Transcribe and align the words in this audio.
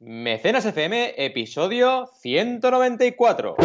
Mecenas 0.00 0.64
FM, 0.64 1.14
episodio 1.16 2.06
194. 2.22 3.56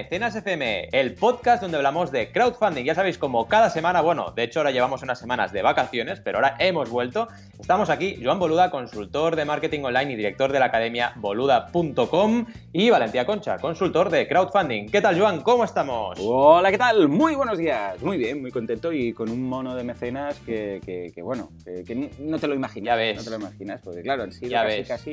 Mecenas 0.00 0.34
FM, 0.34 0.88
el 0.92 1.12
podcast 1.12 1.60
donde 1.60 1.76
hablamos 1.76 2.10
de 2.10 2.32
crowdfunding. 2.32 2.84
Ya 2.84 2.94
sabéis, 2.94 3.18
como 3.18 3.46
cada 3.48 3.68
semana, 3.68 4.00
bueno, 4.00 4.32
de 4.34 4.44
hecho 4.44 4.60
ahora 4.60 4.70
llevamos 4.70 5.02
unas 5.02 5.18
semanas 5.18 5.52
de 5.52 5.60
vacaciones, 5.60 6.20
pero 6.20 6.38
ahora 6.38 6.56
hemos 6.58 6.88
vuelto. 6.88 7.28
Estamos 7.60 7.90
aquí, 7.90 8.18
Joan 8.24 8.38
Boluda, 8.38 8.70
consultor 8.70 9.36
de 9.36 9.44
marketing 9.44 9.80
online 9.84 10.12
y 10.12 10.16
director 10.16 10.52
de 10.52 10.58
la 10.58 10.64
academia 10.64 11.12
boluda.com, 11.16 12.46
y 12.72 12.88
Valentía 12.88 13.26
Concha, 13.26 13.58
consultor 13.58 14.08
de 14.08 14.26
crowdfunding. 14.26 14.88
¿Qué 14.88 15.02
tal, 15.02 15.20
Joan? 15.20 15.42
¿Cómo 15.42 15.64
estamos? 15.64 16.18
Hola, 16.22 16.70
¿qué 16.70 16.78
tal? 16.78 17.06
Muy 17.08 17.34
buenos 17.34 17.58
días. 17.58 18.00
Muy 18.02 18.16
bien, 18.16 18.40
muy 18.40 18.50
contento 18.50 18.90
y 18.94 19.12
con 19.12 19.28
un 19.28 19.42
mono 19.42 19.74
de 19.74 19.84
mecenas 19.84 20.38
que, 20.46 20.80
que- 20.82 21.12
que, 21.14 21.20
bueno, 21.20 21.50
que, 21.62 21.84
que 21.84 22.10
no 22.20 22.38
te 22.38 22.48
lo 22.48 22.54
imaginas. 22.54 22.86
Ya 22.86 22.96
ves. 22.96 23.18
No 23.18 23.24
te 23.24 23.30
lo 23.30 23.36
imaginas, 23.36 23.82
porque 23.84 24.00
claro, 24.00 24.22
han 24.22 24.32
sido 24.32 24.50
Ya 24.50 24.62
casi, 24.64 24.76
ves. 24.78 24.88
casi 24.88 25.10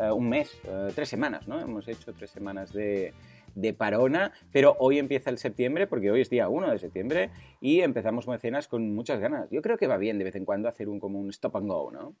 eh, 0.00 0.10
un 0.12 0.28
mes, 0.28 0.56
eh, 0.64 0.92
tres 0.94 1.08
semanas, 1.08 1.48
¿no? 1.48 1.58
Hemos 1.58 1.88
hecho 1.88 2.12
tres 2.12 2.30
semanas 2.30 2.72
de, 2.72 3.12
de 3.54 3.74
parona, 3.74 4.32
pero 4.52 4.76
hoy 4.78 4.98
empieza 4.98 5.30
el 5.30 5.38
septiembre, 5.38 5.86
porque 5.86 6.10
hoy 6.10 6.20
es 6.20 6.30
día 6.30 6.48
1 6.48 6.70
de 6.70 6.78
septiembre, 6.78 7.30
y 7.60 7.80
empezamos 7.80 8.28
mecenas 8.28 8.68
con 8.68 8.94
muchas 8.94 9.20
ganas. 9.20 9.48
Yo 9.50 9.62
creo 9.62 9.78
que 9.78 9.86
va 9.86 9.96
bien 9.96 10.18
de 10.18 10.24
vez 10.24 10.36
en 10.36 10.44
cuando 10.44 10.68
hacer 10.68 10.88
un 10.88 11.00
como 11.00 11.18
un 11.18 11.30
stop 11.30 11.56
and 11.56 11.68
go, 11.68 11.90
¿no? 11.90 12.14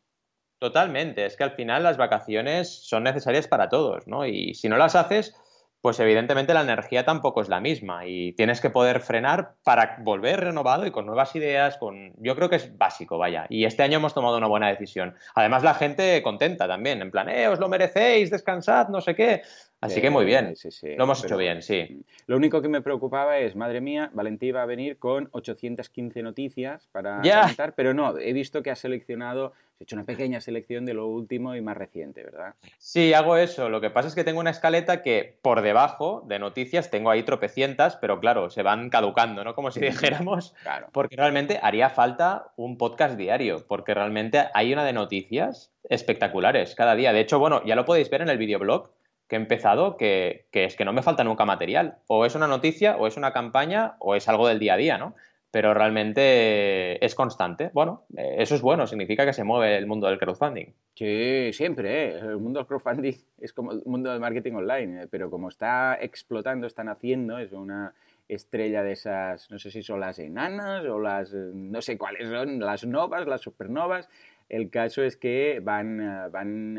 Totalmente, 0.58 1.24
es 1.24 1.36
que 1.36 1.44
al 1.44 1.52
final 1.52 1.84
las 1.84 1.96
vacaciones 1.96 2.68
son 2.68 3.04
necesarias 3.04 3.46
para 3.46 3.68
todos, 3.68 4.08
¿no? 4.08 4.26
Y 4.26 4.54
si 4.54 4.68
no 4.68 4.76
las 4.76 4.96
haces, 4.96 5.34
pues 5.80 6.00
evidentemente 6.00 6.54
la 6.54 6.62
energía 6.62 7.04
tampoco 7.04 7.40
es 7.40 7.48
la 7.48 7.60
misma 7.60 8.04
y 8.04 8.32
tienes 8.32 8.60
que 8.60 8.70
poder 8.70 9.00
frenar 9.00 9.54
para 9.62 9.98
volver 10.00 10.40
renovado 10.40 10.84
y 10.86 10.90
con 10.90 11.06
nuevas 11.06 11.34
ideas, 11.36 11.78
con 11.78 12.12
yo 12.16 12.34
creo 12.34 12.50
que 12.50 12.56
es 12.56 12.76
básico, 12.76 13.18
vaya. 13.18 13.46
Y 13.48 13.64
este 13.64 13.84
año 13.84 13.98
hemos 13.98 14.14
tomado 14.14 14.36
una 14.36 14.48
buena 14.48 14.68
decisión. 14.68 15.14
Además 15.36 15.62
la 15.62 15.74
gente 15.74 16.20
contenta 16.22 16.66
también, 16.66 17.00
en 17.00 17.12
plan, 17.12 17.28
eh, 17.28 17.46
os 17.46 17.60
lo 17.60 17.68
merecéis, 17.68 18.30
descansad, 18.30 18.88
no 18.88 19.00
sé 19.00 19.14
qué. 19.14 19.42
Así 19.80 20.00
que 20.00 20.10
muy 20.10 20.24
bien. 20.24 20.56
Sí, 20.56 20.70
sí, 20.72 20.96
Lo 20.96 21.04
hemos 21.04 21.24
hecho 21.24 21.36
bien, 21.36 21.62
sí. 21.62 22.02
Lo 22.26 22.36
único 22.36 22.60
que 22.60 22.68
me 22.68 22.80
preocupaba 22.80 23.38
es, 23.38 23.54
madre 23.54 23.80
mía, 23.80 24.10
Valentín 24.12 24.56
va 24.56 24.62
a 24.62 24.66
venir 24.66 24.98
con 24.98 25.28
815 25.30 26.22
noticias 26.22 26.88
para 26.90 27.22
Ya. 27.22 27.42
comentar, 27.42 27.74
pero 27.74 27.94
no, 27.94 28.18
he 28.18 28.32
visto 28.32 28.62
que 28.62 28.70
has 28.72 28.80
seleccionado, 28.80 29.52
has 29.76 29.80
hecho 29.82 29.94
una 29.94 30.04
pequeña 30.04 30.40
selección 30.40 30.84
de 30.84 30.94
lo 30.94 31.06
último 31.06 31.54
y 31.54 31.60
más 31.60 31.76
reciente, 31.76 32.24
¿verdad? 32.24 32.54
Sí, 32.78 33.12
hago 33.12 33.36
eso. 33.36 33.68
Lo 33.68 33.80
que 33.80 33.90
pasa 33.90 34.08
es 34.08 34.16
que 34.16 34.24
tengo 34.24 34.40
una 34.40 34.50
escaleta 34.50 35.00
que 35.00 35.38
por 35.42 35.62
debajo 35.62 36.24
de 36.26 36.40
noticias 36.40 36.90
tengo 36.90 37.10
ahí 37.10 37.22
tropecientas, 37.22 37.94
pero 37.96 38.18
claro, 38.18 38.50
se 38.50 38.64
van 38.64 38.90
caducando, 38.90 39.44
¿no? 39.44 39.54
Como 39.54 39.70
si 39.70 39.78
dijéramos. 39.80 40.54
Claro. 40.62 40.88
Porque 40.92 41.14
realmente 41.14 41.60
haría 41.62 41.88
falta 41.90 42.50
un 42.56 42.76
podcast 42.78 43.16
diario, 43.16 43.64
porque 43.68 43.94
realmente 43.94 44.46
hay 44.54 44.72
una 44.72 44.84
de 44.84 44.92
noticias 44.92 45.70
espectaculares 45.88 46.74
cada 46.74 46.96
día. 46.96 47.12
De 47.12 47.20
hecho, 47.20 47.38
bueno, 47.38 47.62
ya 47.64 47.76
lo 47.76 47.84
podéis 47.84 48.10
ver 48.10 48.22
en 48.22 48.28
el 48.28 48.38
videoblog 48.38 48.90
que 49.28 49.36
he 49.36 49.38
empezado, 49.38 49.96
que, 49.96 50.46
es 50.52 50.76
que 50.76 50.84
no 50.84 50.92
me 50.92 51.02
falta 51.02 51.22
nunca 51.22 51.44
material. 51.44 51.98
O 52.06 52.24
es 52.24 52.34
una 52.34 52.46
noticia, 52.46 52.96
o 52.96 53.06
es 53.06 53.16
una 53.16 53.32
campaña, 53.32 53.94
o 53.98 54.14
es 54.14 54.28
algo 54.28 54.48
del 54.48 54.58
día 54.58 54.74
a 54.74 54.78
día, 54.78 54.98
¿no? 54.98 55.14
Pero 55.50 55.72
realmente 55.74 57.04
es 57.04 57.14
constante. 57.14 57.70
Bueno, 57.72 58.04
eh, 58.16 58.36
eso 58.38 58.54
es 58.54 58.62
bueno, 58.62 58.86
significa 58.86 59.24
que 59.24 59.32
se 59.32 59.44
mueve 59.44 59.76
el 59.76 59.86
mundo 59.86 60.08
del 60.08 60.18
crowdfunding. 60.18 60.72
Sí, 60.94 61.50
siempre, 61.52 62.08
¿eh? 62.08 62.18
El 62.18 62.38
mundo 62.38 62.58
del 62.58 62.66
crowdfunding 62.66 63.14
es 63.40 63.52
como 63.52 63.72
el 63.72 63.82
mundo 63.84 64.10
del 64.10 64.20
marketing 64.20 64.54
online, 64.54 65.02
¿eh? 65.02 65.06
pero 65.10 65.30
como 65.30 65.48
está 65.48 65.98
explotando, 66.00 66.66
están 66.66 66.88
haciendo, 66.88 67.38
es 67.38 67.52
una 67.52 67.94
estrella 68.28 68.82
de 68.82 68.92
esas, 68.92 69.50
no 69.50 69.58
sé 69.58 69.70
si 69.70 69.82
son 69.82 70.00
las 70.00 70.18
enanas 70.18 70.84
o 70.84 70.98
las, 70.98 71.32
eh, 71.32 71.50
no 71.54 71.80
sé 71.80 71.96
cuáles 71.96 72.28
son, 72.28 72.60
las 72.60 72.84
novas, 72.84 73.26
las 73.26 73.40
supernovas. 73.40 74.08
El 74.48 74.70
caso 74.70 75.02
es 75.02 75.16
que 75.16 75.60
van, 75.62 76.00
eh, 76.00 76.28
van 76.30 76.74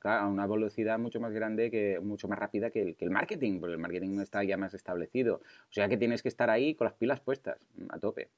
claro, 0.00 0.24
a 0.24 0.28
una 0.28 0.46
velocidad 0.46 0.98
mucho 0.98 1.20
más 1.20 1.32
grande, 1.32 1.70
que, 1.70 1.98
mucho 2.00 2.28
más 2.28 2.38
rápida 2.38 2.70
que 2.70 2.82
el, 2.82 2.96
que 2.96 3.04
el 3.04 3.10
marketing, 3.10 3.60
porque 3.60 3.74
el 3.74 3.80
marketing 3.80 4.14
no 4.16 4.22
está 4.22 4.44
ya 4.44 4.56
más 4.56 4.74
establecido. 4.74 5.36
O 5.36 5.72
sea 5.72 5.88
que 5.88 5.96
tienes 5.96 6.22
que 6.22 6.28
estar 6.28 6.50
ahí 6.50 6.74
con 6.74 6.86
las 6.86 6.94
pilas 6.94 7.20
puestas, 7.20 7.58
a 7.88 7.98
tope. 7.98 8.28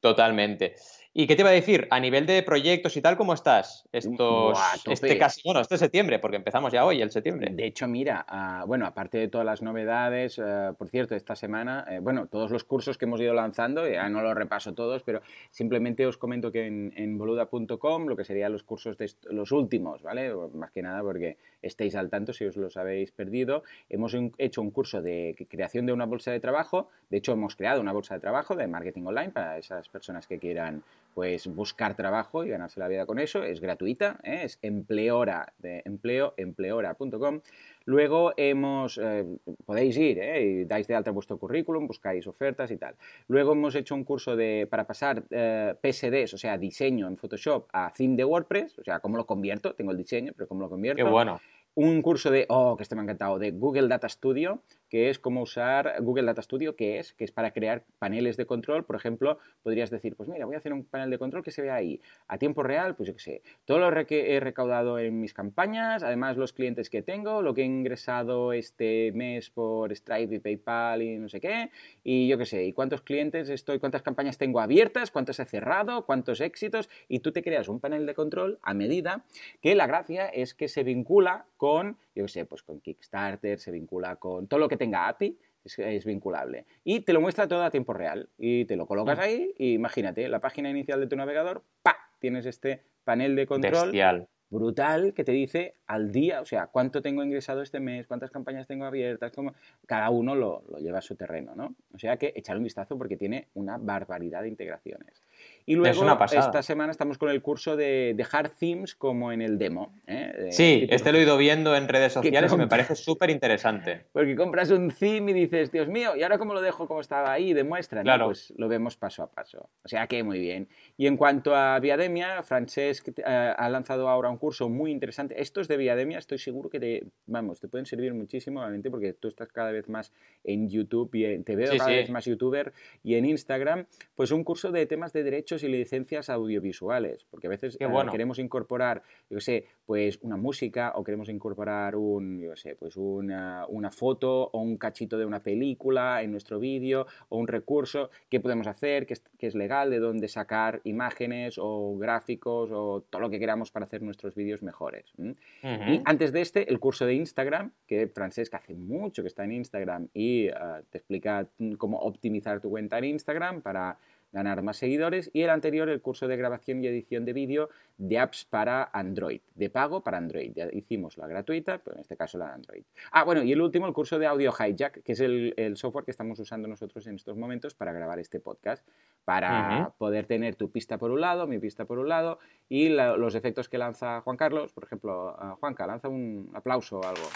Totalmente. 0.00 0.74
¿Y 1.12 1.26
qué 1.26 1.34
te 1.34 1.42
iba 1.42 1.50
a 1.50 1.52
decir? 1.52 1.88
A 1.90 1.98
nivel 1.98 2.24
de 2.24 2.40
proyectos 2.44 2.96
y 2.96 3.02
tal, 3.02 3.16
¿cómo 3.16 3.34
estás? 3.34 3.84
Estos, 3.90 4.52
Buah, 4.52 4.76
este 4.92 5.18
casi, 5.18 5.40
bueno, 5.44 5.60
este 5.60 5.76
septiembre, 5.76 6.20
porque 6.20 6.36
empezamos 6.36 6.72
ya 6.72 6.84
hoy, 6.84 7.02
el 7.02 7.10
septiembre. 7.10 7.50
De 7.52 7.66
hecho, 7.66 7.88
mira, 7.88 8.24
ah, 8.28 8.62
bueno, 8.64 8.86
aparte 8.86 9.18
de 9.18 9.26
todas 9.26 9.44
las 9.44 9.60
novedades, 9.60 10.38
ah, 10.38 10.72
por 10.78 10.88
cierto, 10.88 11.16
esta 11.16 11.34
semana, 11.34 11.84
eh, 11.90 11.98
bueno, 11.98 12.28
todos 12.28 12.52
los 12.52 12.62
cursos 12.62 12.96
que 12.96 13.06
hemos 13.06 13.20
ido 13.20 13.34
lanzando, 13.34 13.88
ya 13.90 14.08
no 14.08 14.22
los 14.22 14.36
repaso 14.36 14.72
todos, 14.72 15.02
pero 15.02 15.20
simplemente 15.50 16.06
os 16.06 16.16
comento 16.16 16.52
que 16.52 16.68
en, 16.68 16.92
en 16.94 17.18
boluda.com, 17.18 18.06
lo 18.06 18.16
que 18.16 18.24
serían 18.24 18.52
los 18.52 18.62
cursos 18.62 18.96
de 18.96 19.10
los 19.30 19.50
últimos, 19.50 20.02
¿vale? 20.02 20.32
Más 20.54 20.70
que 20.70 20.80
nada 20.80 21.02
porque 21.02 21.38
estéis 21.60 21.96
al 21.96 22.08
tanto 22.08 22.32
si 22.32 22.44
os 22.44 22.56
los 22.56 22.76
habéis 22.76 23.10
perdido. 23.10 23.64
Hemos 23.88 24.14
un- 24.14 24.32
hecho 24.38 24.62
un 24.62 24.70
curso 24.70 25.02
de 25.02 25.34
creación 25.50 25.86
de 25.86 25.92
una 25.92 26.06
bolsa 26.06 26.30
de 26.30 26.38
trabajo, 26.38 26.88
de 27.10 27.16
hecho 27.18 27.32
hemos 27.32 27.56
creado 27.56 27.80
una 27.80 27.92
bolsa 27.92 28.14
de 28.14 28.20
trabajo 28.20 28.54
de 28.54 28.68
marketing 28.68 29.02
online 29.06 29.30
para 29.32 29.58
esas 29.58 29.88
personas 29.90 30.26
que 30.26 30.38
quieran 30.38 30.82
pues 31.14 31.46
buscar 31.48 31.96
trabajo 31.96 32.44
y 32.44 32.48
ganarse 32.48 32.80
la 32.80 32.88
vida 32.88 33.06
con 33.06 33.18
eso, 33.18 33.42
es 33.42 33.60
gratuita, 33.60 34.18
¿eh? 34.22 34.42
es 34.44 34.58
empleora 34.62 35.52
de 35.58 35.82
empleo, 35.84 36.34
empleora.com. 36.36 37.40
Luego 37.84 38.32
hemos, 38.36 38.98
eh, 38.98 39.24
podéis 39.66 39.96
ir 39.96 40.18
¿eh? 40.18 40.42
y 40.42 40.64
dais 40.64 40.86
de 40.86 40.94
alta 40.94 41.10
vuestro 41.10 41.38
currículum, 41.38 41.86
buscáis 41.86 42.26
ofertas 42.26 42.70
y 42.70 42.76
tal. 42.76 42.94
Luego 43.26 43.52
hemos 43.52 43.74
hecho 43.74 43.94
un 43.94 44.04
curso 44.04 44.36
de, 44.36 44.68
para 44.70 44.86
pasar 44.86 45.24
eh, 45.30 45.74
PSDs, 45.82 46.34
o 46.34 46.38
sea, 46.38 46.56
diseño 46.56 47.08
en 47.08 47.16
Photoshop 47.16 47.68
a 47.72 47.92
theme 47.92 48.16
de 48.16 48.24
WordPress, 48.24 48.78
o 48.78 48.84
sea, 48.84 49.00
cómo 49.00 49.16
lo 49.16 49.26
convierto, 49.26 49.74
tengo 49.74 49.90
el 49.90 49.96
diseño, 49.96 50.32
pero 50.36 50.46
cómo 50.46 50.60
lo 50.60 50.68
convierto 50.68 51.02
Qué 51.02 51.10
bueno. 51.10 51.40
un 51.74 52.02
curso 52.02 52.30
de, 52.30 52.46
oh, 52.48 52.76
que 52.76 52.84
este 52.84 52.94
me 52.94 53.00
ha 53.00 53.04
encantado, 53.04 53.38
de 53.38 53.50
Google 53.50 53.88
Data 53.88 54.08
Studio, 54.08 54.62
que 54.90 55.08
es 55.08 55.18
cómo 55.18 55.42
usar 55.42 55.94
Google 56.00 56.24
Data 56.24 56.42
Studio, 56.42 56.76
que 56.76 56.98
es, 56.98 57.14
que 57.14 57.24
es 57.24 57.32
para 57.32 57.52
crear 57.52 57.84
paneles 57.98 58.36
de 58.36 58.44
control. 58.44 58.84
Por 58.84 58.96
ejemplo, 58.96 59.38
podrías 59.62 59.88
decir, 59.88 60.16
pues 60.16 60.28
mira, 60.28 60.44
voy 60.44 60.56
a 60.56 60.58
hacer 60.58 60.72
un 60.72 60.84
panel 60.84 61.08
de 61.08 61.18
control 61.18 61.42
que 61.42 61.52
se 61.52 61.62
vea 61.62 61.76
ahí. 61.76 62.00
A 62.26 62.36
tiempo 62.36 62.62
real, 62.62 62.96
pues 62.96 63.06
yo 63.06 63.14
qué 63.14 63.20
sé, 63.20 63.42
todo 63.64 63.78
lo 63.78 64.06
que 64.06 64.34
he 64.34 64.40
recaudado 64.40 64.98
en 64.98 65.20
mis 65.20 65.32
campañas, 65.32 66.02
además 66.02 66.36
los 66.36 66.52
clientes 66.52 66.90
que 66.90 67.02
tengo, 67.02 67.40
lo 67.40 67.54
que 67.54 67.62
he 67.62 67.64
ingresado 67.64 68.52
este 68.52 69.12
mes 69.12 69.50
por 69.50 69.94
Stripe 69.94 70.34
y 70.34 70.38
PayPal 70.40 71.02
y 71.02 71.18
no 71.18 71.28
sé 71.28 71.40
qué, 71.40 71.70
y 72.02 72.28
yo 72.28 72.36
qué 72.36 72.46
sé, 72.46 72.64
y 72.64 72.72
cuántos 72.72 73.02
clientes 73.02 73.48
estoy, 73.48 73.78
cuántas 73.78 74.02
campañas 74.02 74.38
tengo 74.38 74.60
abiertas, 74.60 75.10
cuántos 75.10 75.38
he 75.38 75.44
cerrado, 75.44 76.04
cuántos 76.04 76.40
éxitos, 76.40 76.88
y 77.08 77.20
tú 77.20 77.30
te 77.30 77.42
creas 77.42 77.68
un 77.68 77.78
panel 77.78 78.06
de 78.06 78.14
control 78.14 78.58
a 78.62 78.74
medida 78.74 79.24
que 79.60 79.74
la 79.74 79.86
gracia 79.86 80.26
es 80.26 80.54
que 80.54 80.68
se 80.68 80.82
vincula 80.82 81.46
con, 81.56 81.98
yo 82.20 82.26
qué 82.26 82.32
sé, 82.32 82.44
pues 82.44 82.62
con 82.62 82.80
Kickstarter, 82.80 83.58
se 83.58 83.70
vincula 83.70 84.16
con 84.16 84.46
todo 84.46 84.60
lo 84.60 84.68
que 84.68 84.76
tenga 84.76 85.08
API, 85.08 85.38
es, 85.64 85.78
es 85.78 86.04
vinculable. 86.04 86.66
Y 86.84 87.00
te 87.00 87.12
lo 87.12 87.20
muestra 87.20 87.48
todo 87.48 87.62
a 87.62 87.70
tiempo 87.70 87.92
real. 87.92 88.28
Y 88.38 88.64
te 88.66 88.76
lo 88.76 88.86
colocas 88.86 89.18
ahí 89.18 89.54
y 89.58 89.74
imagínate, 89.74 90.28
la 90.28 90.40
página 90.40 90.70
inicial 90.70 91.00
de 91.00 91.06
tu 91.06 91.16
navegador, 91.16 91.64
¡pa! 91.82 91.96
Tienes 92.18 92.46
este 92.46 92.82
panel 93.04 93.34
de 93.34 93.46
control 93.46 93.86
Bestial. 93.86 94.28
brutal 94.50 95.14
que 95.14 95.24
te 95.24 95.32
dice 95.32 95.74
al 95.86 96.12
día, 96.12 96.40
o 96.40 96.44
sea, 96.44 96.66
cuánto 96.66 97.02
tengo 97.02 97.22
ingresado 97.22 97.62
este 97.62 97.80
mes, 97.80 98.06
cuántas 98.06 98.30
campañas 98.30 98.66
tengo 98.66 98.84
abiertas, 98.84 99.32
cómo... 99.32 99.54
cada 99.86 100.10
uno 100.10 100.34
lo, 100.34 100.62
lo 100.68 100.78
lleva 100.78 100.98
a 100.98 101.02
su 101.02 101.16
terreno, 101.16 101.54
¿no? 101.54 101.74
O 101.94 101.98
sea 101.98 102.16
que 102.16 102.32
echar 102.36 102.56
un 102.56 102.64
vistazo 102.64 102.98
porque 102.98 103.16
tiene 103.16 103.48
una 103.54 103.78
barbaridad 103.78 104.42
de 104.42 104.48
integraciones. 104.48 105.22
Y 105.66 105.74
luego, 105.76 106.02
una 106.02 106.18
esta 106.24 106.62
semana 106.62 106.90
estamos 106.90 107.18
con 107.18 107.28
el 107.30 107.42
curso 107.42 107.76
de 107.76 108.14
dejar 108.16 108.48
themes 108.50 108.94
como 108.94 109.32
en 109.32 109.42
el 109.42 109.58
demo. 109.58 109.94
¿eh? 110.06 110.32
De- 110.36 110.52
Sí, 110.52 110.86
este 110.90 111.12
lo 111.12 111.18
he 111.18 111.22
ido 111.22 111.36
viendo 111.36 111.76
en 111.76 111.86
redes 111.88 112.12
sociales 112.14 112.52
y 112.52 112.56
me 112.56 112.66
parece 112.66 112.94
súper 112.94 113.30
interesante. 113.30 114.06
Porque 114.12 114.34
compras 114.36 114.70
un 114.70 114.90
theme 114.90 115.30
y 115.30 115.34
dices, 115.34 115.70
Dios 115.70 115.88
mío, 115.88 116.16
¿y 116.16 116.22
ahora 116.22 116.38
cómo 116.38 116.54
lo 116.54 116.60
dejo 116.60 116.86
como 116.88 117.00
estaba 117.00 117.32
ahí? 117.32 117.52
Demuestra. 117.52 118.02
Claro. 118.02 118.26
Pues 118.26 118.52
lo 118.56 118.68
vemos 118.68 118.96
paso 118.96 119.22
a 119.22 119.30
paso. 119.30 119.68
O 119.84 119.88
sea 119.88 120.06
que 120.06 120.22
muy 120.22 120.38
bien. 120.38 120.68
Y 120.96 121.06
en 121.06 121.16
cuanto 121.16 121.54
a 121.54 121.78
Viademia, 121.78 122.42
Francesc 122.42 123.08
eh, 123.08 123.22
ha 123.24 123.68
lanzado 123.68 124.08
ahora 124.08 124.28
un 124.30 124.38
curso 124.38 124.68
muy 124.68 124.90
interesante. 124.90 125.40
Estos 125.40 125.68
de 125.68 125.76
Viademia 125.76 126.18
estoy 126.18 126.38
seguro 126.38 126.70
que 126.70 126.80
te, 126.80 127.04
vamos, 127.26 127.60
te 127.60 127.68
pueden 127.68 127.86
servir 127.86 128.12
muchísimo, 128.14 128.60
obviamente, 128.60 128.90
porque 128.90 129.12
tú 129.12 129.28
estás 129.28 129.48
cada 129.52 129.70
vez 129.72 129.88
más 129.88 130.12
en 130.44 130.68
YouTube 130.68 131.10
y 131.14 131.38
te 131.40 131.56
veo 131.56 131.70
Sí, 131.70 131.78
cada 131.78 131.90
sí. 131.90 131.96
vez 131.96 132.10
más 132.10 132.24
youtuber 132.24 132.72
y 133.02 133.14
en 133.14 133.24
Instagram, 133.26 133.86
pues 134.14 134.30
un 134.30 134.44
curso 134.44 134.70
de 134.72 134.86
temas 134.86 135.12
de 135.12 135.22
derechos 135.50 135.62
y 135.68 135.68
licencias 135.72 136.30
audiovisuales, 136.30 137.24
porque 137.30 137.46
a 137.46 137.50
veces 137.50 137.76
eh, 137.80 137.88
queremos 138.10 138.38
incorporar, 138.38 139.02
yo 139.28 139.36
qué 139.38 139.40
sé, 139.40 139.66
pues 139.86 140.18
una 140.22 140.36
música 140.36 140.92
o 140.94 141.02
queremos 141.02 141.28
incorporar 141.28 141.96
un, 141.96 142.40
yo 142.40 142.54
sé, 142.56 142.76
pues 142.76 142.96
una, 142.96 143.66
una 143.68 143.90
foto 143.90 144.50
o 144.52 144.60
un 144.60 144.76
cachito 144.76 145.18
de 145.18 145.24
una 145.24 145.42
película 145.42 146.22
en 146.22 146.30
nuestro 146.30 146.60
vídeo 146.60 147.06
o 147.28 147.38
un 147.38 147.48
recurso, 147.48 148.10
¿qué 148.28 148.40
podemos 148.40 148.66
hacer? 148.66 149.06
¿Qué 149.06 149.14
es, 149.14 149.22
qué 149.38 149.46
es 149.48 149.54
legal? 149.54 149.90
¿De 149.90 149.98
dónde 149.98 150.28
sacar 150.28 150.80
imágenes 150.84 151.56
o 151.58 151.96
gráficos 151.98 152.70
o 152.72 153.04
todo 153.10 153.20
lo 153.20 153.30
que 153.30 153.38
queramos 153.38 153.70
para 153.70 153.86
hacer 153.86 154.02
nuestros 154.02 154.34
vídeos 154.34 154.62
mejores? 154.62 155.12
¿m? 155.18 155.30
Ujú. 155.30 155.92
Y 155.92 156.02
antes 156.04 156.32
de 156.32 156.40
este, 156.40 156.70
el 156.70 156.78
curso 156.78 157.06
de 157.06 157.14
Instagram, 157.14 157.72
que 157.86 158.06
Francesc 158.08 158.54
hace 158.54 158.74
mucho 158.74 159.22
que 159.22 159.28
está 159.28 159.44
en 159.44 159.52
Instagram 159.52 160.08
y 160.14 160.46
eh, 160.46 160.54
te 160.90 160.98
explica 160.98 161.48
mm, 161.58 161.72
cómo 161.72 161.98
optimizar 161.98 162.60
tu 162.60 162.70
cuenta 162.70 162.98
en 162.98 163.04
Instagram 163.04 163.62
para 163.62 163.98
ganar 164.32 164.62
más 164.62 164.76
seguidores. 164.76 165.30
Y 165.32 165.42
el 165.42 165.50
anterior, 165.50 165.88
el 165.88 166.00
curso 166.00 166.28
de 166.28 166.36
grabación 166.36 166.82
y 166.82 166.86
edición 166.86 167.24
de 167.24 167.32
vídeo 167.32 167.68
de 167.98 168.18
apps 168.18 168.44
para 168.44 168.90
Android, 168.92 169.40
de 169.54 169.68
pago 169.70 170.02
para 170.02 170.18
Android. 170.18 170.52
Ya 170.54 170.68
hicimos 170.72 171.18
la 171.18 171.26
gratuita, 171.26 171.78
pero 171.78 171.96
en 171.96 172.00
este 172.02 172.16
caso 172.16 172.38
la 172.38 172.46
de 172.46 172.52
Android. 172.52 172.82
Ah, 173.12 173.24
bueno, 173.24 173.42
y 173.42 173.52
el 173.52 173.60
último, 173.60 173.86
el 173.86 173.92
curso 173.92 174.18
de 174.18 174.26
Audio 174.26 174.52
Hijack, 174.58 175.02
que 175.02 175.12
es 175.12 175.20
el, 175.20 175.52
el 175.56 175.76
software 175.76 176.04
que 176.04 176.10
estamos 176.10 176.38
usando 176.38 176.66
nosotros 176.68 177.06
en 177.06 177.16
estos 177.16 177.36
momentos 177.36 177.74
para 177.74 177.92
grabar 177.92 178.18
este 178.18 178.40
podcast, 178.40 178.86
para 179.24 179.92
poder 179.98 180.26
tener 180.26 180.54
tu 180.56 180.70
pista 180.70 180.96
por 180.96 181.10
un 181.10 181.20
lado, 181.20 181.46
mi 181.46 181.58
pista 181.58 181.84
por 181.84 181.98
un 181.98 182.08
lado, 182.08 182.38
y 182.68 182.88
la- 182.88 183.16
los 183.16 183.34
efectos 183.34 183.68
que 183.68 183.78
lanza 183.78 184.20
Juan 184.22 184.36
Carlos, 184.36 184.72
por 184.72 184.84
ejemplo, 184.84 185.36
ah, 185.38 185.56
Juanca, 185.60 185.86
lanza 185.86 186.08
un 186.08 186.50
aplauso 186.54 187.00
o 187.00 187.04
algo. 187.04 187.28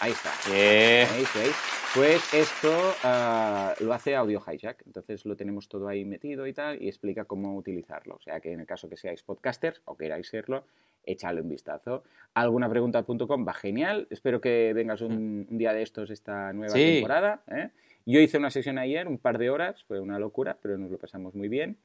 Ahí 0.00 0.12
está. 0.12 0.30
Eh, 0.52 1.06
¿Veis? 1.14 1.28
¿Veis? 1.34 1.77
Pues 1.94 2.32
esto 2.34 2.70
ah, 3.02 3.74
lo 3.80 3.92
hace 3.92 4.14
Audio 4.14 4.40
Hijack, 4.46 4.82
entonces 4.86 5.24
lo 5.24 5.36
tenemos 5.36 5.68
todo 5.68 5.88
ahí 5.88 6.04
metido 6.04 6.46
y 6.46 6.52
tal, 6.52 6.80
y 6.82 6.86
explica 6.86 7.24
cómo 7.24 7.56
utilizarlo. 7.56 8.14
O 8.16 8.20
sea 8.20 8.40
que 8.40 8.52
en 8.52 8.60
el 8.60 8.66
caso 8.66 8.88
que 8.88 8.96
seáis 8.96 9.22
podcasters 9.22 9.80
o 9.86 9.96
queráis 9.96 10.28
serlo, 10.28 10.64
échale 11.04 11.40
un 11.40 11.48
vistazo. 11.48 12.04
Alguna 12.34 12.68
pregunta.com 12.68 13.46
va 13.46 13.54
genial. 13.54 14.06
Espero 14.10 14.40
que 14.40 14.72
vengas 14.74 15.00
un, 15.00 15.46
un 15.50 15.58
día 15.58 15.72
de 15.72 15.82
estos 15.82 16.10
esta 16.10 16.52
nueva 16.52 16.74
Sí. 16.74 16.94
temporada. 16.94 17.42
¿eh? 17.50 17.70
Yo 18.06 18.20
hice 18.20 18.38
una 18.38 18.50
sesión 18.50 18.78
ayer, 18.78 19.08
un 19.08 19.18
par 19.18 19.38
de 19.38 19.50
horas, 19.50 19.82
fue 19.84 19.98
una 19.98 20.18
locura, 20.18 20.58
pero 20.62 20.78
nos 20.78 20.90
lo 20.90 20.98
pasamos 20.98 21.34
muy 21.34 21.48
bien. 21.48 21.78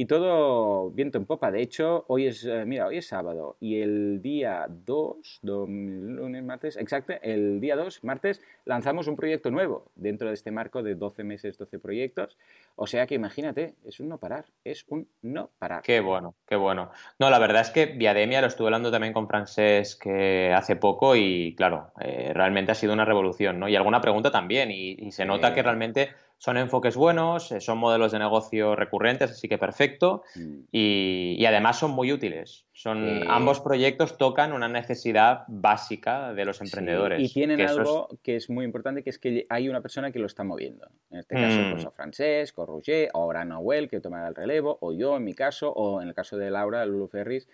Y 0.00 0.06
todo 0.06 0.92
viento 0.92 1.18
en 1.18 1.24
popa. 1.26 1.50
De 1.50 1.60
hecho, 1.60 2.04
hoy 2.06 2.28
es, 2.28 2.44
eh, 2.44 2.64
mira, 2.64 2.86
hoy 2.86 2.98
es 2.98 3.08
sábado 3.08 3.56
y 3.58 3.80
el 3.80 4.22
día 4.22 4.64
2, 4.68 5.40
dom- 5.42 6.14
lunes, 6.14 6.44
martes, 6.44 6.76
exacto, 6.76 7.14
el 7.20 7.58
día 7.60 7.74
2, 7.74 8.04
martes, 8.04 8.40
lanzamos 8.64 9.08
un 9.08 9.16
proyecto 9.16 9.50
nuevo 9.50 9.90
dentro 9.96 10.28
de 10.28 10.34
este 10.34 10.52
marco 10.52 10.84
de 10.84 10.94
12 10.94 11.24
meses, 11.24 11.58
12 11.58 11.80
proyectos. 11.80 12.38
O 12.76 12.86
sea 12.86 13.08
que 13.08 13.16
imagínate, 13.16 13.74
es 13.84 13.98
un 13.98 14.08
no 14.08 14.18
parar, 14.18 14.44
es 14.62 14.84
un 14.86 15.08
no 15.22 15.50
parar. 15.58 15.82
Qué 15.82 15.98
bueno, 15.98 16.36
qué 16.46 16.54
bueno. 16.54 16.92
No, 17.18 17.28
la 17.28 17.40
verdad 17.40 17.62
es 17.62 17.70
que 17.70 17.86
Viademia 17.86 18.40
lo 18.40 18.46
estuve 18.46 18.68
hablando 18.68 18.92
también 18.92 19.12
con 19.12 19.26
Francesc 19.26 20.00
que 20.00 20.52
hace 20.54 20.76
poco 20.76 21.16
y 21.16 21.56
claro, 21.56 21.90
eh, 22.00 22.30
realmente 22.32 22.70
ha 22.70 22.76
sido 22.76 22.92
una 22.92 23.04
revolución, 23.04 23.58
¿no? 23.58 23.68
Y 23.68 23.74
alguna 23.74 24.00
pregunta 24.00 24.30
también 24.30 24.70
y, 24.70 24.92
y 24.92 25.10
se 25.10 25.24
nota 25.24 25.52
que 25.52 25.62
realmente 25.64 26.10
son 26.40 26.56
enfoques 26.56 26.94
buenos, 26.96 27.50
eh, 27.50 27.60
son 27.60 27.78
modelos 27.78 28.12
de 28.12 28.20
negocio 28.20 28.76
recurrentes, 28.76 29.32
así 29.32 29.48
que 29.48 29.58
perfecto 29.58 30.22
Mm. 30.36 30.60
y, 30.70 31.34
y 31.36 31.46
además 31.46 31.78
son 31.80 31.90
muy 31.90 32.12
útiles. 32.12 32.64
Son, 32.72 33.04
Sí. 33.22 33.26
Ambos 33.28 33.58
proyectos 33.60 34.16
tocan 34.18 34.52
una 34.52 34.68
necesidad 34.68 35.42
básica 35.48 36.32
de 36.32 36.44
los 36.44 36.58
Sí, 36.58 36.64
emprendedores. 36.64 37.20
y 37.20 37.32
tienen 37.34 37.56
que 37.56 37.64
eso 37.64 37.72
es- 37.74 37.78
algo 37.80 38.08
que 38.22 38.36
es 38.36 38.48
muy 38.50 38.64
importante, 38.64 39.02
que 39.02 39.10
es 39.10 39.18
que 39.18 39.46
hay 39.48 39.68
una 39.68 39.80
persona 39.80 40.12
que 40.12 40.20
lo 40.20 40.26
está 40.26 40.44
moviendo. 40.44 40.86
En 41.10 41.18
este 41.18 41.34
caso, 41.34 41.58
Mm. 41.60 41.70
pues 41.72 41.88
Francesc, 41.94 42.56
o 42.58 42.66
Roger, 42.66 43.10
o 43.14 43.18
ahora 43.22 43.44
Noel, 43.44 43.88
que 43.88 44.00
tomará 44.00 44.28
el 44.28 44.34
relevo, 44.36 44.78
o 44.80 44.92
yo 44.92 45.16
en 45.16 45.24
mi 45.24 45.34
caso, 45.34 45.72
o 45.72 46.00
en 46.00 46.06
el 46.08 46.14
caso 46.14 46.36
de 46.36 46.50
Laura, 46.52 46.86
Lulu 46.86 47.08
Ferris, 47.08 47.48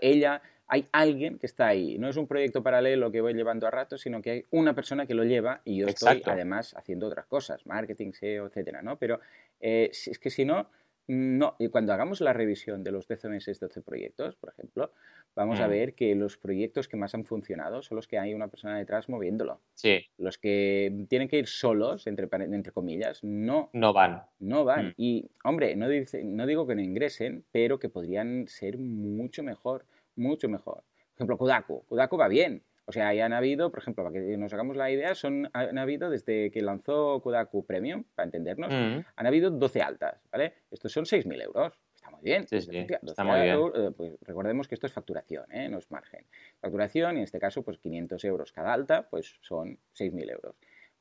ella, 0.00 0.40
hay 0.66 0.86
alguien 0.92 1.38
que 1.38 1.46
está 1.46 1.66
ahí. 1.68 1.98
No 1.98 2.08
es 2.08 2.16
un 2.16 2.26
proyecto 2.26 2.62
paralelo 2.62 3.10
que 3.12 3.20
voy 3.20 3.34
llevando 3.34 3.66
a 3.66 3.70
rato, 3.70 3.98
sino 3.98 4.22
que 4.22 4.30
hay 4.30 4.44
una 4.50 4.74
persona 4.74 5.06
que 5.06 5.14
lo 5.14 5.24
lleva 5.24 5.60
y 5.64 5.78
yo 5.78 5.86
estoy 5.86 6.22
además 6.24 6.74
haciendo 6.76 7.06
otras 7.06 7.26
cosas, 7.26 7.66
marketing, 7.66 8.12
SEO, 8.12 8.46
etcétera, 8.46 8.82
¿no? 8.82 8.98
Pero 8.98 9.20
eh, 9.60 9.90
es 9.92 10.18
que 10.18 10.30
si 10.30 10.44
no, 10.44 10.68
no, 11.06 11.54
y 11.58 11.68
cuando 11.68 11.92
hagamos 11.92 12.22
la 12.22 12.32
revisión 12.32 12.82
de 12.82 12.90
los 12.90 13.06
12 13.06 13.28
meses, 13.28 13.60
12 13.60 13.82
proyectos, 13.82 14.36
por 14.36 14.48
ejemplo, 14.50 14.90
vamos 15.36 15.60
a 15.60 15.66
Mm. 15.66 15.70
ver 15.70 15.94
que 15.94 16.14
los 16.14 16.38
proyectos 16.38 16.88
que 16.88 16.96
más 16.96 17.14
han 17.14 17.26
funcionado 17.26 17.82
son 17.82 17.96
los 17.96 18.08
que 18.08 18.18
hay 18.18 18.32
una 18.32 18.48
persona 18.48 18.78
detrás 18.78 19.10
moviéndolo. 19.10 19.60
Sí, 19.74 20.06
Los 20.16 20.38
que 20.38 21.04
tienen 21.10 21.28
que 21.28 21.38
ir 21.38 21.46
solos, 21.46 22.06
entre, 22.06 22.26
entre 22.32 22.72
comillas, 22.72 23.22
no, 23.22 23.68
no 23.74 23.92
van. 23.92 24.22
no 24.38 24.64
van. 24.64 24.88
Mm. 24.88 24.94
Y, 24.96 25.30
hombre, 25.44 25.76
no, 25.76 25.90
dice- 25.90 26.24
no 26.24 26.46
digo 26.46 26.66
que 26.66 26.74
no 26.74 26.80
ingresen, 26.80 27.44
pero 27.52 27.78
que 27.78 27.90
podrían 27.90 28.48
ser 28.48 28.78
mucho 28.78 29.42
mejor, 29.42 29.84
mucho 30.16 30.48
mejor. 30.48 30.76
Por 30.82 31.14
ejemplo, 31.16 31.38
Kodaku. 31.38 31.84
Kodaku 31.88 32.16
va 32.16 32.28
bien. 32.28 32.62
O 32.86 32.92
sea, 32.92 33.14
ya 33.14 33.24
han 33.24 33.32
habido, 33.32 33.70
por 33.70 33.78
ejemplo, 33.80 34.04
para 34.04 34.12
que 34.12 34.36
nos 34.36 34.52
hagamos 34.52 34.76
la 34.76 34.90
idea, 34.90 35.14
son, 35.14 35.48
han 35.54 35.78
habido 35.78 36.10
desde 36.10 36.50
que 36.50 36.60
lanzó 36.60 37.20
Kodaku 37.22 37.64
Premium, 37.64 38.04
para 38.14 38.26
entendernos, 38.26 38.70
Mm. 38.72 39.06
han 39.16 39.26
habido 39.26 39.50
12 39.50 39.80
altas, 39.80 40.20
¿vale? 40.30 40.52
Estos 40.70 40.92
son 40.92 41.04
6.000 41.06 41.40
euros. 41.42 41.72
Está 41.94 42.10
muy 42.10 42.20
bien. 42.22 42.46
Sí, 42.46 42.60
sí, 42.60 42.78
Hostia, 42.80 42.96
está 43.02 43.22
12 43.22 43.24
muy 43.24 43.40
bien. 43.40 43.54
euros, 43.54 43.94
pues 43.96 44.12
recordemos 44.20 44.68
que 44.68 44.74
esto 44.74 44.86
es 44.86 44.92
facturación, 44.92 45.50
¿eh? 45.50 45.70
no 45.70 45.78
es 45.78 45.90
margen. 45.90 46.26
Facturación, 46.60 47.14
y 47.14 47.18
en 47.20 47.24
este 47.24 47.38
caso, 47.38 47.62
pues 47.62 47.78
500 47.78 48.22
euros 48.26 48.52
cada 48.52 48.74
alta, 48.74 49.08
pues 49.08 49.38
son 49.40 49.78
6.000 49.94 50.30
euros. 50.30 50.54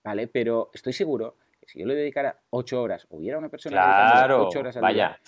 ¿Vale? 0.05 0.27
Pero 0.27 0.69
estoy 0.73 0.93
seguro 0.93 1.35
que 1.63 1.71
si 1.71 1.79
yo 1.79 1.85
le 1.85 1.95
dedicara 1.95 2.39
8 2.49 2.81
horas, 2.81 3.05
hubiera 3.09 3.37
una 3.37 3.49
persona 3.49 3.73
Claro, 3.81 4.47
8 4.47 4.59
horas 4.59 4.75
al 4.77 4.81
vaya. 4.81 5.07
día, 5.07 5.19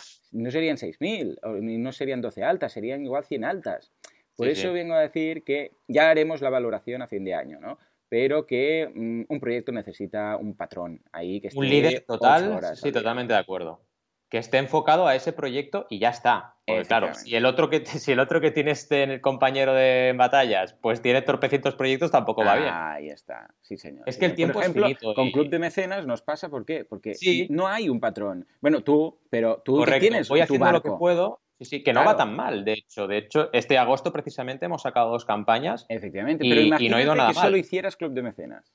no 0.44 0.52
serían 0.52 0.78
6.000, 0.78 1.40
o 1.44 1.50
ni 1.54 1.78
no 1.78 1.92
serían 1.92 2.22
12 2.22 2.44
altas, 2.44 2.72
serían 2.74 3.04
igual 3.06 3.24
100 3.26 3.44
altas. 3.46 3.92
Por 4.36 4.48
Sí, 4.48 4.52
eso 4.54 4.68
sí. 4.68 4.74
vengo 4.74 4.94
a 4.96 5.00
decir 5.02 5.44
que 5.44 5.72
ya 5.88 6.10
haremos 6.10 6.42
la 6.42 6.50
valoración 6.50 7.02
a 7.02 7.08
fin 7.08 7.24
de 7.24 7.34
año, 7.34 7.60
¿no? 7.60 7.78
Pero 8.10 8.46
que 8.46 8.92
mm, 8.94 9.24
un 9.30 9.40
proyecto 9.40 9.72
necesita 9.72 10.38
un 10.38 10.56
patrón 10.56 11.02
ahí 11.12 11.40
que 11.42 11.48
esté 11.48 11.60
Un 11.60 11.70
líder 11.70 11.94
ocho 11.96 12.06
total, 12.06 12.52
horas 12.52 12.80
sí, 12.80 12.92
totalmente 12.92 13.34
de 13.34 13.40
acuerdo. 13.40 13.82
Que 14.30 14.38
esté 14.38 14.58
enfocado 14.58 15.08
a 15.08 15.16
ese 15.16 15.32
proyecto 15.34 15.88
y 15.90 16.00
ya 16.00 16.10
está. 16.10 16.55
Claro, 16.88 17.14
si 17.14 17.36
el 17.36 17.46
otro 17.46 17.70
que 17.70 17.86
si 17.86 18.12
el 18.12 18.20
otro 18.20 18.42
que 18.42 18.50
tiene 18.52 18.72
este 18.72 19.22
compañero 19.22 19.74
de 19.74 20.14
batallas, 20.18 20.74
pues 20.82 21.02
tiene 21.02 21.22
torpecientos 21.22 21.76
proyectos, 21.76 22.10
tampoco 22.12 22.44
va 22.44 22.56
bien. 22.56 22.70
Ahí 22.74 23.10
está, 23.10 23.54
sí 23.62 23.78
señor. 23.78 24.04
Es 24.08 24.18
que 24.18 24.26
el 24.26 24.34
tiempo 24.36 24.56
Por 24.56 24.64
es 24.64 24.74
finito 24.74 25.14
con 25.14 25.28
y- 25.28 25.32
Club 25.32 25.50
de 25.50 25.60
Mecenas 25.60 26.08
nos 26.08 26.22
pasa, 26.24 26.50
¿por 26.50 26.66
qué? 26.66 26.84
Porque 26.84 27.14
Sí. 27.14 27.48
no 27.52 27.68
hay 27.68 27.88
un 27.90 28.00
patrón. 28.00 28.48
Bueno, 28.62 28.82
tú, 28.82 29.20
pero 29.30 29.62
tú 29.64 29.78
Correcto. 29.78 30.00
tienes 30.02 30.28
Voy 30.28 30.40
tu 30.40 30.44
haciendo 30.46 30.72
lo 30.72 30.82
que 30.82 30.92
puedo. 30.92 31.42
Sí, 31.60 31.66
sí, 31.66 31.84
que 31.84 31.94
no 31.94 32.04
va 32.04 32.18
tan 32.18 32.36
mal, 32.36 32.66
de 32.66 32.74
hecho. 32.74 33.08
De 33.08 33.18
hecho, 33.18 33.50
este 33.54 33.78
agosto 33.78 34.12
precisamente 34.12 34.66
hemos 34.66 34.82
sacado 34.82 35.10
dos 35.12 35.24
campañas. 35.24 35.86
Efectivamente, 35.88 36.46
Y- 36.46 36.50
pero 36.50 36.62
y 36.62 36.64
no 36.64 36.68
imagínate 36.70 37.02
ha 37.02 37.06
ido 37.06 37.16
nada 37.16 37.30
que 37.30 37.36
mal. 37.36 37.46
solo 37.46 37.58
hicieras 37.58 37.96
Club 37.96 38.12
de 38.12 38.24
Mecenas. 38.24 38.74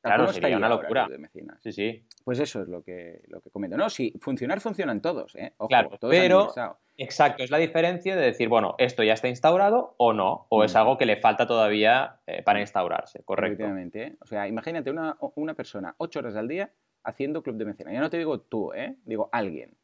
Claro, 0.00 0.24
¿Cómo 0.24 0.32
sería 0.32 0.56
una 0.56 0.68
locura. 0.68 1.04
Club 1.04 1.12
de 1.12 1.18
Mecenas? 1.18 1.60
Sí, 1.62 1.72
sí. 1.72 2.04
Pues 2.24 2.38
eso 2.40 2.62
es 2.62 2.68
lo 2.68 2.82
que, 2.82 3.20
lo 3.28 3.40
que 3.40 3.50
comento. 3.50 3.76
No, 3.76 3.88
sí, 3.90 4.14
funcionar 4.20 4.60
funcionan 4.60 5.00
todos, 5.02 5.34
¿eh? 5.36 5.52
Ojo, 5.58 5.68
Claro, 5.68 5.90
todos 6.00 6.14
han 6.14 6.20
pero- 6.22 6.40
ingresado. 6.40 6.78
Exacto, 7.02 7.42
es 7.42 7.50
la 7.50 7.58
diferencia 7.58 8.14
de 8.16 8.22
decir, 8.22 8.48
bueno, 8.48 8.74
esto 8.78 9.02
ya 9.02 9.12
está 9.14 9.28
instaurado 9.28 9.94
o 9.98 10.12
no, 10.12 10.46
o 10.50 10.62
es 10.64 10.74
Mm. 10.74 10.78
algo 10.78 10.98
que 10.98 11.06
le 11.06 11.16
falta 11.16 11.46
todavía 11.46 12.20
eh, 12.26 12.42
para 12.42 12.60
instaurarse, 12.60 13.22
correcto. 13.24 13.54
Efectivamente, 13.54 14.02
¿eh? 14.04 14.16
O 14.20 14.26
sea, 14.26 14.46
imagínate 14.46 14.90
una, 14.90 15.16
una 15.34 15.54
persona 15.54 15.94
ocho 15.98 16.20
horas 16.20 16.36
al 16.36 16.48
día 16.48 16.70
haciendo 17.04 17.42
club 17.42 17.56
de 17.56 17.64
mecenas. 17.64 17.92
Ya 17.92 18.00
no 18.00 18.10
te 18.10 18.18
digo 18.18 18.40
tú, 18.40 18.72
¿eh? 18.72 18.96
Digo 19.04 19.28
alguien. 19.32 19.76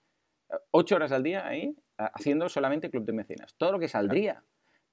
Ocho 0.71 0.97
horas 0.97 1.13
al 1.13 1.23
día 1.23 1.47
ahí 1.47 1.75
ah, 1.99 2.11
haciendo 2.15 2.49
solamente 2.49 2.89
club 2.91 3.05
de 3.05 3.13
mecenas. 3.13 3.55
Todo 3.57 3.73
lo 3.73 3.79
que 3.79 3.89
saldría. 3.89 4.43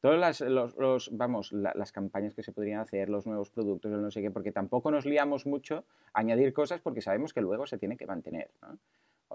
Todas 0.01 0.20
las, 0.20 0.41
los, 0.41 0.75
los- 0.77 1.10
vamos, 1.17 1.51
la- 1.51 1.74
las 1.75 1.91
campañas 1.91 2.36
que 2.36 2.44
se 2.44 2.51
podrían 2.51 2.79
hacer, 2.79 3.10
los 3.10 3.25
nuevos 3.25 3.50
productos, 3.50 3.91
el 3.91 4.01
no 4.01 4.12
sé 4.12 4.22
qué, 4.22 4.32
porque 4.32 4.51
tampoco 4.51 4.91
nos 4.91 5.05
liamos 5.05 5.46
mucho 5.46 5.86
a 6.13 6.20
añadir 6.20 6.53
cosas 6.53 6.82
porque 6.82 7.01
sabemos 7.01 7.34
que 7.34 7.41
luego 7.41 7.65
se 7.67 7.77
tiene 7.77 7.98
que 7.98 8.05
mantener, 8.05 8.50
¿no? 8.62 8.77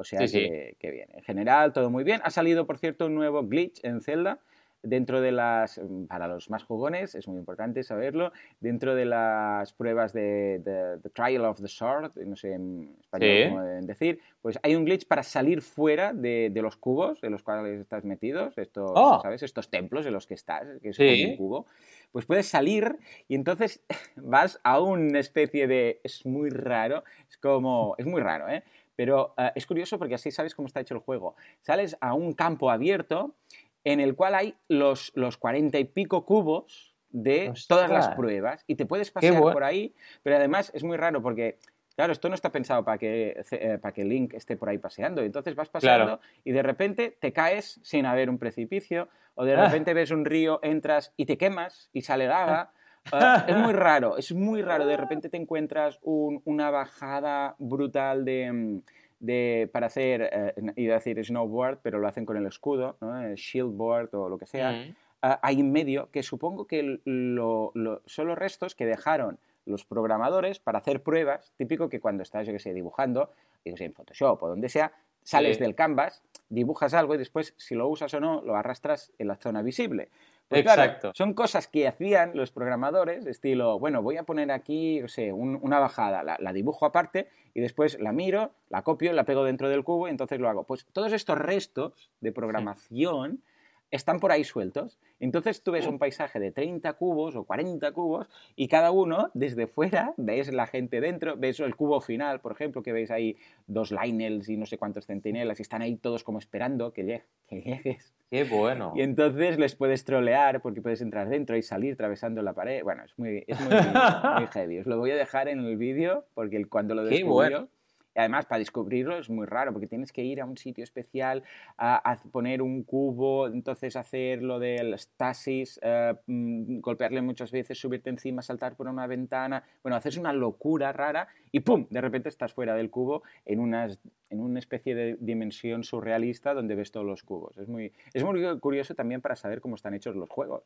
O 0.00 0.04
sea 0.04 0.20
Sí, 0.20 0.28
sí. 0.28 0.38
que, 0.48 0.76
que 0.78 0.90
bien. 0.90 1.08
En 1.12 1.22
general, 1.22 1.72
todo 1.72 1.90
muy 1.90 2.04
bien. 2.04 2.20
Ha 2.24 2.30
salido, 2.30 2.66
por 2.66 2.78
cierto, 2.78 3.06
un 3.06 3.14
nuevo 3.14 3.46
glitch 3.46 3.84
en 3.84 4.00
Zelda 4.00 4.38
dentro 4.82 5.20
de 5.20 5.30
las, 5.30 5.78
para 6.08 6.26
los 6.26 6.48
más 6.48 6.64
jugones, 6.64 7.14
es 7.14 7.28
muy 7.28 7.36
importante 7.38 7.82
saberlo, 7.82 8.32
dentro 8.60 8.94
de 8.94 9.04
las 9.04 9.74
pruebas 9.74 10.14
de, 10.14 10.60
de- 10.64 10.98
The 11.02 11.10
Trial 11.10 11.44
of 11.44 11.60
the 11.60 11.68
Sword, 11.68 12.12
no 12.24 12.34
sé 12.34 12.54
en 12.54 12.96
español 12.98 13.28
Sí. 13.30 13.48
cómo 13.50 13.62
deben 13.62 13.86
decir, 13.86 14.20
pues 14.40 14.58
hay 14.62 14.74
un 14.76 14.86
glitch 14.86 15.06
para 15.06 15.22
salir 15.22 15.60
fuera 15.60 16.14
de, 16.14 16.48
de 16.50 16.62
los 16.62 16.76
cubos 16.78 17.22
en 17.22 17.32
los 17.32 17.42
cuales 17.42 17.78
estás 17.78 18.04
metidos, 18.06 18.56
estos, 18.56 18.90
Oh. 18.94 19.20
¿sabes? 19.22 19.42
Estos 19.42 19.68
templos 19.68 20.06
en 20.06 20.14
los 20.14 20.26
que 20.26 20.32
estás, 20.32 20.66
que 20.80 20.88
es 20.88 20.98
un 20.98 21.36
cubo. 21.36 21.66
Pues 22.10 22.24
puedes 22.24 22.46
salir 22.48 22.96
y 23.28 23.34
entonces 23.34 23.84
vas 24.16 24.60
a 24.64 24.80
una 24.80 25.18
especie 25.18 25.66
de... 25.66 26.00
Es 26.02 26.24
muy 26.24 26.48
raro, 26.48 27.04
es 27.28 27.36
como... 27.36 27.96
Es 27.98 28.06
muy 28.06 28.22
raro, 28.22 28.48
¿eh? 28.48 28.62
Pero 29.00 29.32
eh, 29.38 29.50
es 29.54 29.64
curioso 29.64 29.98
porque 29.98 30.16
así 30.16 30.30
sabes 30.30 30.54
cómo 30.54 30.66
está 30.66 30.80
hecho 30.80 30.92
el 30.92 31.00
juego. 31.00 31.34
Sales 31.62 31.96
a 32.02 32.12
un 32.12 32.34
campo 32.34 32.70
abierto 32.70 33.34
en 33.82 33.98
el 33.98 34.14
cual 34.14 34.34
hay 34.34 34.54
los, 34.68 35.10
los 35.14 35.38
cuarenta 35.38 35.78
y 35.78 35.84
pico 35.84 36.26
cubos 36.26 36.94
de 37.08 37.48
Ostras. 37.48 37.66
todas 37.66 37.90
las 37.90 38.14
pruebas 38.14 38.62
y 38.66 38.74
te 38.74 38.84
puedes 38.84 39.10
pasear 39.10 39.40
por 39.40 39.64
ahí, 39.64 39.94
pero 40.22 40.36
además 40.36 40.70
es 40.74 40.84
muy 40.84 40.98
raro 40.98 41.22
porque 41.22 41.56
Claro, 41.96 42.12
esto 42.12 42.28
no 42.28 42.34
está 42.34 42.52
pensado 42.52 42.84
para 42.84 42.98
que, 42.98 43.42
eh, 43.50 43.78
para 43.80 43.92
que 43.92 44.04
Link 44.04 44.34
esté 44.34 44.58
por 44.58 44.68
ahí 44.68 44.76
paseando. 44.76 45.22
Entonces 45.22 45.54
vas 45.54 45.70
paseando 45.70 46.20
y 46.44 46.52
de 46.52 46.62
repente 46.62 47.16
te 47.18 47.32
caes 47.32 47.80
sin 47.82 48.04
haber 48.04 48.28
un 48.28 48.38
precipicio, 48.38 49.08
o 49.34 49.46
de 49.46 49.54
ah. 49.54 49.64
repente 49.64 49.94
ves 49.94 50.10
un 50.10 50.26
río, 50.26 50.60
entras 50.62 51.14
y 51.16 51.24
te 51.24 51.38
quemas 51.38 51.88
y 51.94 52.02
sale 52.02 52.26
lava. 52.26 52.72
Ah, 53.12 53.44
es 53.48 53.56
muy 53.56 53.72
raro, 53.72 54.16
es 54.16 54.32
muy 54.32 54.62
raro. 54.62 54.86
De 54.86 54.96
repente 54.96 55.28
te 55.28 55.36
encuentras 55.36 55.98
una 56.02 56.70
bajada 56.70 57.56
brutal 57.58 58.24
de, 58.24 58.52
mm, 58.52 59.70
para 59.70 59.86
hacer, 59.86 60.30
eh, 60.32 60.54
iba 60.76 60.94
a 60.94 60.98
decir 60.98 61.24
snowboard, 61.24 61.80
pero 61.82 61.98
lo 61.98 62.08
hacen 62.08 62.24
con 62.26 62.36
el 62.36 62.46
escudo, 62.46 62.96
¿no? 63.00 63.34
shieldboard 63.34 64.14
o 64.14 64.28
lo 64.28 64.38
que 64.38 64.46
sea. 64.46 64.72
Mm. 64.72 64.94
Ah, 65.22 65.38
ahí 65.42 65.60
en 65.60 65.70
medio, 65.70 66.10
que 66.10 66.22
supongo 66.22 66.66
que 66.66 67.00
son 67.04 68.26
los 68.26 68.38
restos 68.38 68.74
que 68.74 68.86
dejaron 68.86 69.38
los 69.66 69.84
programadores 69.84 70.58
para 70.58 70.78
hacer 70.78 71.02
pruebas, 71.02 71.52
típico 71.56 71.90
que 71.90 72.00
cuando 72.00 72.22
estás, 72.22 72.46
yo 72.46 72.52
que 72.52 72.58
sé, 72.58 72.72
dibujando, 72.72 73.30
digo, 73.64 73.76
en 73.78 73.92
Photoshop 73.92 74.42
o 74.42 74.48
donde 74.48 74.70
sea, 74.70 74.92
sales 75.22 75.58
del 75.58 75.74
canvas, 75.74 76.22
dibujas 76.48 76.94
algo 76.94 77.14
y 77.14 77.18
después, 77.18 77.54
si 77.58 77.74
lo 77.74 77.88
usas 77.88 78.12
o 78.14 78.20
no, 78.20 78.40
lo 78.42 78.56
arrastras 78.56 79.12
en 79.18 79.28
la 79.28 79.36
zona 79.36 79.62
visible. 79.62 80.08
Pues 80.50 80.62
Exacto. 80.62 81.12
son 81.14 81.32
cosas 81.34 81.68
que 81.68 81.86
hacían 81.86 82.32
los 82.34 82.50
programadores, 82.50 83.24
estilo, 83.24 83.78
bueno, 83.78 84.02
voy 84.02 84.16
a 84.16 84.24
poner 84.24 84.50
aquí, 84.50 84.98
no 84.98 85.06
sé, 85.06 85.32
una 85.32 85.78
bajada, 85.78 86.24
la, 86.24 86.38
la, 86.40 86.52
dibujo 86.52 86.86
aparte 86.86 87.28
y 87.54 87.60
después 87.60 88.00
la 88.00 88.10
miro, 88.10 88.50
la 88.68 88.82
copio, 88.82 89.12
la 89.12 89.22
pego 89.22 89.44
dentro 89.44 89.68
del 89.68 89.84
cubo 89.84 90.08
y 90.08 90.10
entonces 90.10 90.40
lo 90.40 90.48
hago. 90.48 90.64
Pues 90.64 90.86
todos 90.92 91.12
estos 91.12 91.38
restos 91.38 92.10
de 92.20 92.32
programación 92.32 93.44
están 93.90 94.20
por 94.20 94.32
ahí 94.32 94.44
sueltos. 94.44 94.98
Entonces 95.18 95.62
tú 95.62 95.72
ves 95.72 95.86
un 95.86 95.98
paisaje 95.98 96.38
de 96.38 96.52
30 96.52 96.92
cubos 96.94 97.36
o 97.36 97.44
40 97.44 97.92
cubos 97.92 98.28
y 98.56 98.68
cada 98.68 98.90
uno 98.90 99.30
desde 99.34 99.66
fuera 99.66 100.14
ves 100.16 100.52
la 100.52 100.66
gente 100.66 101.00
dentro, 101.00 101.36
ves 101.36 101.60
el 101.60 101.76
cubo 101.76 102.00
final, 102.00 102.40
por 102.40 102.52
ejemplo, 102.52 102.82
que 102.82 102.92
veis 102.92 103.10
ahí 103.10 103.36
dos 103.66 103.90
Lionels 103.90 104.48
y 104.48 104.56
no 104.56 104.66
sé 104.66 104.78
cuántos 104.78 105.06
centinelas 105.06 105.58
y 105.58 105.62
están 105.62 105.82
ahí 105.82 105.96
todos 105.96 106.24
como 106.24 106.38
esperando 106.38 106.92
que, 106.92 107.22
llegues. 107.50 108.14
Qué 108.30 108.44
bueno. 108.44 108.92
Y 108.94 109.02
entonces 109.02 109.58
les 109.58 109.74
puedes 109.74 110.04
trolear 110.04 110.62
porque 110.62 110.80
puedes 110.80 111.00
entrar 111.00 111.28
dentro 111.28 111.56
y 111.56 111.62
salir 111.62 111.94
atravesando 111.94 112.42
la 112.42 112.52
pared. 112.52 112.82
Bueno, 112.84 113.04
es 113.04 113.18
muy, 113.18 113.44
es 113.46 113.60
muy, 113.60 113.70
heavy. 114.52 114.78
Os 114.78 114.86
lo 114.86 114.98
voy 114.98 115.10
a 115.10 115.16
dejar 115.16 115.48
en 115.48 115.60
el 115.60 115.76
vídeo 115.76 116.26
porque 116.34 116.64
cuando 116.66 116.94
lo 116.94 117.04
descubrió 117.04 117.68
además, 118.14 118.46
para 118.46 118.58
descubrirlo 118.58 119.18
es 119.18 119.30
muy 119.30 119.46
raro 119.46 119.72
porque 119.72 119.86
tienes 119.86 120.12
que 120.12 120.22
ir 120.22 120.40
a 120.40 120.44
un 120.44 120.56
sitio 120.56 120.84
especial 120.84 121.42
a, 121.78 122.18
poner 122.32 122.62
un 122.62 122.82
cubo, 122.82 123.46
entonces 123.46 123.96
hacer 123.96 124.42
lo 124.42 124.58
del 124.58 124.98
stasis, 124.98 125.80
mm, 126.26 126.80
golpearle 126.80 127.22
muchas 127.22 127.50
veces, 127.50 127.78
subirte 127.78 128.10
encima, 128.10 128.42
saltar 128.42 128.76
por 128.76 128.88
una 128.88 129.06
ventana. 129.06 129.62
Bueno, 129.82 129.96
haces 129.96 130.16
una 130.16 130.32
locura 130.32 130.92
rara 130.92 131.28
y 131.52 131.60
¡pum! 131.60 131.86
De 131.90 132.00
repente 132.00 132.28
estás 132.28 132.52
fuera 132.52 132.74
del 132.74 132.90
cubo 132.90 133.22
en, 133.44 133.60
unas, 133.60 133.98
en 134.30 134.40
una 134.40 134.58
especie 134.58 134.94
de 134.94 135.16
dimensión 135.20 135.84
surrealista 135.84 136.54
donde 136.54 136.74
ves 136.74 136.92
todos 136.92 137.06
los 137.06 137.22
cubos. 137.22 137.56
Es 137.58 137.68
muy, 137.68 137.92
es 138.12 138.24
muy 138.24 138.58
curioso 138.60 138.94
también 138.94 139.20
para 139.20 139.36
saber 139.36 139.60
cómo 139.60 139.76
están 139.76 139.94
hechos 139.94 140.16
los 140.16 140.28
juegos. 140.28 140.64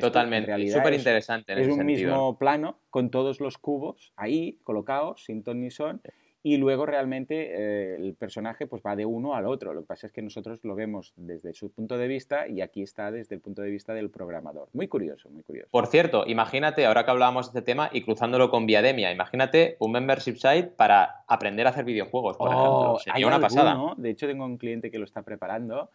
Totalmente, 0.00 0.68
súper 0.68 0.94
interesante. 0.94 1.60
es 1.60 1.68
un 1.68 1.86
mismo 1.86 2.36
plano 2.38 2.78
con 2.90 3.10
todos 3.10 3.40
los 3.40 3.58
cubos 3.58 4.12
ahí 4.16 4.58
colocados, 4.64 5.24
sin 5.24 5.42
ton 5.42 5.60
ni 5.60 5.70
son 5.70 6.00
y 6.42 6.56
luego 6.56 6.86
realmente 6.86 7.52
eh, 7.52 7.96
el 7.96 8.14
personaje 8.14 8.66
pues 8.66 8.82
va 8.86 8.94
de 8.96 9.04
uno 9.04 9.34
al 9.34 9.46
otro. 9.46 9.74
Lo 9.74 9.80
que 9.80 9.86
pasa 9.86 10.06
es 10.06 10.12
que 10.12 10.22
nosotros 10.22 10.60
lo 10.64 10.74
vemos 10.74 11.12
desde 11.16 11.52
su 11.52 11.70
punto 11.72 11.98
de 11.98 12.08
vista 12.08 12.46
y 12.46 12.60
aquí 12.60 12.82
está 12.82 13.10
desde 13.10 13.34
el 13.34 13.40
punto 13.40 13.62
de 13.62 13.70
vista 13.70 13.92
del 13.94 14.10
programador. 14.10 14.68
Muy 14.72 14.88
curioso, 14.88 15.28
muy 15.30 15.42
curioso. 15.42 15.68
Por 15.70 15.86
cierto, 15.88 16.24
imagínate, 16.26 16.86
ahora 16.86 17.04
que 17.04 17.10
hablábamos 17.10 17.46
de 17.46 17.58
este 17.58 17.70
tema 17.70 17.90
y 17.92 18.02
cruzándolo 18.02 18.50
con 18.50 18.66
Viademia, 18.66 19.12
imagínate 19.12 19.76
un 19.80 19.92
membership 19.92 20.36
site 20.36 20.68
para 20.68 21.24
aprender 21.26 21.66
a 21.66 21.70
hacer 21.70 21.84
videojuegos, 21.84 22.36
por 22.36 22.48
ejemplo. 22.48 22.92
Oh, 22.92 22.98
Sería 22.98 23.26
una 23.26 23.40
pasada. 23.40 23.94
De 23.96 24.10
hecho, 24.10 24.26
tengo 24.26 24.44
un 24.44 24.58
cliente 24.58 24.90
que 24.90 24.98
lo 24.98 25.04
está 25.04 25.22
preparando 25.22 25.90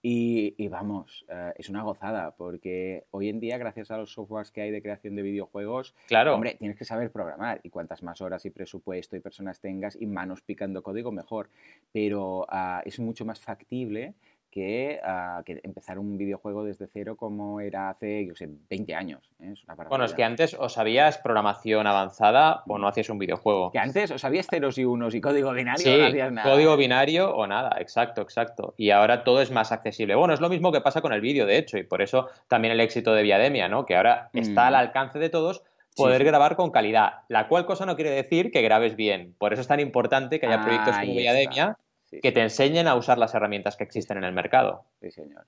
y, 0.00 0.68
vamos, 0.68 1.24
eh, 1.28 1.52
es 1.56 1.68
una 1.68 1.82
gozada, 1.82 2.36
porque 2.36 3.04
hoy 3.10 3.28
en 3.28 3.40
día, 3.40 3.58
gracias 3.58 3.90
a 3.90 3.96
los 3.96 4.12
softwares 4.12 4.52
que 4.52 4.60
hay 4.60 4.70
de 4.70 4.80
creación 4.80 5.16
de 5.16 5.22
videojuegos, 5.22 5.94
claro. 6.06 6.34
hombre, 6.34 6.54
tienes 6.54 6.76
que 6.76 6.84
saber 6.84 7.10
programar. 7.10 7.60
Y 7.64 7.70
cuantas 7.70 8.02
más 8.02 8.20
horas 8.20 8.44
y 8.44 8.50
presupuesto 8.50 9.16
y 9.16 9.20
personas 9.20 9.60
tengas 9.60 9.96
y 10.00 10.06
manos 10.06 10.40
picando 10.42 10.82
código, 10.82 11.10
mejor. 11.10 11.50
Pero 11.92 12.46
ah, 12.48 12.82
es 12.84 13.00
mucho 13.00 13.24
más 13.24 13.40
factible 13.40 14.14
Ah, 15.04 15.42
que, 15.44 15.60
empezar 15.62 15.98
un 15.98 16.16
videojuego 16.16 16.64
desde 16.64 16.88
cero 16.92 17.16
como 17.16 17.60
era 17.60 17.90
hace, 17.90 18.26
yo 18.26 18.34
sé, 18.34 18.48
20 18.68 18.94
años. 18.94 19.30
¿eh? 19.40 19.54
bueno, 19.88 20.04
es 20.04 20.14
que 20.14 20.24
antes 20.24 20.56
o 20.58 20.68
sabías 20.68 21.18
programación 21.18 21.86
avanzada 21.86 22.62
o 22.66 22.78
no 22.78 22.88
hacías 22.88 23.08
un 23.10 23.18
videojuego. 23.18 23.70
Que 23.70 23.78
antes 23.78 24.10
o 24.10 24.18
sabías 24.18 24.46
ceros 24.50 24.78
y 24.78 24.84
unos 24.84 25.14
y 25.14 25.20
código 25.20 25.52
binario 25.52 25.94
o 25.94 25.98
no 25.98 26.06
hacías 26.06 26.32
nada. 26.32 26.50
código 26.50 26.76
binario 26.76 27.34
o 27.34 27.46
nada, 27.46 27.76
exacto, 27.78 28.22
exacto. 28.22 28.74
Y 28.76 28.90
ahora 28.90 29.22
todo 29.22 29.40
es 29.42 29.50
más 29.50 29.70
accesible. 29.70 30.14
Bueno, 30.14 30.34
es 30.34 30.40
lo 30.40 30.48
mismo 30.48 30.72
que 30.72 30.80
pasa 30.80 31.00
con 31.00 31.12
el 31.12 31.20
vídeo, 31.20 31.46
de 31.46 31.58
hecho, 31.58 31.78
y 31.78 31.84
por 31.84 32.02
eso 32.02 32.28
también 32.48 32.72
el 32.72 32.80
éxito 32.80 33.14
de 33.14 33.22
Viademia, 33.22 33.68
¿no? 33.68 33.86
Que 33.86 33.96
ahora 33.96 34.30
está 34.32 34.66
al 34.66 34.74
mm. 34.74 34.76
alcance 34.76 35.18
de 35.18 35.30
todos, 35.30 35.62
poder 35.94 36.24
grabar 36.24 36.56
con 36.56 36.70
calidad, 36.70 37.20
la 37.28 37.48
cual 37.48 37.66
cosa 37.66 37.86
no 37.86 37.96
quiere 37.96 38.10
decir 38.10 38.50
que 38.50 38.62
grabes 38.62 38.96
bien. 38.96 39.34
Por 39.38 39.52
eso 39.52 39.62
es 39.62 39.68
tan 39.68 39.80
importante 39.80 40.40
que 40.40 40.46
haya 40.46 40.62
proyectos 40.62 40.96
como 40.96 41.12
Viademia 41.12 41.76
que 42.10 42.32
te 42.32 42.40
enseñen 42.40 42.88
a 42.88 42.94
usar 42.94 43.18
las 43.18 43.34
herramientas 43.34 43.76
que 43.76 43.84
existen 43.84 44.18
en 44.18 44.24
el 44.24 44.32
mercado. 44.32 44.84
Sí, 45.00 45.10
señor. 45.10 45.44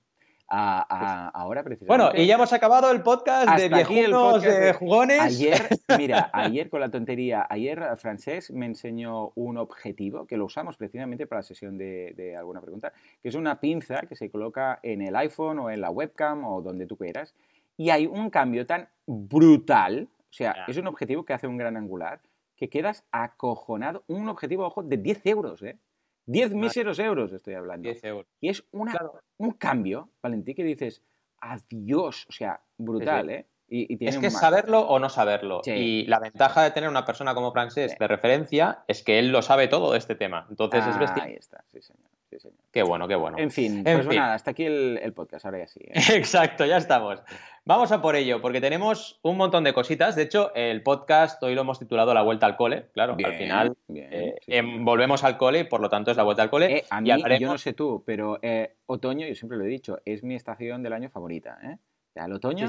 ahora 0.48 1.62
precisamente. 1.62 1.86
Bueno, 1.86 2.10
y 2.14 2.26
ya 2.26 2.34
hemos 2.34 2.52
acabado 2.52 2.90
el 2.90 3.02
podcast 3.02 3.56
de 3.56 3.68
viejunos 3.68 4.42
de 4.42 4.72
jugones. 4.72 5.20
Ayer, 5.20 5.68
mira, 5.98 6.30
ayer 6.32 6.68
con 6.68 6.80
la 6.80 6.90
tontería, 6.90 7.46
ayer 7.48 7.82
Francés 7.96 8.50
me 8.50 8.66
enseñó 8.66 9.32
un 9.36 9.58
objetivo 9.58 10.26
que 10.26 10.36
lo 10.36 10.44
usamos 10.44 10.76
precisamente 10.76 11.26
para 11.26 11.40
la 11.40 11.44
sesión 11.44 11.78
de, 11.78 12.36
alguna 12.38 12.60
pregunta, 12.60 12.92
que 13.22 13.28
es 13.28 13.34
una 13.34 13.60
pinza 13.60 14.02
que 14.02 14.16
se 14.16 14.30
coloca 14.30 14.80
en 14.82 15.02
el 15.02 15.16
iPhone 15.16 15.60
o 15.60 15.70
en 15.70 15.80
la 15.80 15.90
webcam 15.90 16.44
o 16.44 16.60
donde 16.60 16.86
tú 16.86 16.96
quieras. 16.96 17.34
Y 17.76 17.90
hay 17.90 18.06
un 18.06 18.28
cambio 18.28 18.66
tan 18.66 18.88
brutal, 19.06 20.08
o 20.18 20.32
sea, 20.32 20.66
es 20.68 20.76
un 20.76 20.86
objetivo 20.86 21.24
que 21.24 21.32
hace 21.32 21.46
un 21.46 21.56
gran 21.56 21.78
angular, 21.78 22.20
que 22.60 22.68
quedas 22.68 23.04
acojonado. 23.10 24.04
Un 24.06 24.28
objetivo, 24.28 24.66
ojo, 24.66 24.82
de 24.82 24.98
10 24.98 25.26
euros, 25.26 25.62
¿eh? 25.62 25.78
10 26.26 26.54
míseros 26.54 26.98
euros 26.98 27.32
estoy 27.32 27.54
hablando. 27.54 27.88
10 27.88 28.04
euros. 28.04 28.26
Y 28.40 28.48
es 28.48 28.64
una, 28.70 28.94
un 29.38 29.52
cambio, 29.52 30.10
Valentín, 30.22 30.54
que 30.54 30.64
dices, 30.64 31.02
adiós, 31.40 32.26
o 32.28 32.32
sea, 32.32 32.60
brutal, 32.76 33.30
¿eh? 33.30 33.46
Y, 33.72 34.04
es 34.04 34.18
que 34.18 34.30
saberlo 34.30 34.80
o 34.80 34.98
no 34.98 35.08
saberlo. 35.08 35.60
Y 35.64 36.04
la 36.06 36.18
ventaja 36.18 36.64
de 36.64 36.72
tener 36.72 36.90
una 36.90 37.04
persona 37.04 37.34
como 37.34 37.52
Francés 37.52 37.96
de 37.96 38.08
referencia 38.08 38.82
es 38.88 39.04
que 39.04 39.20
él 39.20 39.30
lo 39.30 39.42
sabe 39.42 39.68
todo 39.68 39.92
de 39.92 39.98
este 39.98 40.16
tema. 40.16 40.46
Entonces 40.50 40.84
es. 40.86 41.10
Ahí 41.22 41.34
está, 41.34 41.64
sí 41.72 41.80
señor. 41.80 42.09
Qué 42.70 42.82
bueno, 42.82 43.08
qué 43.08 43.16
bueno. 43.16 43.38
En 43.38 43.50
fin, 43.50 43.82
pues 43.82 44.06
nada, 44.06 44.34
hasta 44.34 44.52
aquí 44.52 44.64
el, 44.64 45.12
podcast, 45.14 45.44
ahora 45.44 45.58
ya 45.58 45.66
sí. 45.66 45.80
¿eh? 45.82 45.92
Exacto, 46.14 46.64
ya 46.64 46.76
estamos. 46.76 47.22
Vamos 47.64 47.90
a 47.92 48.00
por 48.00 48.14
ello, 48.14 48.40
porque 48.40 48.60
tenemos 48.60 49.18
un 49.22 49.36
montón 49.36 49.64
de 49.64 49.72
cositas. 49.72 50.14
De 50.14 50.22
hecho, 50.22 50.54
el 50.54 50.82
podcast 50.82 51.42
hoy 51.42 51.54
lo 51.54 51.62
hemos 51.62 51.78
titulado 51.78 52.14
La 52.14 52.22
Vuelta 52.22 52.46
al 52.46 52.56
Cole. 52.56 52.86
Claro, 52.92 53.16
al 53.22 53.34
final 53.34 53.76
eh, 53.88 54.36
em, 54.46 54.84
volvemos 54.84 55.24
al 55.24 55.36
cole 55.36 55.60
y 55.60 55.64
por 55.64 55.80
lo 55.80 55.88
tanto 55.88 56.10
es 56.10 56.16
la 56.16 56.22
vuelta 56.22 56.42
al 56.42 56.50
cole. 56.50 56.78
Eh, 56.78 56.84
a 56.90 57.00
mí, 57.00 57.10
yo 57.40 57.48
no 57.48 57.58
sé 57.58 57.72
tú, 57.72 58.02
pero 58.06 58.38
otoño, 58.86 59.26
yo 59.26 59.34
siempre 59.34 59.58
lo 59.58 59.64
he 59.64 59.68
dicho, 59.68 59.98
es 60.04 60.22
mi 60.22 60.34
estación 60.34 60.82
del 60.82 60.92
año 60.92 61.10
favorita. 61.10 61.58
¿eh? 61.62 61.74
O 61.74 62.12
sea, 62.12 62.26
el 62.26 62.32
otoño, 62.32 62.68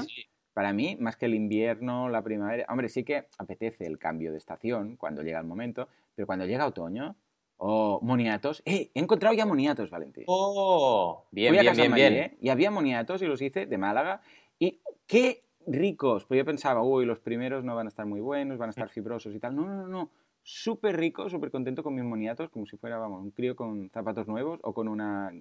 para 0.54 0.72
mí, 0.72 0.96
más 0.98 1.16
que 1.16 1.26
el 1.26 1.34
invierno, 1.34 2.08
la 2.08 2.22
primavera. 2.22 2.66
Hombre, 2.68 2.88
sí 2.88 3.04
que 3.04 3.28
apetece 3.38 3.86
el 3.86 3.98
cambio 3.98 4.32
de 4.32 4.38
estación 4.38 4.96
cuando 4.96 5.22
llega 5.22 5.38
el 5.38 5.46
momento, 5.46 5.88
pero 6.14 6.26
cuando 6.26 6.46
llega 6.46 6.66
otoño 6.66 7.16
o 7.64 8.00
moniatos. 8.02 8.60
¡Eh! 8.66 8.90
He 8.92 8.98
encontrado 8.98 9.36
ya 9.36 9.46
moniatos, 9.46 9.88
Valentín. 9.88 10.24
¡Oh! 10.26 11.26
Bien, 11.30 11.52
bien, 11.52 11.72
bien, 11.76 11.94
bien. 11.94 12.12
¿eh? 12.14 12.36
Y 12.40 12.48
había 12.48 12.72
moniatos 12.72 13.22
y 13.22 13.26
los 13.26 13.40
hice 13.40 13.66
de 13.66 13.78
Málaga. 13.78 14.20
Y 14.58 14.80
qué 15.06 15.44
ricos. 15.64 16.24
Pues 16.24 16.38
yo 16.38 16.44
pensaba, 16.44 16.82
uy, 16.82 17.06
los 17.06 17.20
primeros 17.20 17.62
no 17.62 17.76
van 17.76 17.86
a 17.86 17.88
estar 17.88 18.04
muy 18.04 18.20
buenos, 18.20 18.58
van 18.58 18.68
a 18.68 18.70
estar 18.70 18.88
fibrosos 18.88 19.32
y 19.32 19.38
tal. 19.38 19.54
No, 19.54 19.64
no, 19.64 19.76
no, 19.76 19.86
no. 19.86 20.10
Súper 20.42 20.96
rico, 20.96 21.30
súper 21.30 21.52
contento 21.52 21.84
con 21.84 21.94
mis 21.94 22.02
moniatos, 22.02 22.50
como 22.50 22.66
si 22.66 22.76
fuera, 22.76 22.98
vamos, 22.98 23.22
un 23.22 23.30
crío 23.30 23.54
con 23.54 23.88
zapatos 23.90 24.26
nuevos 24.26 24.58
o 24.64 24.74
con 24.74 24.88
una 24.88 25.32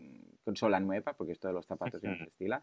consola 0.44 0.80
nueva, 0.80 1.14
porque 1.14 1.32
esto 1.32 1.48
de 1.48 1.56
los 1.56 1.66
zapatos 1.66 2.02
se 2.02 2.08
estila. 2.28 2.62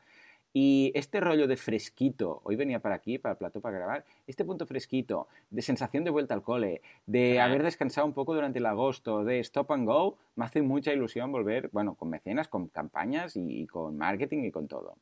Y 0.52 0.92
este 0.94 1.20
rollo 1.20 1.46
de 1.46 1.56
fresquito, 1.56 2.40
hoy 2.44 2.56
venía 2.56 2.80
para 2.80 2.94
aquí, 2.94 3.18
para 3.18 3.32
el 3.32 3.38
plató, 3.38 3.60
para 3.60 3.76
grabar, 3.76 4.04
este 4.26 4.44
punto 4.44 4.66
fresquito, 4.66 5.28
de 5.50 5.62
sensación 5.62 6.04
de 6.04 6.10
vuelta 6.10 6.34
al 6.34 6.42
cole, 6.42 6.80
de 7.06 7.40
haber 7.40 7.62
descansado 7.62 8.06
un 8.06 8.14
poco 8.14 8.34
durante 8.34 8.58
el 8.58 8.66
agosto, 8.66 9.24
de 9.24 9.40
stop 9.40 9.72
and 9.72 9.86
go, 9.86 10.16
me 10.36 10.44
hace 10.44 10.62
mucha 10.62 10.92
ilusión 10.92 11.30
volver, 11.30 11.68
bueno, 11.72 11.94
con 11.94 12.08
mecenas, 12.08 12.48
con 12.48 12.68
campañas 12.68 13.36
y, 13.36 13.66
con 13.66 13.96
marketing 13.98 14.44
y 14.44 14.50
con 14.50 14.68
todo. 14.68 14.94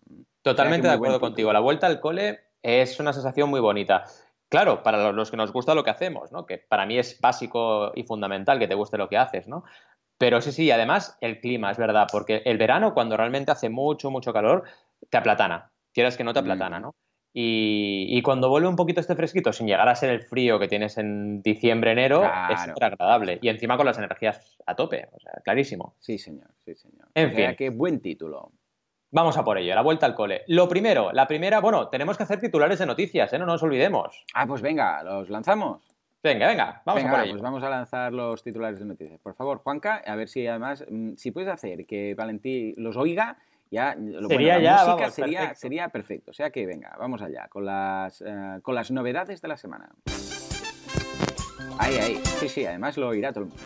Totalmente 0.43 0.89
de 0.89 0.95
acuerdo 0.95 1.21
contigo. 1.21 1.53
La 1.53 1.61
vuelta 1.61 1.87
al 1.87 2.01
cole 2.01 2.41
es 2.63 2.99
una 2.99 3.13
sensación 3.13 3.49
muy 3.49 3.61
bonita. 3.61 4.05
Claro, 4.49 4.83
para 4.83 5.13
los 5.13 5.31
que 5.31 5.37
nos 5.37 5.53
gusta 5.53 5.75
lo 5.75 5.85
que 5.85 5.91
hacemos, 5.91 6.33
¿no? 6.33 6.47
Que 6.47 6.59
para 6.59 6.87
mí 6.87 6.99
es 6.99 7.21
básico 7.21 7.93
y 7.95 8.05
fundamental 8.05 8.59
que 8.59 8.69
te 8.69 8.75
guste 8.75 8.99
lo 8.99 9.09
que 9.09 9.17
haces, 9.17 9.49
¿no? 9.49 9.65
Pero 10.19 10.41
sí, 10.41 10.53
sí, 10.53 10.71
además 10.71 11.19
el 11.21 11.41
clima, 11.41 11.71
es 11.71 11.77
verdad, 11.77 12.07
porque 12.11 12.43
el 12.47 12.57
verano, 12.57 12.95
cuando 12.95 13.17
realmente 13.17 13.53
hace 13.53 13.69
mucho, 13.69 14.11
mucho 14.11 14.33
calor, 14.33 14.65
te 15.09 15.17
aplatana. 15.17 15.71
Quieras 15.93 16.17
que 16.17 16.25
no 16.25 16.33
te 16.33 16.41
aplatana. 16.41 16.81
¿no? 16.81 16.95
Y, 17.39 18.23
cuando 18.23 18.49
vuelve 18.49 18.67
un 18.67 18.77
poquito 18.77 19.01
este 19.01 19.15
fresquito, 19.15 19.53
sin 19.53 19.67
llegar 19.67 19.87
a 19.91 19.95
ser 19.95 20.09
el 20.09 20.23
frío 20.23 20.59
que 20.59 20.69
tienes 20.69 20.97
en 20.97 21.43
diciembre, 21.43 21.93
enero, 21.93 22.25
es 22.51 22.61
súper 22.63 22.85
agradable. 22.85 23.39
Y 23.43 23.51
encima 23.51 23.77
con 23.77 23.85
las 23.85 23.99
energías 23.99 24.57
a 24.65 24.75
tope, 24.75 25.09
o 25.13 25.21
sea, 25.21 25.35
clarísimo. 25.45 25.95
Sí, 26.01 26.17
señor, 26.17 26.49
sí, 26.65 26.75
señor. 26.75 27.09
En 27.15 27.35
fin. 27.35 27.55
qué 27.55 27.69
buen 27.69 28.01
título. 28.01 28.53
Vamos 29.11 29.37
a 29.37 29.45
por 29.45 29.59
ello, 29.59 29.75
la 29.75 29.83
vuelta 29.83 30.07
al 30.07 30.15
cole. 30.15 30.45
Lo 30.47 30.67
primero, 30.67 31.13
la 31.13 31.27
primera, 31.27 31.61
bueno, 31.61 31.89
tenemos 31.89 32.17
que 32.17 32.23
hacer 32.23 32.41
titulares 32.41 32.79
de 32.79 32.87
noticias, 32.87 33.31
¿eh? 33.35 33.39
no 33.39 33.45
nos 33.45 33.63
olvidemos. 33.63 34.25
Ah, 34.33 34.47
pues 34.47 34.63
venga, 34.63 35.03
los 35.03 35.29
lanzamos. 35.29 35.83
Venga, 36.23 36.49
venga, 36.49 36.83
vamos 36.87 37.05
a 37.05 37.11
por 37.11 37.21
ello. 37.21 37.33
Pues 37.33 37.43
vamos 37.43 37.63
a 37.63 37.69
lanzar 37.69 38.15
los 38.15 38.43
titulares 38.43 38.81
de 38.81 38.87
noticias. 38.87 39.21
Por 39.21 39.35
favor, 39.35 39.59
Juanca, 39.59 40.03
a 40.07 40.17
ver 40.17 40.29
si 40.29 40.47
además, 40.47 40.85
mm, 40.91 41.17
si 41.17 41.31
puedes 41.33 41.51
hacer 41.51 41.85
que 41.87 42.15
Valentí 42.15 42.73
los 42.79 42.97
oiga 42.97 43.37
ya, 43.77 43.95
sería 44.29 44.59
ya, 44.59 44.87
música 44.87 45.11
sería, 45.11 45.39
perfecto. 45.41 45.61
sería 45.61 45.89
perfecto. 45.89 46.31
O 46.31 46.35
sea 46.35 46.51
que 46.51 46.65
venga, 46.67 46.97
vamos 46.99 47.21
allá 47.21 47.47
con 47.49 47.67
las, 47.67 48.23
eh, 48.23 48.59
con 48.63 48.75
las 48.75 48.91
novedades 48.91 49.43
de 49.43 49.49
la 49.49 49.57
semana. 49.59 49.91
Ahí, 51.79 51.97
ahí. 51.97 52.21
Sí, 52.41 52.49
sí, 52.49 52.65
además 52.65 52.97
lo 52.97 53.09
oirá 53.09 53.33
todo 53.35 53.45
el 53.45 53.51
mundo. 53.51 53.63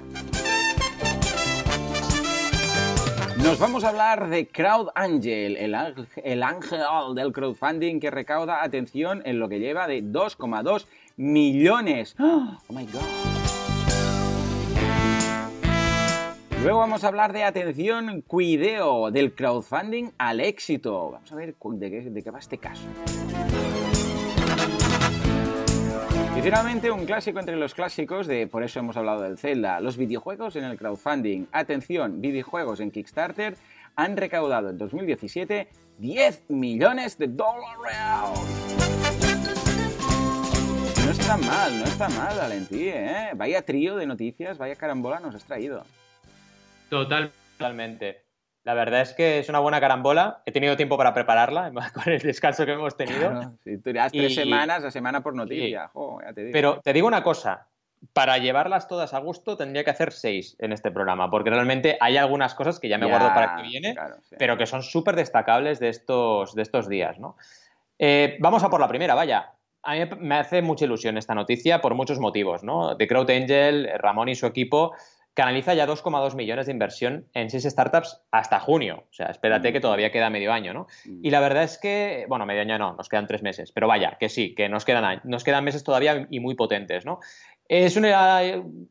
Nos 3.44 3.58
vamos 3.58 3.84
a 3.84 3.90
hablar 3.90 4.28
de 4.28 4.48
Crowd 4.48 4.88
Angel, 4.96 5.56
el, 5.56 5.76
el 6.24 6.42
ángel 6.42 6.80
del 7.14 7.32
crowdfunding 7.32 8.00
que 8.00 8.10
recauda 8.10 8.62
atención 8.62 9.22
en 9.24 9.38
lo 9.38 9.48
que 9.48 9.60
lleva 9.60 9.86
de 9.86 10.02
2,2 10.02 10.86
millones. 11.16 12.16
¡Oh, 12.18 12.58
my 12.68 12.84
God! 12.86 13.39
Luego 16.62 16.78
vamos 16.80 17.04
a 17.04 17.08
hablar 17.08 17.32
de 17.32 17.42
atención, 17.42 18.20
cuideo, 18.20 19.10
del 19.10 19.34
crowdfunding 19.34 20.10
al 20.18 20.40
éxito. 20.40 21.12
Vamos 21.12 21.32
a 21.32 21.34
ver 21.34 21.54
de 21.56 22.22
qué, 22.22 22.30
va 22.30 22.38
este 22.38 22.58
caso. 22.58 22.82
Y 26.36 26.42
finalmente 26.42 26.90
un 26.90 27.06
clásico 27.06 27.40
entre 27.40 27.56
los 27.56 27.74
clásicos 27.74 28.26
de 28.26 28.46
por 28.46 28.62
eso 28.62 28.78
hemos 28.78 28.98
hablado 28.98 29.22
del 29.22 29.38
Zelda, 29.38 29.80
los 29.80 29.96
videojuegos 29.96 30.54
en 30.56 30.64
el 30.64 30.76
crowdfunding. 30.76 31.46
Atención, 31.50 32.20
videojuegos 32.20 32.80
en 32.80 32.90
Kickstarter 32.90 33.56
han 33.96 34.18
recaudado 34.18 34.68
en 34.68 34.76
2017 34.76 35.66
10 35.98 36.44
millones 36.48 37.16
de 37.16 37.28
dólares. 37.28 37.96
No 41.06 41.10
está 41.10 41.38
mal, 41.38 41.78
no 41.78 41.84
está 41.84 42.08
mal, 42.10 42.36
Valentí, 42.36 42.88
¿eh? 42.90 43.30
Vaya 43.34 43.62
trío 43.62 43.96
de 43.96 44.04
noticias, 44.04 44.58
vaya 44.58 44.76
carambola 44.76 45.20
nos 45.20 45.34
has 45.34 45.44
traído. 45.44 45.84
Totalmente. 46.90 48.24
La 48.64 48.74
verdad 48.74 49.00
es 49.00 49.14
que 49.14 49.38
es 49.38 49.48
una 49.48 49.58
buena 49.58 49.80
carambola. 49.80 50.42
He 50.44 50.52
tenido 50.52 50.76
tiempo 50.76 50.98
para 50.98 51.14
prepararla 51.14 51.72
con 51.94 52.12
el 52.12 52.20
descanso 52.20 52.66
que 52.66 52.72
hemos 52.72 52.96
tenido. 52.96 53.56
si 53.64 53.78
tú 53.78 53.92
tres 54.12 54.34
semanas, 54.34 54.84
a 54.84 54.90
semana 54.90 55.22
por 55.22 55.34
noticia. 55.34 55.90
Pero 56.52 56.80
te 56.80 56.92
digo 56.92 57.06
una 57.06 57.22
cosa. 57.22 57.68
Para 58.14 58.38
llevarlas 58.38 58.88
todas 58.88 59.12
a 59.12 59.18
gusto 59.18 59.58
tendría 59.58 59.84
que 59.84 59.90
hacer 59.90 60.12
seis 60.12 60.56
en 60.58 60.72
este 60.72 60.90
programa, 60.90 61.30
porque 61.30 61.50
realmente 61.50 61.98
hay 62.00 62.16
algunas 62.16 62.54
cosas 62.54 62.80
que 62.80 62.88
ya 62.88 62.96
me 62.96 63.04
guardo 63.04 63.28
para 63.34 63.56
que 63.56 63.62
viene, 63.62 63.94
pero 64.38 64.56
que 64.56 64.64
son 64.64 64.82
súper 64.82 65.16
destacables 65.16 65.80
de 65.80 65.90
estos, 65.90 66.54
de 66.54 66.62
estos 66.62 66.88
días. 66.88 67.18
¿no? 67.18 67.36
Eh, 67.98 68.38
vamos 68.40 68.64
a 68.64 68.70
por 68.70 68.80
la 68.80 68.88
primera, 68.88 69.14
vaya. 69.14 69.52
A 69.82 69.94
mí 69.94 70.00
me 70.18 70.36
hace 70.36 70.62
mucha 70.62 70.86
ilusión 70.86 71.18
esta 71.18 71.34
noticia 71.34 71.82
por 71.82 71.94
muchos 71.94 72.18
motivos. 72.18 72.64
¿no? 72.64 72.94
De 72.94 73.06
Crowd 73.06 73.30
Angel, 73.30 73.90
Ramón 73.98 74.30
y 74.30 74.34
su 74.34 74.46
equipo 74.46 74.94
canaliza 75.34 75.74
ya 75.74 75.86
2,2 75.86 76.34
millones 76.34 76.66
de 76.66 76.72
inversión 76.72 77.26
en 77.34 77.50
seis 77.50 77.64
startups 77.64 78.22
hasta 78.30 78.60
junio. 78.60 79.04
O 79.10 79.12
sea, 79.12 79.26
espérate 79.26 79.70
mm. 79.70 79.72
que 79.72 79.80
todavía 79.80 80.10
queda 80.10 80.30
medio 80.30 80.52
año, 80.52 80.74
¿no? 80.74 80.86
Mm. 81.04 81.24
Y 81.24 81.30
la 81.30 81.40
verdad 81.40 81.62
es 81.62 81.78
que, 81.78 82.26
bueno, 82.28 82.46
medio 82.46 82.62
año 82.62 82.78
no, 82.78 82.94
nos 82.94 83.08
quedan 83.08 83.26
tres 83.26 83.42
meses, 83.42 83.72
pero 83.72 83.86
vaya, 83.86 84.16
que 84.18 84.28
sí, 84.28 84.54
que 84.54 84.68
nos 84.68 84.84
quedan, 84.84 85.20
nos 85.24 85.44
quedan 85.44 85.64
meses 85.64 85.84
todavía 85.84 86.26
y 86.30 86.40
muy 86.40 86.54
potentes, 86.54 87.04
¿no? 87.04 87.20
Es 87.68 87.96
una 87.96 88.40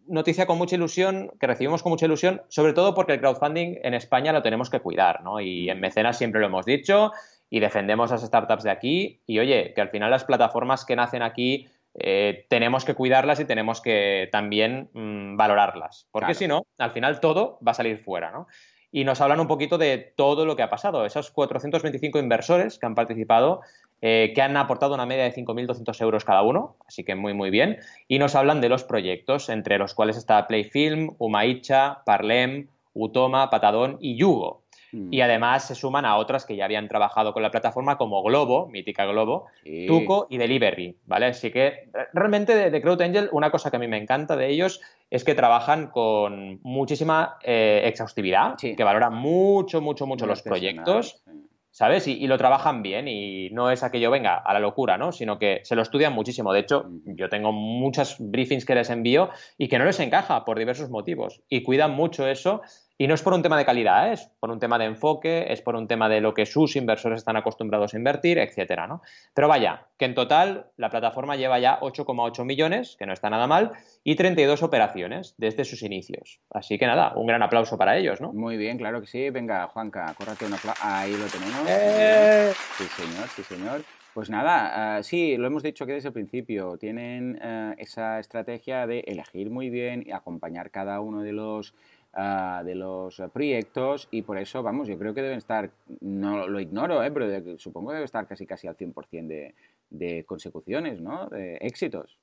noticia 0.08 0.46
con 0.46 0.58
mucha 0.58 0.78
ilusión, 0.78 1.34
que 1.38 1.48
recibimos 1.48 1.84
con 1.84 1.90
mucha 1.90 2.06
ilusión, 2.06 2.44
sobre 2.48 2.72
todo 2.72 2.96
porque 2.96 3.12
el 3.12 3.20
crowdfunding 3.20 3.76
en 3.84 3.94
España 3.94 4.32
lo 4.32 4.42
tenemos 4.42 4.70
que 4.70 4.80
cuidar, 4.80 5.22
¿no? 5.22 5.42
Y 5.42 5.70
en 5.70 5.82
Mecenas 5.82 6.18
siempre 6.18 6.40
lo 6.40 6.48
hemos 6.48 6.66
dicho 6.66 7.12
y 7.50 7.60
defendemos 7.60 8.12
a 8.12 8.16
las 8.16 8.24
startups 8.24 8.64
de 8.64 8.72
aquí. 8.72 9.22
Y 9.28 9.40
oye, 9.40 9.74
que 9.74 9.82
al 9.82 9.90
final 9.90 10.12
las 10.12 10.24
plataformas 10.24 10.86
que 10.86 10.96
nacen 10.96 11.24
aquí 11.24 11.68
eh, 11.96 12.46
tenemos 12.50 12.86
que 12.86 12.94
cuidarlas 12.94 13.40
y 13.40 13.46
tenemos 13.46 13.82
que 13.82 14.30
también 14.32 14.90
mm, 14.94 15.38
valorarlas. 15.38 16.08
Porque 16.12 16.34
si 16.34 16.48
no, 16.48 16.66
al 16.78 16.92
final 16.92 17.20
todo 17.20 17.60
va 17.66 17.72
a 17.72 17.76
salir 17.76 18.00
fuera, 18.04 18.32
¿no? 18.32 18.48
Y 18.92 19.04
nos 19.04 19.22
hablan 19.22 19.40
un 19.40 19.48
poquito 19.48 19.78
de 19.78 20.14
todo 20.16 20.46
lo 20.46 20.56
que 20.56 20.64
ha 20.64 20.70
pasado. 20.70 21.06
Esos 21.06 21.30
425 21.30 22.18
inversores 22.18 22.80
que 22.80 22.88
han 22.88 22.96
participado, 22.96 23.62
eh, 24.02 24.32
que 24.34 24.42
han 24.42 24.58
aportado 24.58 24.96
una 24.96 25.06
media 25.06 25.26
de 25.26 25.34
5.200 25.34 26.02
euros 26.02 26.26
cada 26.26 26.42
uno, 26.42 26.78
así 26.88 27.04
que 27.04 27.14
muy, 27.14 27.34
muy 27.34 27.52
bien. 27.52 27.78
Y 28.08 28.18
nos 28.18 28.34
hablan 28.34 28.62
de 28.62 28.70
los 28.70 28.84
proyectos, 28.84 29.50
entre 29.50 29.78
los 29.78 29.94
cuales 29.94 30.18
está 30.18 30.48
Playfilm, 30.48 31.16
Umaicha, 31.20 32.02
Parlem, 32.06 32.68
Utoma, 32.94 33.50
Patadón 33.52 33.98
y 34.00 34.16
Yugo. 34.16 34.64
Mm. 34.92 35.14
Y 35.14 35.22
además 35.22 35.68
se 35.68 35.76
suman 35.76 36.06
a 36.06 36.18
otras 36.18 36.46
que 36.46 36.56
ya 36.56 36.66
habían 36.66 36.88
trabajado 36.88 37.34
con 37.34 37.44
la 37.44 37.52
plataforma 37.52 37.98
como 37.98 38.24
Globo, 38.24 38.68
mítica 38.68 39.06
Globo, 39.06 39.48
Tuco 39.88 40.28
y 40.30 40.38
Delivery, 40.38 40.98
¿vale? 41.06 41.28
Así 41.28 41.52
que 41.52 41.90
realmente 42.14 42.70
de, 42.70 42.82
Crowd 42.82 43.02
Angel 43.02 43.30
una 43.32 43.52
cosa 43.52 43.70
que 43.70 43.78
a 43.78 43.80
mí 43.80 43.88
me 43.88 43.98
encanta 43.98 44.36
de 44.36 44.50
ellos 44.50 44.82
es 45.10 45.24
que 45.24 45.36
trabajan 45.36 45.88
con 45.88 46.60
muchísima 46.64 47.38
eh, 47.44 47.82
exhaustividad, 47.86 48.56
que 48.58 48.84
valoran 48.84 49.16
mucho, 49.16 49.82
mucho, 49.82 50.06
mucho 50.06 50.26
los 50.26 50.42
proyectos. 50.42 51.24
¿sabes? 51.72 52.08
Y, 52.08 52.28
lo 52.28 52.38
trabajan 52.38 52.82
bien 52.82 53.08
y 53.08 53.50
no 53.52 53.72
es 53.72 53.84
aquello, 53.84 54.12
venga, 54.12 54.36
a 54.36 54.54
la 54.54 54.60
locura, 54.60 54.98
¿no? 54.98 55.12
Sino 55.12 55.40
que 55.40 55.62
se 55.64 55.76
lo 55.76 55.82
estudian 55.82 56.14
muchísimo. 56.14 56.52
De 56.52 56.60
hecho, 56.60 56.90
yo 57.06 57.30
tengo 57.30 57.52
muchas 57.52 58.18
briefings 58.20 58.66
que 58.66 58.76
les 58.76 58.90
envío 58.90 59.30
y 59.58 59.68
que 59.68 59.80
no 59.80 59.86
les 59.86 60.00
encaja 60.00 60.44
por 60.46 60.58
diversos 60.60 60.90
motivos 60.90 61.42
y 61.48 61.64
cuidan 61.64 61.92
mucho 61.92 62.28
eso 62.28 62.62
y 63.02 63.08
no 63.08 63.14
es 63.14 63.22
por 63.22 63.34
un 63.34 63.42
tema 63.42 63.58
de 63.58 63.64
calidad, 63.64 64.10
¿eh? 64.10 64.14
es 64.14 64.30
por 64.42 64.52
un 64.52 64.60
tema 64.60 64.78
de 64.78 64.84
enfoque, 64.84 65.46
es 65.54 65.62
por 65.62 65.78
un 65.78 65.88
tema 65.88 66.10
de 66.10 66.20
lo 66.20 66.34
que 66.34 66.46
sus 66.46 66.76
inversores 66.76 67.20
están 67.20 67.38
acostumbrados 67.38 67.94
a 67.94 67.98
invertir, 67.98 68.38
etcétera, 68.38 68.88
¿no? 68.88 69.02
Pero 69.34 69.48
vaya, 69.48 69.88
que 69.98 70.04
en 70.04 70.14
total 70.14 70.68
la 70.76 70.90
plataforma 70.90 71.38
lleva 71.38 71.60
ya 71.60 71.80
8,8 71.80 72.44
millones, 72.44 72.98
que 73.00 73.06
no 73.06 73.14
está 73.14 73.30
nada 73.30 73.48
mal, 73.48 73.72
y 74.04 74.18
32 74.18 74.64
operaciones 74.64 75.34
desde 75.38 75.64
sus 75.64 75.82
inicios. 75.82 76.42
Así 76.50 76.78
que 76.78 76.88
nada, 76.88 77.14
un 77.16 77.26
gran 77.26 77.42
aplauso 77.42 77.78
para 77.78 77.98
ellos, 77.98 78.20
¿no? 78.20 78.34
Muy 78.34 78.58
bien, 78.58 78.78
claro 78.78 79.00
que 79.00 79.08
sí. 79.08 79.30
Venga, 79.30 79.66
Juanca, 79.70 80.14
córrate 80.18 80.46
un 80.46 80.56
aplauso. 80.56 80.82
Ahí 80.84 81.14
lo 81.14 81.26
tenemos. 81.28 81.70
¡Eh! 81.70 82.52
Sí, 82.78 82.84
señor, 82.84 83.28
sí, 83.30 83.44
señor. 83.44 83.82
Pues 84.14 84.30
nada, 84.30 84.98
ah, 84.98 85.04
sí, 85.04 85.38
lo 85.38 85.48
hemos 85.48 85.64
dicho 85.64 85.86
que 85.86 85.94
desde 85.94 86.10
el 86.10 86.14
principio, 86.14 86.78
tienen 86.78 87.40
eh, 87.42 87.76
esa 87.78 88.20
estrategia 88.20 88.88
de 88.88 89.00
elegir 89.08 89.50
muy 89.50 89.70
bien 89.70 90.04
y 90.06 90.12
acompañar 90.12 90.72
cada 90.72 91.00
uno 91.00 91.22
de 91.22 91.32
los 91.32 91.76
Ah, 92.14 92.64
de 92.66 92.74
los 92.74 93.22
proyectos 93.32 94.08
y 94.10 94.24
por 94.24 94.40
eso, 94.40 94.64
vamos, 94.64 94.88
yo 94.88 94.98
creo 94.98 95.14
que 95.14 95.22
deben 95.22 95.38
estar, 95.38 95.70
no 96.02 96.48
lo 96.48 96.60
ignoro, 96.60 97.04
¿eh? 97.04 97.12
pero 97.12 97.60
supongo 97.60 97.90
que 97.90 97.96
debe 97.96 98.06
estar 98.06 98.26
casi 98.26 98.48
casi 98.48 98.68
al 98.68 98.76
100% 98.76 99.28
de, 99.28 99.54
de 99.92 100.26
consecuciones, 100.26 101.02
¿no? 101.02 101.28
De 101.30 101.58
éxitos. 101.58 102.18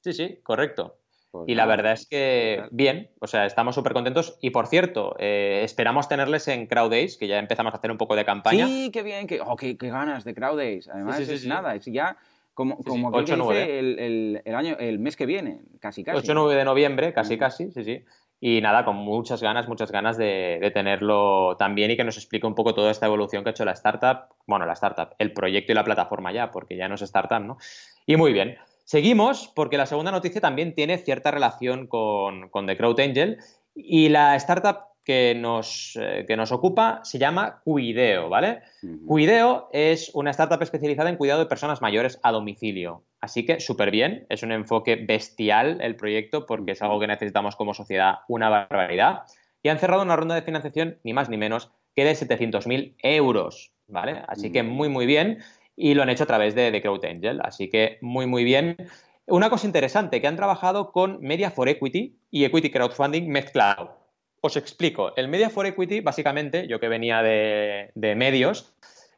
Sí, 0.00 0.14
sí, 0.14 0.40
correcto. 0.42 0.96
Pues 1.30 1.48
y 1.48 1.54
la 1.54 1.66
verdad 1.66 1.92
es 1.92 2.06
que 2.06 2.62
bien, 2.70 3.10
o 3.20 3.26
sea, 3.26 3.44
estamos 3.44 3.74
súper 3.74 3.92
contentos. 3.92 4.38
Y 4.40 4.50
por 4.50 4.68
cierto, 4.68 5.16
eh, 5.18 5.60
esperamos 5.64 6.08
tenerles 6.08 6.48
en 6.48 6.66
Crowd 6.66 6.90
Days, 6.90 7.18
que 7.18 7.26
ya 7.26 7.38
empezamos 7.38 7.74
a 7.74 7.78
hacer 7.78 7.90
un 7.90 7.98
poco 7.98 8.16
de 8.16 8.24
campaña. 8.24 8.66
Sí, 8.66 8.90
qué 8.90 9.02
bien, 9.02 9.26
que, 9.26 9.40
oh, 9.40 9.56
qué, 9.56 9.74
ganas 9.74 10.24
de 10.24 10.34
Crowd 10.34 10.56
Days. 10.56 10.88
Además, 10.88 11.20
es 11.20 11.44
nada, 11.44 11.74
es 11.74 11.84
ya 11.86 12.16
como, 12.54 12.78
como 12.78 13.10
que 13.10 13.34
dice 13.34 13.78
el, 13.80 14.40
el, 14.44 14.54
año, 14.54 14.76
el 14.78 15.00
mes 15.00 15.16
que 15.16 15.26
viene, 15.26 15.60
casi 15.80 16.04
casi. 16.04 16.26
8-9 16.26 16.54
de 16.54 16.64
noviembre, 16.64 17.12
casi 17.12 17.36
casi, 17.36 17.72
sí, 17.72 17.84
sí. 17.84 18.04
Y 18.46 18.60
nada, 18.60 18.84
con 18.84 18.96
muchas 18.96 19.42
ganas, 19.42 19.68
muchas 19.68 19.90
ganas 19.90 20.18
de, 20.18 20.70
tenerlo 20.74 21.56
también 21.56 21.90
y 21.90 21.96
que 21.96 22.04
nos 22.04 22.18
explique 22.18 22.46
un 22.46 22.54
poco 22.54 22.74
toda 22.74 22.90
esta 22.90 23.06
evolución 23.06 23.42
que 23.42 23.48
ha 23.48 23.52
hecho 23.52 23.64
la 23.64 23.72
startup, 23.72 24.34
bueno, 24.46 24.66
la 24.66 24.74
startup, 24.74 25.14
el 25.18 25.32
proyecto 25.32 25.72
y 25.72 25.74
la 25.74 25.82
plataforma 25.82 26.30
ya, 26.30 26.50
porque 26.50 26.76
ya 26.76 26.86
no 26.86 26.96
es 26.96 27.00
startup, 27.00 27.40
¿no? 27.40 27.56
Y 28.04 28.16
muy 28.16 28.34
bien. 28.34 28.58
Seguimos 28.84 29.50
porque 29.54 29.78
la 29.78 29.86
segunda 29.86 30.10
noticia 30.10 30.42
también 30.42 30.74
tiene 30.74 30.98
cierta 30.98 31.30
relación 31.30 31.86
con, 31.86 32.50
con 32.50 32.66
The 32.66 32.76
Crowd 32.76 33.00
Angel 33.00 33.38
y 33.74 34.10
la 34.10 34.36
startup 34.36 34.88
que 35.06 35.34
nos, 35.34 35.98
eh, 35.98 36.26
que 36.28 36.36
nos 36.36 36.52
ocupa 36.52 37.00
se 37.02 37.18
llama 37.18 37.62
Cuideo, 37.64 38.28
¿vale? 38.28 38.60
Cuideo 39.06 39.70
es 39.72 40.10
una 40.14 40.32
startup 40.32 40.62
especializada 40.62 41.08
en 41.08 41.16
cuidado 41.16 41.40
de 41.40 41.46
personas 41.46 41.80
mayores 41.80 42.20
a 42.22 42.30
domicilio. 42.30 43.04
Así 43.24 43.46
que 43.46 43.58
súper 43.58 43.90
bien, 43.90 44.26
es 44.28 44.42
un 44.42 44.52
enfoque 44.52 44.96
bestial 44.96 45.78
el 45.80 45.96
proyecto 45.96 46.44
porque 46.44 46.72
es 46.72 46.82
algo 46.82 47.00
que 47.00 47.06
necesitamos 47.06 47.56
como 47.56 47.72
sociedad 47.72 48.16
una 48.28 48.50
barbaridad. 48.50 49.22
Y 49.62 49.70
han 49.70 49.78
cerrado 49.78 50.02
una 50.02 50.14
ronda 50.14 50.34
de 50.34 50.42
financiación 50.42 50.98
ni 51.04 51.14
más 51.14 51.30
ni 51.30 51.38
menos 51.38 51.70
que 51.96 52.04
de 52.04 52.12
700.000 52.12 52.96
euros, 52.98 53.72
¿vale? 53.86 54.22
Así 54.28 54.52
que 54.52 54.62
muy, 54.62 54.90
muy 54.90 55.06
bien. 55.06 55.38
Y 55.74 55.94
lo 55.94 56.02
han 56.02 56.10
hecho 56.10 56.24
a 56.24 56.26
través 56.26 56.54
de, 56.54 56.70
de 56.70 56.82
Crowd 56.82 57.02
Angel, 57.02 57.40
así 57.42 57.70
que 57.70 57.96
muy, 58.02 58.26
muy 58.26 58.44
bien. 58.44 58.76
Una 59.24 59.48
cosa 59.48 59.66
interesante, 59.66 60.20
que 60.20 60.26
han 60.26 60.36
trabajado 60.36 60.92
con 60.92 61.18
Media 61.22 61.50
for 61.50 61.70
Equity 61.70 62.18
y 62.30 62.44
Equity 62.44 62.70
Crowdfunding 62.70 63.26
mezclado. 63.26 63.96
Os 64.42 64.58
explico. 64.58 65.16
El 65.16 65.28
Media 65.28 65.48
for 65.48 65.64
Equity, 65.64 66.00
básicamente, 66.00 66.68
yo 66.68 66.78
que 66.78 66.88
venía 66.88 67.22
de, 67.22 67.90
medios, 67.94 68.74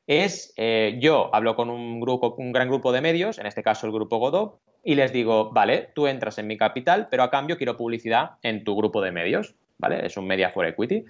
es 0.06 0.52
eh, 0.56 0.98
yo 1.00 1.34
hablo 1.34 1.56
con 1.56 1.70
un, 1.70 2.00
grupo, 2.00 2.34
un 2.38 2.52
gran 2.52 2.68
grupo 2.68 2.92
de 2.92 3.00
medios, 3.00 3.38
en 3.38 3.46
este 3.46 3.62
caso 3.62 3.86
el 3.86 3.92
grupo 3.92 4.18
Godot, 4.18 4.60
y 4.84 4.94
les 4.94 5.12
digo, 5.12 5.50
vale, 5.50 5.90
tú 5.94 6.06
entras 6.06 6.38
en 6.38 6.46
mi 6.46 6.56
capital, 6.56 7.08
pero 7.10 7.24
a 7.24 7.30
cambio 7.30 7.56
quiero 7.56 7.76
publicidad 7.76 8.32
en 8.42 8.62
tu 8.62 8.76
grupo 8.76 9.02
de 9.02 9.10
medios, 9.10 9.56
¿vale? 9.78 10.06
Es 10.06 10.16
un 10.16 10.26
media 10.26 10.50
for 10.50 10.64
equity. 10.64 11.04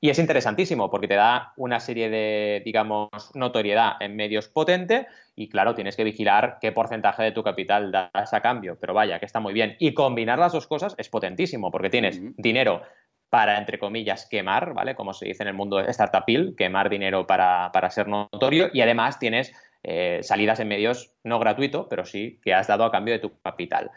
Y 0.00 0.10
es 0.10 0.18
interesantísimo 0.18 0.90
porque 0.90 1.08
te 1.08 1.16
da 1.16 1.52
una 1.56 1.80
serie 1.80 2.08
de, 2.08 2.62
digamos, 2.64 3.10
notoriedad 3.34 3.94
en 4.00 4.14
medios 4.14 4.48
potente 4.48 5.08
y 5.34 5.48
claro, 5.48 5.74
tienes 5.74 5.96
que 5.96 6.04
vigilar 6.04 6.58
qué 6.60 6.70
porcentaje 6.70 7.24
de 7.24 7.32
tu 7.32 7.42
capital 7.42 7.90
das 7.90 8.32
a 8.32 8.40
cambio. 8.40 8.78
Pero 8.80 8.94
vaya, 8.94 9.18
que 9.18 9.26
está 9.26 9.40
muy 9.40 9.52
bien. 9.52 9.76
Y 9.80 9.94
combinar 9.94 10.38
las 10.38 10.52
dos 10.52 10.68
cosas 10.68 10.94
es 10.98 11.08
potentísimo 11.08 11.72
porque 11.72 11.90
tienes 11.90 12.20
dinero 12.36 12.82
para, 13.30 13.58
entre 13.58 13.78
comillas, 13.78 14.26
quemar, 14.26 14.74
¿vale? 14.74 14.94
Como 14.94 15.12
se 15.12 15.26
dice 15.26 15.42
en 15.42 15.48
el 15.48 15.54
mundo 15.54 15.76
de 15.76 15.92
startupil, 15.92 16.54
quemar 16.56 16.88
dinero 16.88 17.26
para, 17.26 17.90
ser 17.90 18.08
notorio 18.08 18.70
y 18.72 18.80
además 18.80 19.18
tienes 19.18 19.52
eh, 19.82 20.20
salidas 20.22 20.60
en 20.60 20.68
medios 20.68 21.12
no 21.24 21.38
gratuito, 21.38 21.88
pero 21.88 22.04
sí 22.04 22.40
que 22.42 22.54
has 22.54 22.66
dado 22.66 22.84
a 22.84 22.90
cambio 22.90 23.14
de 23.14 23.20
tu 23.20 23.38
capital. 23.40 23.90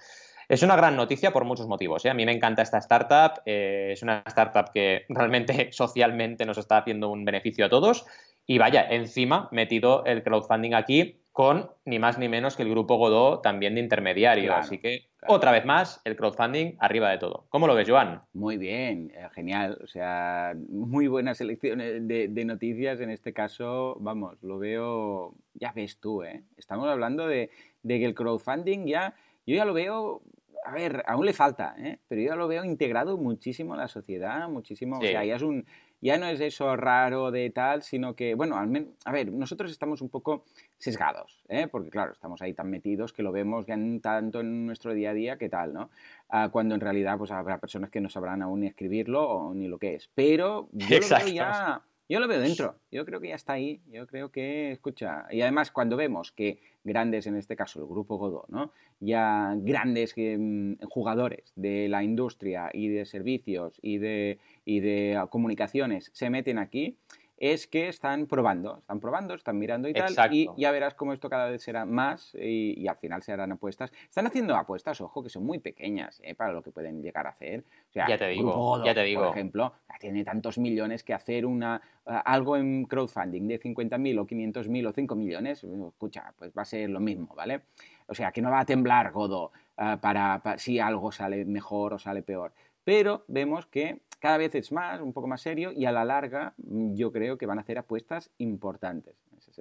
Es 0.49 0.63
una 0.63 0.75
gran 0.75 0.97
noticia 0.97 1.31
por 1.31 1.45
muchos 1.45 1.67
motivos. 1.67 2.03
¿eh? 2.03 2.09
A 2.09 2.13
mí 2.13 2.25
me 2.25 2.33
encanta 2.33 2.61
esta 2.61 2.77
startup. 2.79 3.41
Eh, 3.45 3.91
es 3.93 4.03
una 4.03 4.21
startup 4.27 4.73
que 4.73 5.05
realmente 5.07 5.69
socialmente 5.71 6.45
nos 6.45 6.57
está 6.57 6.79
haciendo 6.79 7.09
un 7.09 7.23
beneficio 7.23 7.65
a 7.65 7.69
todos. 7.69 8.05
Y 8.45 8.57
vaya, 8.57 8.85
encima 8.89 9.47
metido 9.51 10.03
el 10.03 10.23
crowdfunding 10.23 10.73
aquí 10.73 11.20
con 11.31 11.71
ni 11.85 11.97
más 11.97 12.17
ni 12.17 12.27
menos 12.27 12.55
que 12.55 12.63
el 12.63 12.69
grupo 12.69 12.97
Godot 12.97 13.41
también 13.41 13.75
de 13.75 13.81
intermediario. 13.81 14.53
Así 14.53 14.79
que, 14.79 15.09
otra 15.27 15.51
vez 15.51 15.65
más, 15.65 16.01
el 16.03 16.15
crowdfunding 16.15 16.75
arriba 16.79 17.09
de 17.09 17.17
todo. 17.17 17.45
¿Cómo 17.49 17.67
lo 17.67 17.75
ves, 17.75 17.89
Joan? 17.89 18.21
Muy 18.33 18.57
bien, 18.57 19.11
eh, 19.15 19.27
genial. 19.33 19.79
O 19.83 19.87
sea, 19.87 20.53
muy 20.69 21.07
buena 21.07 21.33
selección 21.33 21.79
de, 21.79 22.27
de, 22.29 22.45
noticias. 22.45 22.99
En 22.99 23.09
este 23.09 23.33
caso, 23.33 23.97
vamos, 23.99 24.41
lo 24.41 24.59
veo, 24.59 25.35
ya 25.53 25.71
ves 25.71 25.99
tú, 25.99 26.23
¿eh? 26.23 26.43
Estamos 26.57 26.89
hablando 26.89 27.27
de, 27.27 27.49
de 27.83 27.99
que 27.99 28.05
el 28.05 28.15
crowdfunding 28.15 28.85
ya, 28.85 29.15
yo 29.45 29.55
ya 29.55 29.65
lo 29.65 29.73
veo 29.73 30.21
a 30.63 30.73
ver, 30.73 31.03
aún 31.07 31.25
le 31.25 31.33
falta, 31.33 31.75
¿eh? 31.77 31.97
pero 32.07 32.21
yo 32.21 32.35
lo 32.35 32.47
veo 32.47 32.63
integrado 32.63 33.17
muchísimo 33.17 33.73
en 33.73 33.79
la 33.79 33.87
sociedad, 33.87 34.47
muchísimo, 34.47 34.99
o 34.99 35.01
sea, 35.01 35.25
ya 35.25 35.35
es 35.35 35.41
un, 35.41 35.65
ya 36.01 36.17
no 36.17 36.25
es 36.25 36.41
eso 36.41 36.75
raro 36.75 37.31
de 37.31 37.49
tal, 37.51 37.83
sino 37.83 38.15
que, 38.15 38.35
bueno, 38.35 38.57
al 38.57 38.67
menos, 38.67 38.89
a 39.05 39.11
ver, 39.11 39.31
nosotros 39.31 39.71
estamos 39.71 40.01
un 40.01 40.09
poco 40.09 40.45
sesgados, 40.77 41.43
¿eh? 41.47 41.67
porque 41.67 41.89
claro, 41.89 42.11
estamos 42.11 42.41
ahí 42.41 42.53
tan 42.53 42.69
metidos 42.69 43.13
que 43.13 43.23
lo 43.23 43.31
vemos 43.31 43.65
ya 43.65 43.77
tanto 44.01 44.41
en 44.41 44.65
nuestro 44.65 44.93
día 44.93 45.11
a 45.11 45.13
día 45.13 45.37
que 45.37 45.47
tal, 45.47 45.73
¿no? 45.73 45.91
Ah, 46.29 46.49
cuando 46.51 46.75
en 46.75 46.81
realidad 46.81 47.17
pues 47.17 47.31
habrá 47.31 47.59
personas 47.59 47.91
que 47.91 48.01
no 48.01 48.09
sabrán 48.09 48.41
aún 48.41 48.61
ni 48.61 48.67
escribirlo 48.67 49.29
o 49.29 49.53
ni 49.53 49.67
lo 49.67 49.77
que 49.77 49.95
es, 49.95 50.09
pero 50.15 50.69
yo 50.71 50.99
lo 50.99 51.07
veo 51.07 51.27
ya 51.27 51.81
yo 52.11 52.19
lo 52.19 52.27
veo 52.27 52.41
dentro, 52.41 52.75
yo 52.91 53.05
creo 53.05 53.21
que 53.21 53.29
ya 53.29 53.35
está 53.35 53.53
ahí, 53.53 53.79
yo 53.89 54.05
creo 54.05 54.33
que, 54.33 54.73
escucha, 54.73 55.27
y 55.31 55.39
además 55.39 55.71
cuando 55.71 55.95
vemos 55.95 56.33
que 56.33 56.59
grandes, 56.83 57.25
en 57.25 57.37
este 57.37 57.55
caso 57.55 57.79
el 57.79 57.85
grupo 57.85 58.17
Godot, 58.17 58.49
¿no? 58.49 58.73
ya 58.99 59.53
grandes 59.55 60.13
mm, 60.17 60.73
jugadores 60.89 61.53
de 61.55 61.87
la 61.87 62.03
industria 62.03 62.69
y 62.73 62.89
de 62.89 63.05
servicios 63.05 63.79
y 63.81 63.97
de, 63.99 64.39
y 64.65 64.81
de 64.81 65.25
comunicaciones 65.29 66.11
se 66.13 66.29
meten 66.29 66.59
aquí, 66.59 66.97
es 67.41 67.65
que 67.65 67.87
están 67.87 68.27
probando, 68.27 68.77
están 68.77 68.99
probando, 68.99 69.33
están 69.33 69.57
mirando 69.57 69.89
y 69.89 69.93
tal, 69.93 70.13
y 70.31 70.47
ya 70.57 70.69
verás 70.69 70.93
cómo 70.93 71.11
esto 71.11 71.27
cada 71.27 71.49
vez 71.49 71.63
será 71.63 71.85
más 71.87 72.35
y, 72.35 72.87
al 72.87 72.97
final 72.97 73.23
se 73.23 73.31
harán 73.31 73.51
apuestas. 73.51 73.91
Están 74.07 74.27
haciendo 74.27 74.55
apuestas, 74.55 75.01
ojo, 75.01 75.23
que 75.23 75.29
son 75.29 75.43
muy 75.43 75.57
pequeñas 75.57 76.21
¿eh? 76.23 76.35
para 76.35 76.53
lo 76.53 76.61
que 76.61 76.69
pueden 76.69 77.01
llegar 77.01 77.25
a 77.25 77.31
hacer. 77.31 77.63
O 77.89 77.91
sea, 77.93 78.07
ya 78.07 78.15
te 78.15 78.27
digo, 78.27 78.85
ya 78.85 78.93
te 78.93 79.01
digo. 79.01 79.23
Por 79.23 79.31
ejemplo, 79.31 79.73
tiene 79.99 80.23
tantos 80.23 80.59
millones 80.59 81.03
que 81.03 81.15
hacer 81.15 81.47
una 81.47 81.81
algo 82.05 82.57
en 82.57 82.85
crowdfunding 82.85 83.47
de 83.47 83.59
50.000 83.59 84.19
o 84.19 84.27
500.000 84.27 84.87
o 84.87 84.91
5 84.91 85.15
millones, 85.15 85.63
escucha, 85.63 86.33
pues 86.37 86.51
va 86.55 86.61
a 86.61 86.65
ser 86.65 86.91
lo 86.91 86.99
mismo, 86.99 87.33
¿vale? 87.33 87.61
O 88.05 88.13
sea, 88.13 88.31
que 88.31 88.41
no 88.43 88.51
va 88.51 88.59
a 88.59 88.65
temblar 88.65 89.11
Godo 89.11 89.51
eh, 89.79 89.97
para 89.99 90.41
si 90.57 90.79
algo 90.79 91.11
sale 91.11 91.43
mejor 91.45 91.93
o 91.93 91.99
sale 91.99 92.21
peor. 92.21 92.53
Pero 92.83 93.25
vemos 93.27 93.65
que 93.65 94.01
cada 94.21 94.37
vez 94.37 94.53
es 94.55 94.71
más, 94.71 95.01
un 95.01 95.11
poco 95.11 95.27
más 95.27 95.41
serio 95.41 95.73
y 95.75 95.85
a 95.85 95.91
la 95.91 96.05
larga 96.05 96.53
mm, 96.57 96.93
yo 96.93 97.11
creo 97.11 97.37
que 97.37 97.47
van 97.47 97.57
a 97.57 97.61
hacer 97.61 97.77
apuestas 97.77 98.29
importantes. 98.37 99.15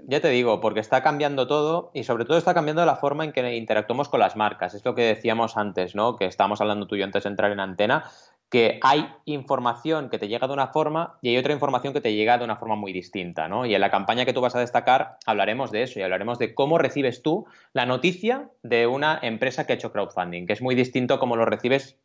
ya 0.07 0.21
te 0.21 0.29
digo, 0.29 0.61
porque 0.61 0.81
está 0.81 1.03
cambiando 1.03 1.49
todo 1.49 1.91
y 1.95 2.05
sobre 2.05 2.27
todo 2.27 2.37
está 2.37 2.55
cambiando 2.55 2.85
la 2.85 2.97
forma 2.97 3.25
en 3.25 3.33
que 3.33 3.57
interactuamos 3.57 4.09
con 4.11 4.21
las 4.21 4.37
marcas. 4.37 4.75
Es 4.75 4.85
lo 4.85 4.95
que 4.95 5.03
decíamos 5.03 5.57
antes, 5.57 5.95
¿no? 5.95 6.17
Que 6.17 6.27
estábamos 6.27 6.61
hablando 6.61 6.87
tú 6.87 6.95
y 6.95 6.99
yo 6.99 7.07
antes 7.07 7.25
de 7.25 7.31
entrar 7.31 7.51
en 7.51 7.61
antena, 7.61 8.05
que 8.51 8.81
hay 8.83 9.09
información 9.25 10.11
que 10.11 10.19
te 10.19 10.29
llega 10.29 10.47
de 10.47 10.53
una 10.53 10.69
forma 10.69 11.19
y 11.23 11.31
hay 11.31 11.39
otra 11.39 11.55
información 11.55 11.95
que 11.95 12.01
te 12.01 12.13
llega 12.13 12.37
de 12.37 12.45
una 12.45 12.57
forma 12.57 12.75
muy 12.75 12.93
distinta, 12.93 13.49
¿no? 13.49 13.65
Y 13.65 13.75
en 13.75 13.81
la 13.81 13.91
campaña 13.91 14.27
que 14.27 14.33
tú 14.33 14.41
vas 14.41 14.57
a 14.57 14.61
destacar 14.61 15.17
hablaremos 15.25 15.71
de 15.71 15.85
eso 15.85 15.99
y 15.99 16.03
hablaremos 16.03 16.39
de 16.39 16.55
cómo 16.55 16.77
recibes 16.77 17.23
tú 17.23 17.47
la 17.73 17.87
noticia 17.87 18.51
de 18.63 18.87
una 18.87 19.19
empresa 19.23 19.67
que 19.67 19.73
ha 19.73 19.77
hecho 19.77 19.93
crowdfunding, 19.93 20.47
que 20.47 20.53
es 20.53 20.61
muy 20.61 20.75
distinto 20.75 21.15
a 21.15 21.21
cómo 21.21 21.37
lo 21.37 21.47
recibes 21.47 21.97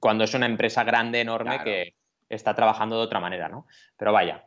cuando 0.00 0.24
es 0.24 0.34
una 0.34 0.46
empresa 0.46 0.84
grande, 0.84 1.20
enorme, 1.20 1.60
que 1.62 1.94
está 2.28 2.54
trabajando 2.54 2.96
de 2.96 3.02
otra 3.02 3.20
manera, 3.20 3.48
¿no? 3.48 3.66
Pero 3.96 4.12
vaya. 4.12 4.44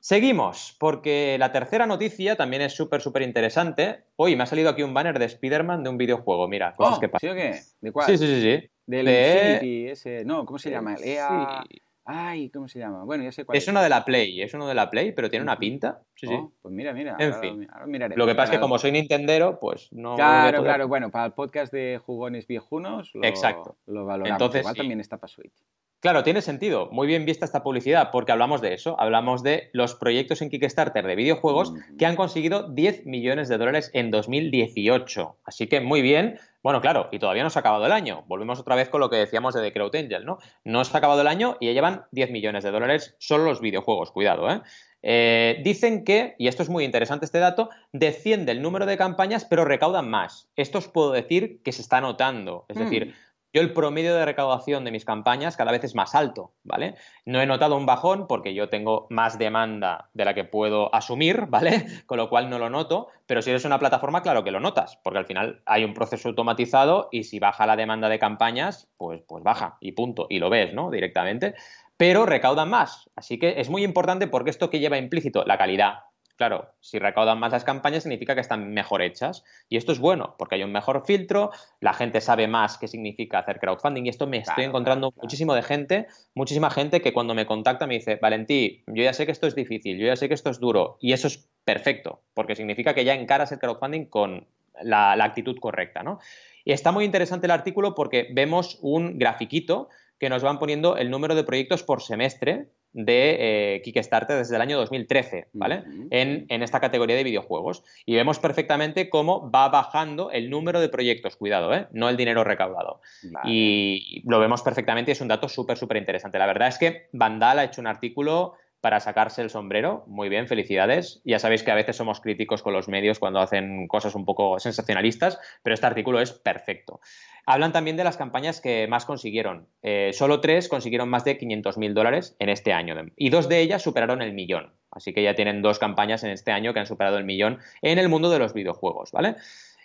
Seguimos, 0.00 0.76
porque 0.78 1.36
la 1.38 1.50
tercera 1.50 1.84
noticia 1.84 2.36
también 2.36 2.62
es 2.62 2.74
súper, 2.74 3.00
súper 3.00 3.22
interesante. 3.22 4.04
Hoy 4.14 4.36
me 4.36 4.44
ha 4.44 4.46
salido 4.46 4.70
aquí 4.70 4.82
un 4.82 4.94
banner 4.94 5.18
de 5.18 5.24
Spider-Man 5.24 5.82
de 5.82 5.90
un 5.90 5.98
videojuego. 5.98 6.46
Mira, 6.46 6.74
cosas 6.74 6.98
oh, 6.98 7.00
que 7.00 7.08
pasan. 7.08 7.28
¿Sí 7.28 7.32
o 7.32 7.34
qué? 7.34 7.60
¿De 7.80 7.90
cuál? 7.92 8.06
Sí, 8.06 8.18
sí, 8.18 8.26
sí. 8.26 8.40
sí. 8.40 8.70
Del 8.86 9.08
Infinity, 9.08 9.88
ese. 9.88 10.24
No, 10.24 10.46
¿cómo 10.46 10.60
se 10.60 10.70
llama? 10.70 10.94
El 10.94 11.04
EA. 11.04 11.64
Ay, 12.08 12.50
¿cómo 12.50 12.68
se 12.68 12.78
llama? 12.78 13.02
Bueno, 13.02 13.24
ya 13.24 13.32
sé 13.32 13.44
cuál 13.44 13.58
es. 13.58 13.64
Es 13.64 13.68
uno 13.68 13.82
de 13.82 13.88
la 13.88 14.04
Play, 14.04 14.40
es 14.40 14.54
uno 14.54 14.68
de 14.68 14.74
la 14.74 14.88
Play, 14.88 15.10
pero 15.10 15.28
tiene 15.28 15.42
una 15.42 15.58
pinta. 15.58 16.02
Sí, 16.14 16.28
sí. 16.28 16.34
Oh, 16.34 16.52
pues 16.62 16.72
mira, 16.72 16.92
mira. 16.92 17.16
En 17.18 17.34
fin. 17.34 17.66
Lo 18.14 18.26
que 18.26 18.34
pasa 18.36 18.52
es 18.52 18.58
que 18.58 18.60
como 18.60 18.78
soy 18.78 18.92
Nintendero, 18.92 19.58
pues 19.58 19.92
no. 19.92 20.14
Claro, 20.14 20.62
claro. 20.62 20.86
Bueno, 20.86 21.10
para 21.10 21.26
el 21.26 21.32
podcast 21.32 21.72
de 21.72 21.98
jugones 22.00 22.46
viejunos 22.46 23.10
lo, 23.12 23.24
Exacto. 23.24 23.76
lo 23.86 24.06
valoramos. 24.06 24.40
Entonces, 24.40 24.60
Igual 24.60 24.76
también 24.76 25.00
está 25.00 25.16
para 25.16 25.28
Switch. 25.28 25.64
Claro, 25.98 26.22
tiene 26.22 26.42
sentido. 26.42 26.88
Muy 26.92 27.08
bien 27.08 27.24
vista 27.24 27.44
esta 27.44 27.64
publicidad, 27.64 28.10
porque 28.12 28.30
hablamos 28.30 28.60
de 28.60 28.74
eso. 28.74 28.94
Hablamos 29.00 29.42
de 29.42 29.70
los 29.72 29.96
proyectos 29.96 30.40
en 30.42 30.50
Kickstarter 30.50 31.04
de 31.04 31.16
videojuegos 31.16 31.74
que 31.98 32.06
han 32.06 32.14
conseguido 32.14 32.68
10 32.72 33.06
millones 33.06 33.48
de 33.48 33.58
dólares 33.58 33.90
en 33.94 34.12
2018. 34.12 35.38
Así 35.44 35.66
que 35.66 35.80
muy 35.80 36.02
bien. 36.02 36.38
Bueno, 36.62 36.80
claro, 36.80 37.08
y 37.12 37.18
todavía 37.18 37.42
no 37.42 37.50
se 37.50 37.58
ha 37.58 37.60
acabado 37.60 37.86
el 37.86 37.92
año. 37.92 38.24
Volvemos 38.26 38.58
otra 38.58 38.74
vez 38.74 38.88
con 38.88 39.00
lo 39.00 39.10
que 39.10 39.16
decíamos 39.16 39.54
de 39.54 39.62
The 39.62 39.72
Crowd 39.72 39.94
Angel, 39.94 40.24
¿no? 40.24 40.38
No 40.64 40.84
se 40.84 40.96
ha 40.96 40.98
acabado 40.98 41.20
el 41.20 41.28
año 41.28 41.56
y 41.60 41.66
ya 41.66 41.72
llevan 41.72 42.06
10 42.12 42.30
millones 42.30 42.64
de 42.64 42.70
dólares 42.70 43.14
solo 43.18 43.44
los 43.44 43.60
videojuegos. 43.60 44.10
Cuidado, 44.10 44.50
¿eh? 44.50 44.62
¿eh? 45.02 45.60
dicen 45.62 46.04
que, 46.04 46.34
y 46.38 46.48
esto 46.48 46.62
es 46.62 46.68
muy 46.68 46.84
interesante 46.84 47.24
este 47.24 47.38
dato, 47.38 47.70
desciende 47.92 48.52
el 48.52 48.62
número 48.62 48.86
de 48.86 48.96
campañas, 48.96 49.44
pero 49.44 49.64
recaudan 49.64 50.10
más. 50.10 50.48
Esto 50.56 50.78
os 50.78 50.88
puedo 50.88 51.12
decir 51.12 51.62
que 51.62 51.72
se 51.72 51.82
está 51.82 52.00
notando. 52.00 52.66
Es 52.68 52.76
decir, 52.76 53.06
mm. 53.06 53.12
Yo 53.52 53.62
el 53.62 53.72
promedio 53.72 54.14
de 54.14 54.24
recaudación 54.24 54.84
de 54.84 54.90
mis 54.90 55.04
campañas 55.04 55.56
cada 55.56 55.72
vez 55.72 55.84
es 55.84 55.94
más 55.94 56.14
alto, 56.14 56.52
¿vale? 56.62 56.94
No 57.24 57.40
he 57.40 57.46
notado 57.46 57.76
un 57.76 57.86
bajón 57.86 58.26
porque 58.26 58.54
yo 58.54 58.68
tengo 58.68 59.06
más 59.10 59.38
demanda 59.38 60.10
de 60.14 60.24
la 60.24 60.34
que 60.34 60.44
puedo 60.44 60.94
asumir, 60.94 61.46
¿vale? 61.48 61.86
Con 62.06 62.18
lo 62.18 62.28
cual 62.28 62.50
no 62.50 62.58
lo 62.58 62.70
noto, 62.70 63.08
pero 63.26 63.42
si 63.42 63.50
eres 63.50 63.64
una 63.64 63.78
plataforma, 63.78 64.22
claro 64.22 64.44
que 64.44 64.50
lo 64.50 64.60
notas, 64.60 64.98
porque 65.02 65.18
al 65.18 65.26
final 65.26 65.62
hay 65.66 65.84
un 65.84 65.94
proceso 65.94 66.28
automatizado 66.28 67.08
y 67.10 67.24
si 67.24 67.38
baja 67.38 67.66
la 67.66 67.76
demanda 67.76 68.08
de 68.08 68.18
campañas, 68.18 68.88
pues, 68.96 69.22
pues 69.26 69.42
baja 69.42 69.78
y 69.80 69.92
punto, 69.92 70.26
y 70.28 70.38
lo 70.38 70.50
ves, 70.50 70.74
¿no? 70.74 70.90
Directamente 70.90 71.54
pero 71.96 72.26
recaudan 72.26 72.68
más. 72.68 73.10
Así 73.16 73.38
que 73.38 73.60
es 73.60 73.70
muy 73.70 73.82
importante 73.82 74.26
porque 74.26 74.50
esto 74.50 74.70
que 74.70 74.80
lleva 74.80 74.98
implícito 74.98 75.44
la 75.44 75.58
calidad, 75.58 76.00
Claro, 76.36 76.74
si 76.80 76.98
recaudan 76.98 77.40
más 77.40 77.52
las 77.52 77.64
campañas 77.64 78.02
significa 78.02 78.34
que 78.34 78.42
están 78.42 78.74
mejor 78.74 79.00
hechas. 79.00 79.42
Y 79.70 79.78
esto 79.78 79.92
es 79.92 79.98
bueno, 79.98 80.34
porque 80.38 80.56
hay 80.56 80.62
un 80.62 80.72
mejor 80.72 81.04
filtro, 81.06 81.50
la 81.80 81.94
gente 81.94 82.20
sabe 82.20 82.46
más 82.46 82.76
qué 82.76 82.88
significa 82.88 83.38
hacer 83.38 83.58
crowdfunding. 83.58 84.04
Y 84.04 84.10
esto 84.10 84.26
me 84.26 84.38
estoy 84.38 84.64
encontrando 84.64 85.14
muchísimo 85.16 85.54
de 85.54 85.62
gente, 85.62 86.06
muchísima 86.34 86.70
gente 86.70 87.00
que 87.00 87.14
cuando 87.14 87.34
me 87.34 87.46
contacta 87.46 87.86
me 87.86 87.94
dice, 87.94 88.16
Valentí, 88.16 88.84
yo 88.86 89.02
ya 89.02 89.14
sé 89.14 89.24
que 89.24 89.32
esto 89.32 89.46
es 89.46 89.54
difícil, 89.54 89.98
yo 89.98 90.06
ya 90.06 90.16
sé 90.16 90.28
que 90.28 90.34
esto 90.34 90.50
es 90.50 90.60
duro. 90.60 90.98
Y 91.00 91.14
eso 91.14 91.26
es 91.26 91.48
perfecto, 91.64 92.22
porque 92.34 92.54
significa 92.54 92.92
que 92.92 93.04
ya 93.04 93.14
encaras 93.14 93.50
el 93.52 93.58
crowdfunding 93.58 94.04
con 94.04 94.46
la, 94.82 95.12
actitud 95.12 95.56
correcta, 95.58 96.02
¿no? 96.02 96.18
Y 96.64 96.72
está 96.72 96.92
muy 96.92 97.04
interesante 97.04 97.46
el 97.46 97.52
artículo 97.52 97.94
porque 97.94 98.28
vemos 98.30 98.78
un 98.82 99.18
grafiquito 99.18 99.88
que 100.18 100.28
nos 100.28 100.42
van 100.42 100.58
poniendo 100.58 100.96
el 100.96 101.10
número 101.10 101.34
de 101.34 101.44
proyectos 101.44 101.82
por 101.82 102.02
semestre 102.02 102.68
de 102.96 103.74
eh, 103.74 103.82
Kickstarter 103.82 104.38
desde 104.38 104.56
el 104.56 104.62
año 104.62 104.78
2013, 104.78 105.48
¿vale? 105.52 105.84
en, 106.10 106.62
esta 106.62 106.80
categoría 106.80 107.14
de 107.14 107.24
videojuegos. 107.24 107.84
Y 108.06 108.14
vemos 108.14 108.38
perfectamente 108.38 109.10
cómo 109.10 109.50
va 109.50 109.68
bajando 109.68 110.30
el 110.30 110.48
número 110.48 110.80
de 110.80 110.88
proyectos, 110.88 111.36
cuidado, 111.36 111.74
¿eh? 111.74 111.88
no 111.92 112.08
el 112.08 112.16
dinero 112.16 112.42
recaudado. 112.42 113.02
Y 113.44 114.22
lo 114.24 114.40
vemos 114.40 114.62
perfectamente 114.62 115.10
y 115.10 115.12
es 115.12 115.20
un 115.20 115.28
dato 115.28 115.46
súper, 115.48 115.76
súper 115.76 115.98
interesante. 115.98 116.38
La 116.38 116.46
verdad 116.46 116.68
es 116.68 116.78
que 116.78 117.08
Vandal 117.12 117.58
ha 117.58 117.64
hecho 117.64 117.82
un 117.82 117.86
artículo 117.86 118.54
para 118.86 119.00
sacarse 119.00 119.42
el 119.42 119.50
sombrero. 119.50 120.04
Muy 120.06 120.28
bien, 120.28 120.46
felicidades. 120.46 121.20
Ya 121.24 121.40
sabéis 121.40 121.64
que 121.64 121.72
a 121.72 121.74
veces 121.74 121.96
somos 121.96 122.20
críticos 122.20 122.62
con 122.62 122.72
los 122.72 122.86
medios 122.86 123.18
cuando 123.18 123.40
hacen 123.40 123.88
cosas 123.88 124.14
un 124.14 124.24
poco 124.24 124.60
sensacionalistas, 124.60 125.40
pero 125.64 125.74
este 125.74 125.88
artículo 125.88 126.20
es 126.20 126.30
perfecto. 126.30 127.00
Hablan 127.46 127.72
también 127.72 127.96
de 127.96 128.04
las 128.04 128.16
campañas 128.16 128.60
que 128.60 128.86
más 128.86 129.04
consiguieron. 129.04 129.66
Eh, 129.82 130.12
solo 130.12 130.40
tres 130.40 130.68
consiguieron 130.68 131.08
más 131.08 131.24
de 131.24 131.36
500.000 131.36 131.94
dólares 131.94 132.36
en 132.38 132.48
este 132.48 132.72
año 132.72 132.94
y 133.16 133.30
dos 133.30 133.48
de 133.48 133.60
ellas 133.60 133.82
superaron 133.82 134.22
el 134.22 134.34
millón. 134.34 134.72
Así 134.92 135.12
que 135.12 135.24
ya 135.24 135.34
tienen 135.34 135.62
dos 135.62 135.80
campañas 135.80 136.22
en 136.22 136.30
este 136.30 136.52
año 136.52 136.72
que 136.72 136.78
han 136.78 136.86
superado 136.86 137.18
el 137.18 137.24
millón 137.24 137.58
en 137.82 137.98
el 137.98 138.08
mundo 138.08 138.30
de 138.30 138.38
los 138.38 138.54
videojuegos, 138.54 139.10
¿vale? 139.10 139.34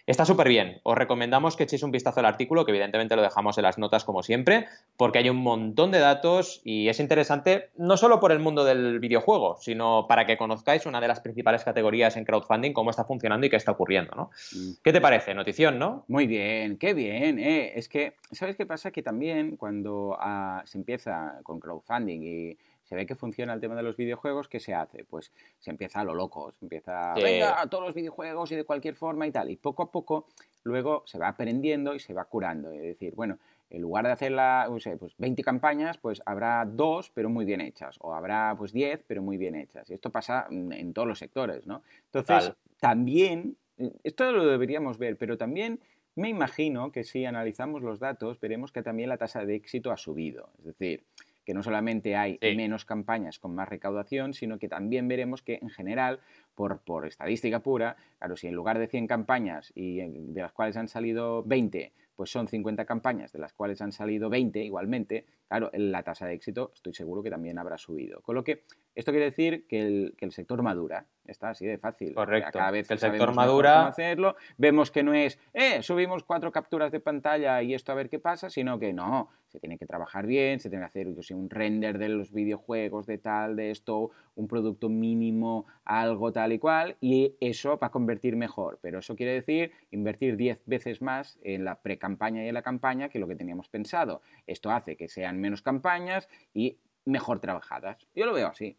Está 0.06 0.26
súper 0.26 0.48
bien. 0.48 0.80
Os 0.84 0.98
recomendamos 0.98 1.56
que 1.56 1.64
echéis 1.64 1.84
un 1.84 1.92
vistazo 1.92 2.20
al 2.20 2.26
artículo, 2.26 2.66
que 2.66 2.72
evidentemente 2.72 3.16
lo 3.16 3.22
dejamos 3.22 3.58
en 3.58 3.64
las 3.64 3.78
notas 3.78 4.04
como 4.04 4.24
siempre, 4.24 4.68
porque 4.98 5.20
hay 5.20 5.30
un 5.30 5.38
montón 5.38 5.92
de 5.92 6.00
datos 6.00 6.62
y 6.64 6.90
es 6.90 7.00
interesante 7.00 7.70
no 7.78 7.98
solo 7.98 8.20
por 8.20 8.32
el 8.32 8.40
mundo 8.40 8.64
del 8.64 9.00
videojuego, 9.00 9.58
sino 9.60 10.06
para 10.08 10.26
que 10.26 10.38
conozcáis 10.38 10.86
una 10.86 11.02
de 11.02 11.08
las 11.08 11.20
principales 11.20 11.64
categorías 11.64 12.18
en 12.18 12.26
crowdfunding, 12.26 12.74
cómo 12.74 12.90
está 12.90 13.06
funcionando 13.06 13.46
y 13.46 13.50
qué 13.50 13.56
está 13.56 13.72
ocurriendo, 13.72 14.14
¿no? 14.16 14.32
Mm. 14.54 14.72
¿Qué 14.84 14.94
te 14.94 15.02
parece? 15.02 15.34
Notición, 15.34 15.80
¿no? 15.80 16.06
Muy 16.08 16.28
bien, 16.28 16.78
qué 16.78 16.94
bien. 16.94 17.40
Eh. 17.40 17.74
Es 17.76 17.88
que, 17.88 18.14
¿sabes 18.32 18.56
qué 18.56 18.66
pasa? 18.66 18.92
Que 18.92 19.04
también 19.04 19.58
cuando 19.58 20.18
ah, 20.20 20.62
se 20.66 20.78
empieza 20.78 21.40
con 21.44 21.60
crowdfunding 21.60 22.22
y 22.24 22.58
se 22.92 22.98
ve 22.98 23.06
que 23.06 23.16
funciona 23.16 23.54
el 23.54 23.62
tema 23.62 23.74
de 23.74 23.84
los 23.84 23.96
videojuegos, 23.96 24.50
¿qué 24.50 24.60
se 24.60 24.74
hace? 24.74 25.06
Pues 25.06 25.32
se 25.62 25.70
empieza 25.70 26.02
a 26.02 26.04
lo 26.04 26.14
loco, 26.14 26.52
se 26.52 26.66
empieza, 26.66 27.14
venga, 27.14 27.62
a 27.62 27.70
todos 27.70 27.86
los 27.86 27.94
videojuegos 27.94 28.52
y 28.52 28.58
de 28.58 28.66
cualquier 28.66 28.96
forma 28.96 29.26
y 29.26 29.32
tal. 29.32 29.50
Y 29.50 29.56
poco 29.56 29.84
a 29.84 29.90
poco 29.90 30.28
luego 30.66 31.04
se 31.06 31.18
va 31.18 31.30
aprendiendo 31.30 31.96
y 31.96 32.00
se 32.02 32.14
va 32.14 32.26
curando. 32.26 32.70
Es 32.74 32.82
decir, 32.82 33.16
bueno, 33.16 33.40
en 33.70 33.82
lugar 33.82 34.08
de 34.08 34.12
hacer 34.12 34.34
la, 34.34 34.70
pues 35.00 35.16
20 35.18 35.42
campañas, 35.42 36.00
pues 36.00 36.22
habrá 36.26 36.66
dos, 36.66 37.10
pero 37.12 37.30
muy 37.30 37.46
bien 37.46 37.62
hechas. 37.62 37.98
O 38.02 38.14
habrá 38.14 38.54
pues 38.58 38.74
10, 38.74 39.06
pero 39.08 39.22
muy 39.22 39.38
bien 39.38 39.56
hechas. 39.56 39.90
Y 39.90 39.94
esto 39.94 40.10
pasa 40.10 40.48
en 40.50 40.92
todos 40.92 41.08
los 41.08 41.18
sectores, 41.18 41.66
¿no? 41.66 41.84
Entonces, 42.12 42.52
también, 42.82 43.56
esto 44.04 44.30
lo 44.34 44.46
deberíamos 44.46 44.98
ver, 44.98 45.16
pero 45.16 45.38
también 45.38 45.80
me 46.16 46.28
imagino 46.28 46.92
que 46.92 47.06
si 47.06 47.24
analizamos 47.24 47.84
los 47.84 48.00
datos, 48.00 48.38
veremos 48.42 48.74
que 48.74 48.84
también 48.84 49.08
la 49.08 49.16
tasa 49.16 49.46
de 49.46 49.56
éxito 49.56 49.94
ha 49.94 49.98
subido. 49.98 50.50
Es 50.60 50.66
decir, 50.66 51.06
que 51.46 51.54
no 51.54 51.64
solamente 51.64 52.16
hay 52.16 52.38
menos 52.56 52.86
campañas 52.86 53.40
con 53.40 53.56
más 53.56 53.68
recaudación, 53.68 54.34
sino 54.34 54.60
que 54.60 54.68
también 54.68 55.08
veremos 55.08 55.42
que 55.42 55.60
en 55.62 55.70
general, 55.70 56.20
por, 56.56 56.82
por 56.82 57.08
estadística 57.08 57.62
pura, 57.62 57.98
claro, 58.20 58.36
si 58.36 58.48
en 58.48 58.56
lugar 58.56 58.80
de 58.80 58.88
100 58.88 59.08
campañas 59.08 59.72
y 59.76 60.00
de 60.00 60.42
las 60.42 60.52
cuales 60.52 60.78
han 60.78 60.88
salido 60.88 61.44
20, 61.44 61.94
pues 62.16 62.30
son 62.30 62.48
50 62.48 62.86
campañas 62.86 63.32
de 63.32 63.40
las 63.40 63.54
cuales 63.54 63.82
han 63.82 63.92
salido 63.92 64.30
20 64.30 64.64
igualmente, 64.64 65.26
claro, 65.48 65.72
la 65.74 66.04
tasa 66.04 66.28
de 66.28 66.34
éxito 66.34 66.72
estoy 66.74 66.94
seguro 66.94 67.24
que 67.24 67.30
también 67.30 67.58
habrá 67.58 67.78
subido. 67.78 68.22
Con 68.22 68.36
lo 68.36 68.44
que 68.44 68.64
esto 68.96 69.12
quiere 69.12 69.26
decir 69.26 69.66
que 69.68 69.82
el, 69.82 70.16
que 70.18 70.26
el 70.26 70.32
sector 70.32 70.62
madura, 70.62 71.06
está 71.26 71.50
así 71.50 71.66
de 71.66 71.78
fácil. 71.78 72.14
Correcto. 72.14 72.60
Cada 72.60 72.72
vez 72.72 72.90
el 72.92 73.00
sector 73.00 73.34
madura. 73.34 73.88
hacerlo, 73.88 74.36
vemos 74.58 74.92
que 74.92 75.04
no 75.04 75.14
es, 75.14 75.40
eh, 75.54 75.82
subimos 75.82 76.24
cuatro 76.24 76.52
capturas 76.52 76.92
de 76.92 77.00
pantalla 77.00 77.62
y 77.62 77.74
esto 77.74 77.92
a 77.92 77.96
ver 77.96 78.10
qué 78.10 78.20
pasa, 78.20 78.50
sino 78.50 78.80
que 78.80 78.94
no, 78.94 79.30
se 79.48 79.60
tiene 79.60 79.78
que 79.78 79.86
trabajar 79.86 80.26
bien, 80.26 80.60
se 80.60 80.70
tiene 80.70 80.84
que 80.84 80.88
hacer 80.88 81.14
yo 81.14 81.24
sé, 81.24 81.34
un 81.34 81.50
render 81.50 81.98
de 81.98 82.10
los 82.10 82.32
videojuegos, 82.32 83.06
de 83.06 83.18
tal, 83.18 83.56
de 83.56 83.72
esto, 83.72 84.12
un 84.36 84.48
producto 84.48 84.90
mínimo, 84.90 85.66
algo 85.86 86.32
tal 86.32 86.54
y 86.54 86.60
cual, 86.60 86.98
y 87.02 87.36
eso 87.40 87.78
va 87.78 87.88
a 87.88 87.92
convertir 87.92 88.36
mejor. 88.36 88.80
Pero 88.82 89.00
eso 89.00 89.16
quiere 89.16 89.34
decir 89.34 89.72
invertir 89.92 90.38
10 90.38 90.64
veces 90.66 91.02
más 91.02 91.40
en 91.44 91.66
la 91.66 91.82
pre-campaña 91.82 92.44
y 92.44 92.48
en 92.48 92.54
la 92.54 92.62
campaña 92.62 93.10
que 93.10 93.20
lo 93.20 93.28
que 93.28 93.36
teníamos 93.36 93.70
pensado. 93.70 94.22
Esto 94.48 94.72
hace 94.72 94.96
que 94.96 95.08
sean 95.08 95.40
menos 95.40 95.62
campañas 95.62 96.30
y 96.54 96.78
mejor 97.06 97.40
trabajadas. 97.40 97.98
Yo 98.16 98.26
lo 98.26 98.34
veo 98.34 98.48
así. 98.48 98.78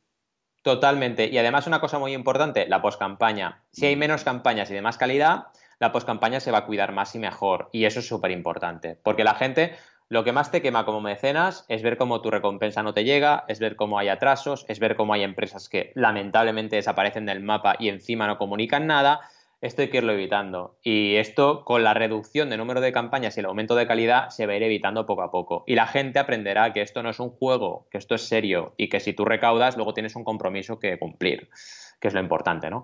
Totalmente. 0.62 1.26
Y 1.26 1.38
además 1.38 1.66
una 1.66 1.80
cosa 1.80 1.98
muy 1.98 2.14
importante, 2.14 2.66
la 2.68 2.80
poscampaña. 2.82 3.64
Si 3.72 3.86
hay 3.86 3.96
mm. 3.96 3.98
menos 3.98 4.24
campañas 4.24 4.70
y 4.70 4.74
de 4.74 4.82
más 4.82 4.96
calidad, 4.96 5.46
la 5.80 5.90
poscampaña 5.90 6.38
se 6.38 6.52
va 6.52 6.58
a 6.58 6.66
cuidar 6.66 6.92
más 6.92 7.14
y 7.14 7.18
mejor. 7.18 7.68
Y 7.72 7.84
eso 7.84 7.98
es 7.98 8.06
súper 8.06 8.30
importante. 8.30 8.96
Porque 9.02 9.24
la 9.24 9.34
gente 9.34 9.76
lo 10.12 10.24
que 10.24 10.32
más 10.32 10.50
te 10.50 10.60
quema 10.60 10.84
como 10.84 11.00
mecenas 11.00 11.64
es 11.68 11.82
ver 11.82 11.96
cómo 11.96 12.20
tu 12.20 12.30
recompensa 12.30 12.82
no 12.82 12.92
te 12.92 13.02
llega, 13.02 13.44
es 13.48 13.58
ver 13.60 13.76
cómo 13.76 13.98
hay 13.98 14.08
atrasos, 14.08 14.66
es 14.68 14.78
ver 14.78 14.94
cómo 14.94 15.14
hay 15.14 15.22
empresas 15.22 15.70
que 15.70 15.90
lamentablemente 15.94 16.76
desaparecen 16.76 17.24
del 17.24 17.40
mapa 17.40 17.76
y 17.78 17.88
encima 17.88 18.26
no 18.26 18.36
comunican 18.36 18.86
nada. 18.86 19.22
Esto 19.62 19.82
hay 19.82 19.90
que 19.90 19.98
irlo 19.98 20.12
evitando. 20.12 20.76
Y 20.82 21.14
esto, 21.14 21.64
con 21.64 21.84
la 21.84 21.94
reducción 21.94 22.50
de 22.50 22.56
número 22.56 22.80
de 22.80 22.90
campañas 22.90 23.36
y 23.36 23.40
el 23.40 23.46
aumento 23.46 23.76
de 23.76 23.86
calidad, 23.86 24.28
se 24.30 24.44
va 24.44 24.54
a 24.54 24.56
ir 24.56 24.64
evitando 24.64 25.06
poco 25.06 25.22
a 25.22 25.30
poco. 25.30 25.62
Y 25.68 25.76
la 25.76 25.86
gente 25.86 26.18
aprenderá 26.18 26.72
que 26.72 26.82
esto 26.82 27.00
no 27.04 27.10
es 27.10 27.20
un 27.20 27.30
juego, 27.30 27.86
que 27.88 27.98
esto 27.98 28.16
es 28.16 28.22
serio 28.22 28.74
y 28.76 28.88
que 28.88 28.98
si 28.98 29.12
tú 29.12 29.24
recaudas, 29.24 29.76
luego 29.76 29.94
tienes 29.94 30.16
un 30.16 30.24
compromiso 30.24 30.80
que 30.80 30.98
cumplir, 30.98 31.48
que 32.00 32.08
es 32.08 32.14
lo 32.14 32.18
importante, 32.18 32.70
¿no? 32.70 32.82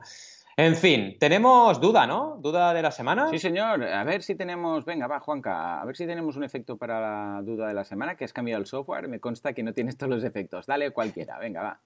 En 0.56 0.76
fin, 0.76 1.16
tenemos 1.18 1.80
duda, 1.80 2.06
¿no? 2.06 2.36
Duda 2.40 2.72
de 2.72 2.82
la 2.82 2.92
semana. 2.92 3.28
Sí, 3.30 3.40
señor. 3.40 3.82
A 3.82 4.04
ver 4.04 4.22
si 4.22 4.36
tenemos, 4.36 4.84
venga, 4.84 5.08
va, 5.08 5.18
Juanca, 5.18 5.80
a 5.80 5.84
ver 5.84 5.96
si 5.96 6.06
tenemos 6.06 6.36
un 6.36 6.44
efecto 6.44 6.76
para 6.76 7.00
la 7.00 7.42
duda 7.42 7.66
de 7.66 7.74
la 7.74 7.84
semana, 7.84 8.16
que 8.16 8.24
has 8.24 8.32
cambiado 8.32 8.60
el 8.60 8.66
software. 8.66 9.08
Me 9.08 9.18
consta 9.18 9.52
que 9.52 9.64
no 9.64 9.72
tienes 9.72 9.96
todos 9.96 10.10
los 10.10 10.22
efectos. 10.22 10.66
Dale 10.66 10.92
cualquiera, 10.92 11.38
venga, 11.38 11.62
va. 11.62 11.80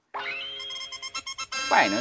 Bueno, 1.73 1.97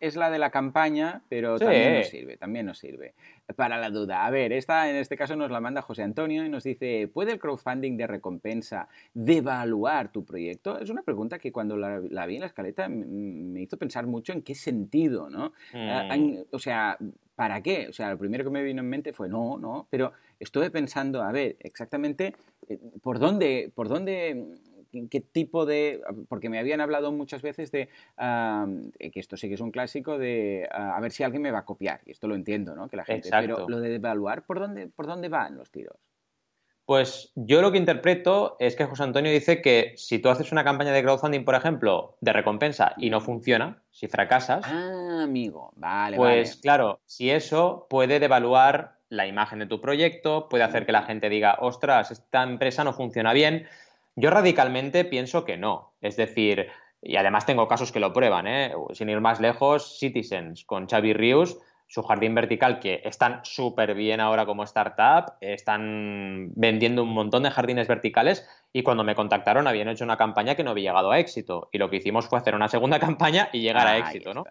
es, 0.00 0.16
la 0.16 0.30
de 0.30 0.38
la 0.38 0.50
campaña, 0.50 1.22
pero 1.30 1.58
también 1.58 1.94
nos 1.94 2.08
sirve, 2.08 2.36
también 2.36 2.66
nos 2.66 2.78
sirve. 2.78 3.14
Para 3.56 3.78
la 3.78 3.88
duda. 3.88 4.26
A 4.26 4.30
ver, 4.30 4.52
esta 4.52 4.90
en 4.90 4.96
este 4.96 5.16
caso 5.16 5.34
nos 5.34 5.50
la 5.50 5.60
manda 5.60 5.80
José 5.80 6.02
Antonio 6.02 6.44
y 6.44 6.50
nos 6.50 6.64
dice, 6.64 7.08
¿puede 7.12 7.32
el 7.32 7.38
crowdfunding 7.38 7.96
de 7.96 8.06
recompensa 8.06 8.86
devaluar 9.14 10.12
tu 10.12 10.26
proyecto? 10.26 10.78
Es 10.78 10.90
una 10.90 11.02
pregunta 11.02 11.38
que 11.38 11.52
cuando 11.52 11.76
la, 11.76 12.26
vi 12.26 12.34
en 12.34 12.40
la 12.40 12.46
escaleta 12.46 12.88
me 12.88 13.62
hizo 13.62 13.78
pensar 13.78 14.06
mucho 14.06 14.32
en 14.32 14.42
qué 14.42 14.54
sentido, 14.54 15.30
¿no? 15.30 15.52
Ah, 15.72 16.14
mm. 16.16 16.44
o 16.50 16.58
sea, 16.58 16.98
¿para 17.34 17.62
qué? 17.62 17.88
O 17.88 17.92
sea, 17.92 18.10
lo 18.10 18.18
primero 18.18 18.44
que 18.44 18.50
me 18.50 18.62
vino 18.62 18.82
en 18.82 18.88
mente 18.90 19.14
fue 19.14 19.30
no, 19.30 19.58
no, 19.58 19.86
pero 19.88 20.12
estuve 20.38 20.70
pensando, 20.70 21.22
a 21.22 21.32
ver, 21.32 21.56
exactamente, 21.60 22.34
eh, 22.68 22.78
¿por 23.02 23.18
dónde, 23.18 23.72
por 23.74 23.88
dónde 23.88 24.58
qué 25.10 25.20
tipo 25.20 25.66
de... 25.66 26.02
Porque 26.28 26.48
me 26.48 26.58
habían 26.58 26.80
hablado 26.80 27.12
muchas 27.12 27.42
veces 27.42 27.70
de, 27.70 27.88
eh, 28.18 29.10
que 29.10 29.20
esto 29.20 29.36
sí 29.36 29.48
que 29.48 29.54
es 29.54 29.60
un 29.60 29.70
clásico, 29.70 30.18
de 30.18 30.68
a 30.70 31.00
ver 31.00 31.12
si 31.12 31.22
alguien 31.22 31.42
me 31.42 31.50
va 31.50 31.60
a 31.60 31.64
copiar. 31.64 32.00
Y 32.06 32.12
esto 32.12 32.28
lo 32.28 32.34
entiendo, 32.34 32.74
¿no? 32.74 32.88
Que 32.88 32.96
la 32.96 33.04
gente... 33.04 33.28
Pero 33.30 33.68
lo 33.68 33.80
de 33.80 33.94
evaluar, 33.94 34.44
¿por 34.44 34.60
dónde, 34.60 34.88
¿por 34.88 35.06
dónde 35.06 35.28
van 35.28 35.56
los 35.56 35.70
tiros? 35.70 35.96
Pues 36.86 37.32
yo 37.34 37.62
lo 37.62 37.72
que 37.72 37.78
interpreto 37.78 38.56
es 38.58 38.76
que 38.76 38.84
José 38.84 39.04
Antonio 39.04 39.32
dice 39.32 39.62
que 39.62 39.94
si 39.96 40.18
tú 40.18 40.28
haces 40.28 40.52
una 40.52 40.64
campaña 40.64 40.92
de 40.92 41.02
crowdfunding, 41.02 41.44
por 41.44 41.54
ejemplo, 41.54 42.16
de 42.20 42.34
recompensa 42.34 42.92
y 42.98 43.08
no 43.08 43.22
funciona, 43.22 43.82
si 43.90 44.06
fracasas. 44.06 44.66
Ah, 44.66 45.22
amigo, 45.22 45.72
vale. 45.76 46.18
Pues 46.18 46.56
claro, 46.56 47.00
si 47.06 47.30
eso 47.30 47.86
puede 47.88 48.20
devaluar 48.20 48.98
la 49.08 49.26
imagen 49.26 49.60
de 49.60 49.66
tu 49.66 49.80
proyecto, 49.80 50.48
puede 50.50 50.64
hacer 50.64 50.84
que 50.84 50.92
la 50.92 51.04
gente 51.04 51.30
diga, 51.30 51.56
ostras, 51.60 52.10
esta 52.10 52.42
empresa 52.42 52.84
no 52.84 52.92
funciona 52.92 53.32
bien, 53.32 53.66
yo 54.16 54.30
radicalmente 54.30 55.04
pienso 55.04 55.44
que 55.44 55.56
no. 55.56 55.94
Es 56.00 56.16
decir, 56.16 56.68
y 57.02 57.16
además 57.16 57.46
tengo 57.46 57.68
casos 57.68 57.92
que 57.92 58.00
lo 58.00 58.12
prueban, 58.12 58.46
¿eh? 58.46 58.72
sin 58.92 59.08
ir 59.08 59.20
más 59.20 59.40
lejos, 59.40 59.98
Citizens 59.98 60.64
con 60.64 60.88
Xavi 60.88 61.12
Rius 61.12 61.58
su 61.94 62.02
jardín 62.02 62.34
vertical, 62.34 62.80
que 62.80 63.02
están 63.04 63.38
súper 63.44 63.94
bien 63.94 64.18
ahora 64.18 64.46
como 64.46 64.64
startup, 64.64 65.34
están 65.40 66.50
vendiendo 66.56 67.04
un 67.04 67.10
montón 67.10 67.44
de 67.44 67.52
jardines 67.52 67.86
verticales 67.86 68.48
y 68.72 68.82
cuando 68.82 69.04
me 69.04 69.14
contactaron 69.14 69.68
habían 69.68 69.86
hecho 69.86 70.02
una 70.02 70.16
campaña 70.16 70.56
que 70.56 70.64
no 70.64 70.72
había 70.72 70.90
llegado 70.90 71.12
a 71.12 71.20
éxito 71.20 71.68
y 71.70 71.78
lo 71.78 71.90
que 71.90 71.98
hicimos 71.98 72.26
fue 72.26 72.40
hacer 72.40 72.56
una 72.56 72.66
segunda 72.66 72.98
campaña 72.98 73.48
y 73.52 73.60
llegar 73.60 73.86
a 73.86 73.96
éxito, 73.96 74.34
¿no? 74.34 74.42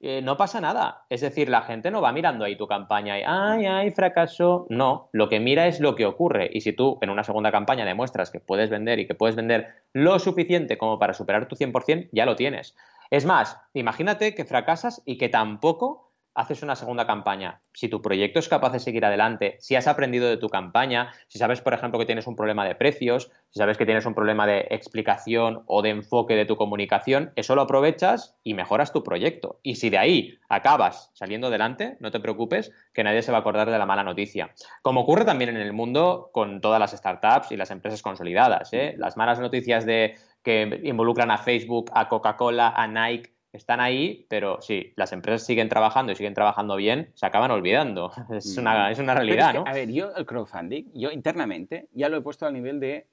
Eh, 0.00 0.22
no 0.22 0.36
pasa 0.36 0.60
nada, 0.60 1.04
es 1.08 1.20
decir, 1.20 1.48
la 1.48 1.62
gente 1.62 1.92
no 1.92 2.00
va 2.00 2.10
mirando 2.10 2.44
ahí 2.44 2.56
tu 2.56 2.66
campaña 2.66 3.16
y, 3.16 3.22
ay, 3.24 3.66
ay, 3.66 3.92
fracaso, 3.92 4.66
no, 4.68 5.08
lo 5.12 5.28
que 5.28 5.38
mira 5.38 5.68
es 5.68 5.78
lo 5.78 5.94
que 5.94 6.04
ocurre 6.04 6.50
y 6.52 6.62
si 6.62 6.72
tú 6.72 6.98
en 7.00 7.10
una 7.10 7.22
segunda 7.22 7.52
campaña 7.52 7.84
demuestras 7.84 8.32
que 8.32 8.40
puedes 8.40 8.70
vender 8.70 8.98
y 8.98 9.06
que 9.06 9.14
puedes 9.14 9.36
vender 9.36 9.68
lo 9.92 10.18
suficiente 10.18 10.78
como 10.78 10.98
para 10.98 11.14
superar 11.14 11.46
tu 11.46 11.54
100%, 11.54 12.08
ya 12.10 12.26
lo 12.26 12.34
tienes. 12.34 12.74
Es 13.10 13.24
más, 13.24 13.56
imagínate 13.72 14.34
que 14.34 14.44
fracasas 14.44 15.00
y 15.06 15.16
que 15.16 15.28
tampoco 15.28 16.07
haces 16.38 16.62
una 16.62 16.76
segunda 16.76 17.04
campaña. 17.04 17.60
Si 17.74 17.88
tu 17.88 18.00
proyecto 18.00 18.38
es 18.38 18.48
capaz 18.48 18.70
de 18.70 18.78
seguir 18.78 19.04
adelante, 19.04 19.56
si 19.58 19.74
has 19.74 19.88
aprendido 19.88 20.28
de 20.28 20.36
tu 20.36 20.48
campaña, 20.48 21.10
si 21.26 21.36
sabes, 21.36 21.60
por 21.60 21.74
ejemplo, 21.74 21.98
que 21.98 22.06
tienes 22.06 22.28
un 22.28 22.36
problema 22.36 22.64
de 22.64 22.76
precios, 22.76 23.32
si 23.50 23.58
sabes 23.58 23.76
que 23.76 23.84
tienes 23.84 24.06
un 24.06 24.14
problema 24.14 24.46
de 24.46 24.68
explicación 24.70 25.64
o 25.66 25.82
de 25.82 25.90
enfoque 25.90 26.36
de 26.36 26.46
tu 26.46 26.54
comunicación, 26.54 27.32
eso 27.34 27.56
lo 27.56 27.62
aprovechas 27.62 28.36
y 28.44 28.54
mejoras 28.54 28.92
tu 28.92 29.02
proyecto. 29.02 29.58
Y 29.64 29.74
si 29.74 29.90
de 29.90 29.98
ahí 29.98 30.38
acabas 30.48 31.10
saliendo 31.12 31.48
adelante, 31.48 31.96
no 31.98 32.12
te 32.12 32.20
preocupes, 32.20 32.72
que 32.94 33.02
nadie 33.02 33.22
se 33.22 33.32
va 33.32 33.38
a 33.38 33.40
acordar 33.40 33.68
de 33.68 33.78
la 33.78 33.86
mala 33.86 34.04
noticia. 34.04 34.54
Como 34.82 35.00
ocurre 35.00 35.24
también 35.24 35.50
en 35.50 35.56
el 35.56 35.72
mundo 35.72 36.30
con 36.32 36.60
todas 36.60 36.78
las 36.78 36.92
startups 36.92 37.50
y 37.50 37.56
las 37.56 37.72
empresas 37.72 38.00
consolidadas. 38.00 38.72
¿eh? 38.72 38.94
Las 38.96 39.16
malas 39.16 39.40
noticias 39.40 39.84
de 39.84 40.14
que 40.44 40.82
involucran 40.84 41.32
a 41.32 41.38
Facebook, 41.38 41.90
a 41.92 42.08
Coca-Cola, 42.08 42.68
a 42.76 42.86
Nike, 42.86 43.37
están 43.52 43.80
ahí, 43.80 44.26
pero 44.28 44.60
sí, 44.60 44.92
las 44.96 45.12
empresas 45.12 45.46
siguen 45.46 45.68
trabajando 45.68 46.12
y 46.12 46.16
siguen 46.16 46.34
trabajando 46.34 46.76
bien, 46.76 47.10
se 47.14 47.26
acaban 47.26 47.50
olvidando. 47.50 48.12
Es 48.30 48.56
una, 48.56 48.90
es 48.90 48.98
una 48.98 49.14
realidad, 49.14 49.54
¿no? 49.54 49.64
A 49.66 49.72
ver, 49.72 49.90
yo 49.90 50.14
el 50.14 50.26
crowdfunding, 50.26 50.92
yo 50.94 51.10
internamente 51.10 51.88
ya 51.92 52.08
lo 52.08 52.18
he 52.18 52.20
puesto 52.20 52.46
al 52.46 52.52
nivel 52.52 52.78
de, 52.78 53.06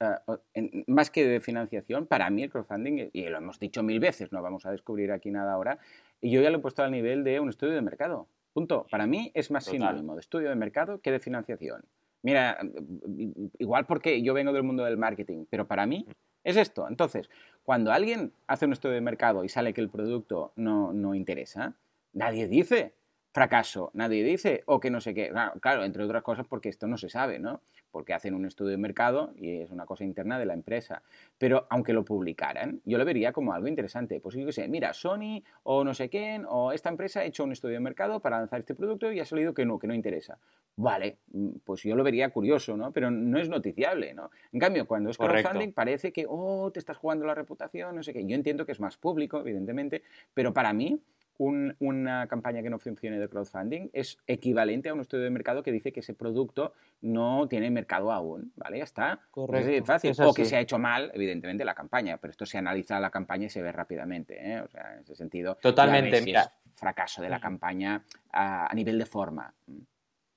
eh, 0.54 0.84
más 0.88 1.10
que 1.10 1.26
de 1.26 1.40
financiación, 1.40 2.06
para 2.06 2.30
mí 2.30 2.44
el 2.44 2.50
crowdfunding, 2.50 3.10
y 3.14 3.24
lo 3.24 3.38
hemos 3.38 3.60
dicho 3.60 3.82
mil 3.82 4.00
veces, 4.00 4.32
no 4.32 4.42
vamos 4.42 4.66
a 4.66 4.72
descubrir 4.72 5.12
aquí 5.12 5.32
nada 5.32 5.54
ahora, 5.54 5.80
y 6.22 6.32
yo 6.32 6.42
ya 6.42 6.50
lo 6.50 6.58
he 6.58 6.62
puesto 6.62 6.84
al 6.84 6.92
nivel 6.92 7.24
de 7.24 7.40
un 7.40 7.50
estudio 7.50 7.74
de 7.74 7.82
mercado. 7.82 8.28
Punto. 8.54 8.86
Para 8.90 9.06
mí 9.06 9.32
es 9.34 9.52
más 9.52 9.66
sinónimo 9.66 10.16
de 10.16 10.22
estudio 10.22 10.50
de 10.50 10.56
mercado 10.56 11.02
que 11.02 11.12
de 11.12 11.20
financiación. 11.20 11.84
Mira, 12.24 12.58
igual 13.60 13.86
porque 13.86 14.22
yo 14.24 14.34
vengo 14.34 14.54
del 14.54 14.64
mundo 14.64 14.84
del 14.86 14.98
marketing, 14.98 15.46
pero 15.50 15.68
para 15.68 15.86
mí 15.86 16.08
es 16.46 16.56
esto. 16.56 16.88
Entonces, 16.88 17.30
cuando 17.64 17.92
alguien 17.92 18.32
hace 18.48 18.66
un 18.66 18.72
estudio 18.72 18.96
de 18.96 19.02
mercado 19.02 19.44
y 19.44 19.50
sale 19.50 19.74
que 19.74 19.82
el 19.82 19.90
producto 19.90 20.54
no, 20.56 20.94
no 20.94 21.16
interesa, 21.16 21.74
nadie 22.14 22.48
dice 22.48 22.94
fracaso, 23.34 23.92
nadie 23.94 24.24
dice 24.24 24.64
o 24.66 24.80
que 24.80 24.90
no 24.90 25.02
sé 25.02 25.14
qué. 25.14 25.34
Claro, 25.60 25.84
entre 25.84 26.06
otras 26.06 26.24
cosas 26.24 26.48
porque 26.48 26.70
esto 26.70 26.88
no 26.88 26.98
se 26.98 27.10
sabe, 27.10 27.38
¿no? 27.38 27.60
Porque 27.92 28.14
hacen 28.14 28.34
un 28.34 28.46
estudio 28.46 28.72
de 28.72 28.78
mercado 28.78 29.34
y 29.36 29.58
es 29.60 29.72
una 29.72 29.86
cosa 29.86 30.06
interna 30.06 30.40
de 30.40 30.46
la 30.46 30.54
empresa. 30.54 31.02
Pero 31.38 31.68
aunque 31.70 31.92
lo 31.92 32.06
publicaran, 32.06 32.80
yo 32.86 32.98
lo 32.98 33.04
vería 33.04 33.34
como 33.34 33.52
algo 33.52 33.68
interesante. 33.68 34.22
Pues 34.22 34.36
yo 34.36 34.46
qué 34.46 34.54
sé, 34.54 34.70
mira, 34.70 34.94
Sony 34.94 35.44
o 35.64 35.84
no 35.84 35.94
sé 35.94 36.08
quién 36.08 36.46
o 36.48 36.72
esta 36.72 36.88
empresa 36.88 37.22
ha 37.22 37.26
hecho 37.26 37.44
un 37.44 37.52
estudio 37.52 37.74
de 37.74 37.82
mercado 37.82 38.22
para 38.22 38.38
lanzar 38.38 38.62
este 38.62 38.74
producto 38.74 39.12
y 39.12 39.20
ha 39.20 39.26
salido 39.26 39.54
que 39.54 39.66
no, 39.66 39.80
que 39.80 39.88
no 39.88 39.94
interesa. 39.94 40.38
Vale, 40.78 41.20
mm, 41.32 41.50
pues 41.64 41.84
yo 41.84 41.96
lo 41.96 42.04
vería 42.04 42.30
curioso, 42.30 42.76
¿no? 42.76 42.92
Pero 42.92 43.10
no 43.10 43.40
es 43.40 43.50
noticiable, 43.50 44.14
¿no? 44.14 44.30
En 44.52 44.60
cambio, 44.60 44.86
cuando 44.86 45.10
es 45.10 45.18
crowdfunding 45.18 45.72
parece 45.72 46.12
que, 46.12 46.26
oh, 46.28 46.70
te 46.72 46.80
estás 46.80 46.98
jugando 46.98 47.26
la 47.26 47.34
reputación, 47.34 47.96
no 47.96 48.04
sé 48.04 48.14
qué. 48.14 48.26
Yo 48.26 48.36
entiendo 48.36 48.66
que 48.66 48.74
es 48.74 48.80
más 48.80 48.98
público, 48.98 49.40
evidentemente, 49.40 50.04
pero 50.34 50.54
para 50.54 50.74
mí 50.74 51.00
una 51.38 52.28
campaña 52.28 52.62
que 52.62 52.70
no 52.70 52.80
funcione 52.80 53.20
de 53.20 53.28
crowdfunding 53.28 53.90
es 53.94 54.18
equivalente 54.28 54.90
a 54.90 54.94
un 54.94 55.02
estudio 55.02 55.24
de 55.24 55.30
mercado 55.30 55.64
que 55.64 55.72
dice 55.72 55.92
que 55.92 56.00
ese 56.00 56.14
producto 56.14 56.74
no 57.02 57.48
tiene 57.48 57.70
mercado 57.70 58.12
aún, 58.12 58.54
¿vale? 58.56 58.78
Ya 58.78 58.84
está. 58.84 59.20
Correcto. 59.32 59.70
Es 59.70 59.86
fácil. 59.86 60.14
o 60.20 60.34
que 60.34 60.46
se 60.46 60.56
ha 60.56 60.62
hecho 60.62 60.80
mal, 60.80 61.12
evidentemente, 61.14 61.66
la 61.66 61.74
campaña, 61.74 62.18
pero 62.18 62.32
esto 62.32 62.46
se 62.46 62.58
analiza 62.58 63.00
la 63.00 63.10
campaña 63.10 63.48
y 63.48 63.50
se 63.50 63.62
ve 63.62 63.72
rápidamente, 63.72 64.54
¿eh? 64.54 64.62
O 64.62 64.68
sea, 64.68 64.94
en 64.94 65.02
ese 65.02 65.16
sentido. 65.16 65.58
Totalmente, 65.62 66.22
mira. 66.22 66.52
fracaso 66.74 67.22
de 67.22 67.30
la 67.30 67.40
campaña 67.40 68.04
a, 68.32 68.74
nivel 68.74 68.98
de 68.98 69.06
forma. 69.06 69.54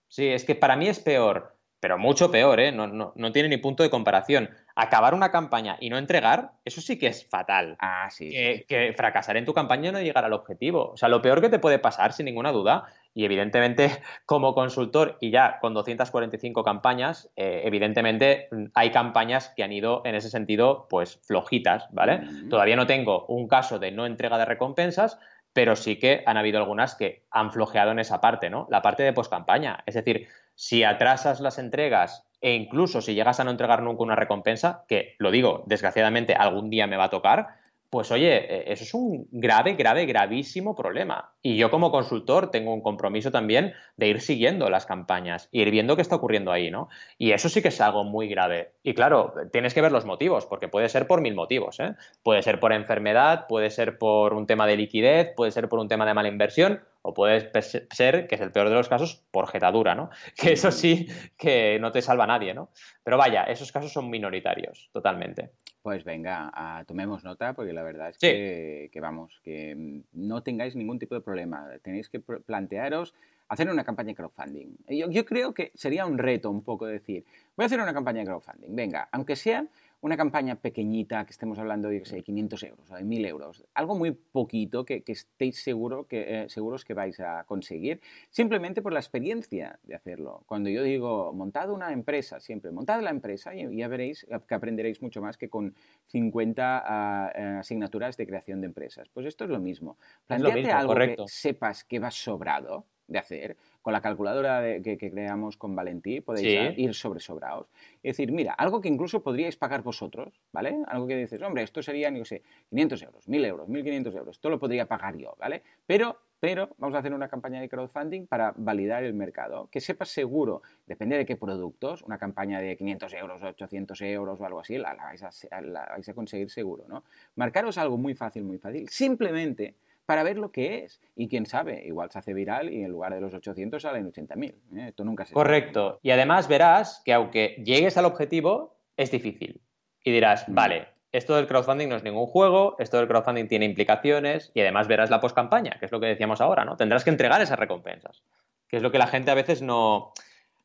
Sí, 0.09 0.29
es 0.29 0.45
que 0.45 0.55
para 0.55 0.77
mí 0.77 0.89
es 0.89 1.01
peor, 1.01 1.57
pero 1.81 1.99
mucho 1.99 2.31
peor, 2.31 2.59
¿eh? 2.61 2.73
No, 2.73 2.87
no, 2.87 3.13
no 3.15 3.33
tiene 3.33 3.49
ni 3.49 3.59
punto 3.59 3.83
de 3.83 3.91
comparación 3.91 4.51
acabar 4.79 5.13
una 5.13 5.33
campaña 5.33 5.77
y 5.81 5.91
no 5.91 5.99
entregar, 5.99 6.53
eso 6.65 6.81
sí 6.81 7.01
que 7.01 7.09
es 7.09 7.29
fatal. 7.29 7.77
Ah, 7.81 8.09
sí. 8.11 8.31
Que, 8.31 8.95
fracasar 8.97 9.37
en 9.37 9.45
tu 9.45 9.53
campaña 9.53 9.89
y 9.89 9.93
no 9.93 10.01
llegar 10.01 10.25
al 10.25 10.33
objetivo. 10.33 10.93
O 10.93 10.97
sea, 10.97 11.09
lo 11.09 11.21
peor 11.21 11.41
que 11.41 11.49
te 11.49 11.59
puede 11.59 11.81
pasar, 11.81 12.13
sin 12.13 12.27
ninguna 12.27 12.53
duda, 12.53 12.87
y 13.13 13.25
evidentemente 13.25 13.91
como 14.25 14.55
consultor 14.55 15.19
y 15.21 15.33
ya 15.33 15.59
con 15.61 15.75
245 15.75 16.63
campañas, 16.63 17.29
eh, 17.35 17.63
evidentemente 17.65 18.49
hay 18.73 18.91
campañas 18.91 19.53
que 19.57 19.65
han 19.65 19.73
ido 19.73 20.03
en 20.05 20.15
ese 20.15 20.31
sentido 20.31 20.87
pues 20.89 21.19
flojitas, 21.25 21.89
¿vale? 21.91 22.21
Todavía 22.49 22.77
no 22.77 22.87
tengo 22.87 23.27
un 23.27 23.49
caso 23.49 23.81
de 23.81 23.91
no 23.91 24.07
entrega 24.07 24.39
de 24.39 24.45
recompensas, 24.45 25.19
pero 25.59 25.75
sí 25.75 25.97
que 25.97 26.23
han 26.25 26.37
habido 26.37 26.59
algunas 26.59 26.95
que 26.95 27.25
han 27.33 27.51
flojeado 27.51 27.91
en 27.91 27.99
esa 27.99 28.21
parte, 28.21 28.49
¿no? 28.49 28.69
La 28.71 28.81
parte 28.81 29.03
de 29.03 29.13
poscampaña. 29.13 29.83
Es 29.87 29.97
decir, 29.97 30.29
si 30.55 30.85
atrasas 30.85 31.41
las 31.41 31.59
entregas 31.59 32.29
e 32.41 32.55
incluso 32.55 33.01
si 33.01 33.15
llegas 33.15 33.41
a 33.41 33.45
no 33.45 33.51
entregar 33.51 33.83
nunca 33.83 34.05
una 34.05 34.15
recompensa, 34.15 34.85
que 34.87 35.17
lo 35.19 35.33
digo, 35.33 35.65
desgraciadamente 35.67 36.35
algún 36.35 36.71
día 36.71 36.87
me 36.87 36.97
va 36.97 37.07
a 37.07 37.11
tocar, 37.11 37.49
pues 37.91 38.11
oye, 38.11 38.37
e, 38.37 38.73
eso 38.73 38.85
es 38.85 38.95
un 38.95 39.29
grave, 39.31 39.75
grave, 39.75 40.07
gravísimo 40.07 40.77
problema. 40.77 41.33
Y 41.43 41.57
yo 41.57 41.71
como 41.71 41.91
consultor 41.91 42.51
tengo 42.51 42.73
un 42.73 42.83
compromiso 42.83 43.31
también 43.31 43.75
de 43.97 44.09
ir 44.09 44.21
siguiendo 44.21 44.69
las 44.71 44.87
campañas, 44.87 45.49
ir 45.53 45.71
viendo 45.71 45.97
qué 45.97 46.03
está 46.03 46.17
ocurriendo 46.17 46.53
ahí, 46.53 46.71
¿no? 46.71 46.89
Y 47.17 47.33
eso 47.33 47.49
sí 47.49 47.63
que 47.63 47.69
es 47.69 47.81
algo 47.81 48.05
muy 48.05 48.29
grave. 48.29 48.73
Y 48.83 48.95
claro, 48.95 49.35
tienes 49.53 49.75
que 49.75 49.81
ver 49.81 49.93
los 49.93 50.05
motivos, 50.05 50.47
porque 50.47 50.69
puede 50.69 50.89
ser 50.89 51.07
por 51.07 51.21
mil 51.21 51.35
motivos, 51.35 51.81
¿eh? 51.81 51.95
Puede 52.23 52.43
ser 52.43 52.61
por 52.61 52.73
enfermedad, 52.73 53.47
puede 53.49 53.71
ser 53.71 53.99
por 53.99 54.35
un 54.35 54.47
tema 54.47 54.67
de 54.67 54.77
liquidez, 54.77 55.33
puede 55.37 55.53
ser 55.53 55.69
por 55.69 55.79
un 55.79 55.89
tema 55.89 56.05
de 56.07 56.15
mala 56.15 56.29
inversión, 56.29 56.83
o 57.09 57.15
puede 57.15 57.51
ser, 57.91 58.27
que 58.29 58.35
es 58.35 58.41
el 58.43 58.53
peor 58.53 58.69
de 58.69 58.75
los 58.75 58.89
casos, 58.89 59.25
por 59.31 59.49
jetadura, 59.49 59.95
¿no? 59.95 60.11
Que 60.37 60.53
eso 60.53 60.71
sí 60.71 61.09
que 61.39 61.79
no 61.81 61.91
te 61.91 62.03
salva 62.03 62.27
nadie, 62.27 62.53
¿no? 62.53 62.69
Pero 63.03 63.17
vaya, 63.17 63.45
esos 63.45 63.73
casos 63.73 63.91
son 63.91 64.11
minoritarios, 64.11 64.91
totalmente. 64.93 65.53
Pues 65.81 66.05
venga, 66.05 66.85
tomemos 66.87 67.25
nota, 67.25 67.55
porque 67.55 67.73
la 67.73 67.83
verdad 67.83 68.11
es 68.11 68.19
que, 68.19 68.91
vamos, 69.01 69.41
que 69.43 69.75
mm, 69.75 70.29
no 70.29 70.43
tengáis 70.43 70.77
ningún 70.77 70.99
tipo 70.99 71.15
de 71.15 71.23
problema. 71.23 71.67
Tenéis 71.83 72.11
que 72.11 72.21
plantearos 72.21 73.15
hacer 73.49 73.71
una 73.71 73.85
campaña 73.85 74.09
de 74.09 74.15
crowdfunding. 74.15 74.77
Yo, 74.89 75.09
yo 75.09 75.25
creo 75.25 75.55
que 75.55 75.73
sería 75.75 76.05
un 76.05 76.19
reto 76.19 76.51
un 76.51 76.63
poco 76.63 76.85
decir, 76.85 77.25
voy 77.57 77.65
a 77.65 77.67
hacer 77.69 77.81
una 77.81 77.95
campaña 77.95 78.21
de 78.21 78.27
crowdfunding. 78.27 78.77
Venga, 78.77 79.09
aunque 79.13 79.35
sea 79.35 79.65
una 80.01 80.17
campaña 80.17 80.57
pequeñita, 80.57 81.25
que 81.25 81.33
estemos 81.33 81.59
hablando 81.59 81.89
de 81.89 82.03
500 82.03 82.63
euros 82.63 82.91
o 82.91 82.95
de 82.95 83.05
1000 83.05 83.25
euros, 83.27 83.65
algo 83.75 83.97
muy 83.97 84.13
poquito 84.13 84.85
que, 84.85 85.03
estéis 85.07 85.61
seguro 85.61 86.07
que, 86.07 86.43
eh, 86.43 86.49
seguros 86.49 86.85
que 86.85 86.95
vais 86.95 87.19
a 87.21 87.45
conseguir, 87.45 88.01
simplemente 88.31 88.81
por 88.81 88.93
la 88.93 89.01
experiencia 89.01 89.79
de 89.83 89.97
hacerlo. 89.97 90.45
Cuando 90.47 90.71
yo 90.71 90.83
digo 90.83 91.33
montad 91.33 91.71
una 91.71 91.93
empresa, 91.93 92.39
siempre 92.39 92.71
montad 92.71 93.03
la 93.03 93.11
empresa 93.11 93.55
y 93.55 93.77
ya 93.77 93.89
veréis 93.89 94.27
que 94.47 94.55
aprenderéis 94.55 95.03
mucho 95.03 95.21
más 95.21 95.37
que 95.37 95.49
con 95.49 95.75
50 96.07 96.85
ah, 96.87 97.33
eh, 97.35 97.43
asignaturas 97.59 98.17
de 98.17 98.27
creación 98.27 98.61
de 98.61 98.67
empresas. 98.67 99.09
Pues 99.09 99.27
esto 99.27 99.45
es 99.45 99.51
lo 99.51 99.59
mismo. 99.59 99.99
Planteate 100.27 100.71
algo 100.71 100.95
que 100.95 101.17
sepas 101.27 101.85
que 101.85 101.99
va 101.99 102.11
sobrado 102.11 102.87
de 103.09 103.19
hacer 103.19 103.57
con 103.83 103.93
la 103.93 104.01
calculadora 104.01 104.81
que, 104.83 104.99
creamos 104.99 105.57
con 105.57 105.75
Valentí 105.75 106.21
podéis 106.21 106.79
ir 106.79 106.95
sobre 106.95 107.21
sobraos. 107.21 107.67
Es 108.03 108.17
decir, 108.17 108.33
mira, 108.33 108.53
algo 108.53 108.81
que 108.81 108.89
incluso 108.89 109.23
podríais 109.23 109.57
pagar 109.57 109.83
vosotros, 109.83 110.41
¿vale? 110.53 110.79
Algo 110.87 111.07
que 111.07 111.17
dices, 111.17 111.41
hombre, 111.43 111.63
esto 111.63 111.83
sería, 111.83 112.11
no 112.11 112.25
sé, 112.25 112.43
500 112.71 113.03
euros, 113.03 113.29
1000 113.29 113.45
euros, 113.45 113.69
1500 113.69 114.15
euros, 114.15 114.37
esto 114.37 114.51
lo 114.51 114.59
podría 114.59 114.87
pagar 114.87 115.17
yo, 115.17 115.35
¿vale? 115.39 115.63
Pero 115.87 116.19
pero 116.41 116.71
vamos 116.79 116.95
a 116.95 117.01
hacer 117.01 117.13
una 117.13 117.29
campaña 117.29 117.61
de 117.61 117.69
crowdfunding 117.69 118.27
para 118.27 118.53
validar 118.57 119.03
el 119.03 119.13
mercado. 119.13 119.69
Que 119.71 119.81
sepas 119.81 120.09
seguro, 120.11 120.63
depende 120.87 121.17
de 121.17 121.27
qué 121.27 121.37
productos, 121.37 122.03
una 122.03 122.19
campaña 122.19 122.61
de 122.61 122.77
500 122.77 123.13
euros, 123.15 123.43
800 123.43 124.01
euros 124.03 124.41
o 124.41 124.45
algo 124.45 124.61
así, 124.61 124.79
la, 124.79 124.95
vais, 124.95 125.23
a, 125.23 125.61
la 125.61 125.87
vais 125.87 126.09
a 126.09 126.15
conseguir 126.15 126.51
seguro, 126.51 126.85
¿no? 126.89 127.03
Marcaros 127.35 127.77
algo 127.79 127.99
muy 127.99 128.15
fácil, 128.15 128.45
muy 128.45 128.59
fácil. 128.59 128.89
Simplemente 128.89 129.75
para 130.09 130.23
ver 130.23 130.39
lo 130.39 130.53
que 130.53 130.85
es. 130.85 131.03
Y 131.15 131.29
quién 131.29 131.45
sabe, 131.45 131.85
igual 131.85 132.11
se 132.11 132.19
hace 132.19 132.33
viral 132.33 132.73
y 132.73 132.83
en 132.83 132.91
lugar 132.91 133.13
de 133.13 133.21
los 133.21 133.35
800 133.35 133.83
salen 133.83 134.11
80.000. 134.11 134.55
¿eh? 134.79 134.89
Esto 134.89 135.05
nunca 135.05 135.27
se 135.27 135.35
Correcto. 135.35 136.01
Y 136.03 136.13
además 136.13 136.49
verás 136.49 137.03
que 137.05 137.13
aunque 137.13 137.63
llegues 137.63 137.99
al 137.99 138.07
objetivo, 138.07 138.79
es 138.97 139.11
difícil. 139.11 139.61
Y 140.03 140.11
dirás, 140.11 140.49
mm. 140.49 140.55
vale, 140.55 140.89
esto 141.13 141.37
del 141.37 141.47
crowdfunding 141.47 141.91
no 141.91 141.97
es 141.97 142.05
ningún 142.05 142.27
juego, 142.27 142.75
esto 142.79 142.97
del 142.97 143.07
crowdfunding 143.07 143.49
tiene 143.49 143.67
implicaciones 143.67 144.51
y 144.55 144.63
además 144.63 144.89
verás 144.89 145.11
la 145.11 145.21
postcampaña, 145.21 145.77
que 145.79 145.85
es 145.85 145.93
lo 145.93 146.01
que 146.01 146.07
decíamos 146.07 146.41
ahora, 146.41 146.65
¿no? 146.65 146.79
Tendrás 146.79 147.05
que 147.05 147.11
entregar 147.11 147.43
esas 147.43 147.59
recompensas, 147.59 148.23
que 148.67 148.79
es 148.79 148.83
lo 148.83 148.91
que 148.91 148.99
la 148.99 149.09
gente 149.09 149.31
a 149.31 149.35
veces 149.35 149.61
no, 149.61 150.15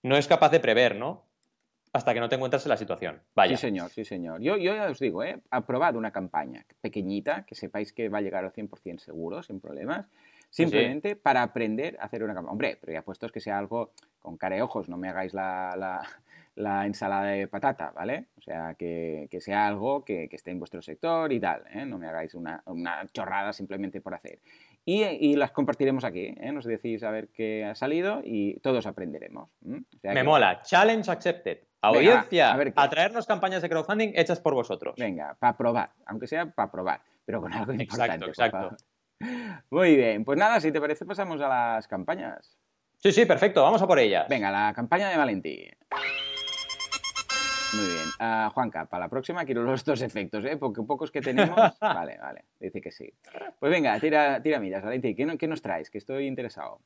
no 0.03 0.15
es 0.15 0.29
capaz 0.29 0.51
de 0.51 0.61
prever, 0.61 0.95
¿no? 0.95 1.25
Hasta 1.93 2.13
que 2.13 2.19
no 2.19 2.27
te 2.27 2.35
encuentres 2.35 2.65
en 2.65 2.69
la 2.69 2.77
situación. 2.77 3.21
Vaya. 3.35 3.55
Sí, 3.55 3.61
señor, 3.61 3.91
sí, 3.91 4.03
señor. 4.03 4.41
Yo, 4.41 4.57
yo 4.57 4.75
ya 4.75 4.89
os 4.89 4.99
digo, 4.99 5.23
¿eh? 5.23 5.39
aprobad 5.51 5.95
una 5.95 6.11
campaña 6.11 6.65
pequeñita, 6.81 7.45
que 7.45 7.53
sepáis 7.53 7.93
que 7.93 8.09
va 8.09 8.17
a 8.17 8.21
llegar 8.21 8.43
al 8.43 8.51
100% 8.51 8.97
seguro, 8.97 9.43
sin 9.43 9.59
problemas, 9.59 10.07
simplemente 10.49 11.15
para 11.15 11.43
aprender 11.43 11.95
a 11.99 12.05
hacer 12.05 12.23
una 12.23 12.33
campaña. 12.33 12.51
Hombre, 12.51 12.77
pero 12.81 12.93
ya 12.93 13.03
puestos 13.03 13.31
que 13.31 13.39
sea 13.39 13.59
algo 13.59 13.91
con 14.19 14.37
cara 14.37 14.57
y 14.57 14.61
ojos, 14.61 14.89
no 14.89 14.97
me 14.97 15.07
hagáis 15.07 15.35
la, 15.35 16.03
la, 16.55 16.85
ensalada 16.85 17.25
de 17.25 17.47
patata, 17.47 17.91
¿vale? 17.91 18.25
O 18.37 18.41
sea, 18.41 18.73
que, 18.73 19.27
que 19.29 19.39
sea 19.39 19.67
algo 19.67 20.03
que, 20.03 20.27
que, 20.29 20.35
esté 20.35 20.49
en 20.49 20.59
vuestro 20.59 20.81
sector 20.81 21.31
y 21.31 21.39
tal, 21.39 21.63
¿eh? 21.71 21.85
No 21.85 21.99
me 21.99 22.07
hagáis 22.07 22.33
una, 22.33 22.63
una 22.65 23.07
chorrada 23.13 23.53
simplemente 23.53 24.01
por 24.01 24.15
hacer. 24.15 24.39
Y, 24.85 25.35
las 25.35 25.51
compartiremos 25.51 26.03
aquí. 26.03 26.35
¿eh? 26.37 26.51
Nos 26.51 26.65
decís 26.65 27.03
a 27.03 27.11
ver 27.11 27.29
qué 27.29 27.63
ha 27.63 27.75
salido 27.75 28.21
y 28.23 28.59
todos 28.59 28.85
aprenderemos. 28.85 29.49
Me 29.61 30.23
mola. 30.23 30.61
Challenge 30.61 31.09
accepted. 31.09 31.59
Audiencia, 31.81 32.57
a, 32.75 32.89
traernos 32.89 33.25
campañas 33.25 33.61
de 33.61 33.69
crowdfunding 33.69 34.13
hechas 34.15 34.39
por 34.39 34.53
vosotros. 34.53 34.95
Venga, 34.97 35.35
para 35.37 35.57
probar, 35.57 35.91
aunque 36.05 36.27
sea 36.27 36.45
para 36.45 36.71
probar, 36.71 37.01
pero 37.25 37.41
con 37.41 37.51
algo 37.51 37.73
importante. 37.73 38.25
Exacto, 38.25 38.27
exacto. 38.27 38.77
Muy 39.69 39.97
bien, 39.97 40.23
pues 40.23 40.39
nada, 40.39 40.61
si 40.61 40.71
te 40.71 40.79
parece 40.79 41.05
pasamos 41.05 41.41
a 41.41 41.49
las 41.49 41.87
campañas. 41.89 42.57
Sí, 42.99 43.11
sí, 43.11 43.25
perfecto, 43.25 43.61
vamos 43.61 43.81
a 43.81 43.87
por 43.87 43.99
ellas. 43.99 44.27
Venga, 44.29 44.49
la 44.49 44.71
campaña 44.73 45.09
de 45.09 45.17
Valentí. 45.17 45.69
Muy 47.75 47.85
bien. 47.85 48.07
Uh, 48.19 48.49
Juanca, 48.51 48.85
para 48.85 49.05
la 49.05 49.09
próxima 49.09 49.45
quiero 49.45 49.63
los 49.63 49.83
dos 49.83 50.01
efectos, 50.01 50.45
¿eh? 50.45 50.57
Porque 50.57 50.81
pocos 50.83 51.11
que 51.11 51.21
tenemos. 51.21 51.57
vale, 51.81 52.17
vale. 52.17 52.45
Dice 52.59 52.81
que 52.81 52.91
sí. 52.91 53.11
Pues 53.59 53.71
venga, 53.71 53.99
tira, 53.99 54.41
tira 54.41 54.59
miras, 54.59 54.83
Valentí. 54.83 55.15
¿Qué, 55.15 55.37
¿Qué 55.37 55.47
nos 55.47 55.61
traes? 55.61 55.89
Que 55.89 55.97
estoy 55.97 56.27
interesado. 56.27 56.81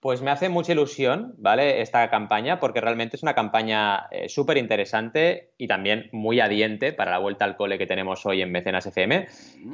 Pues 0.00 0.20
me 0.22 0.30
hace 0.30 0.48
mucha 0.48 0.72
ilusión, 0.72 1.34
¿vale? 1.38 1.80
Esta 1.80 2.08
campaña, 2.10 2.60
porque 2.60 2.80
realmente 2.80 3.16
es 3.16 3.22
una 3.22 3.34
campaña 3.34 4.06
eh, 4.10 4.28
súper 4.28 4.58
interesante 4.58 5.52
y 5.56 5.66
también 5.66 6.10
muy 6.12 6.38
adiente 6.38 6.92
para 6.92 7.10
la 7.10 7.18
vuelta 7.18 7.44
al 7.44 7.56
cole 7.56 7.78
que 7.78 7.86
tenemos 7.86 8.24
hoy 8.26 8.42
en 8.42 8.52
Mecenas 8.52 8.86
FM, 8.86 9.26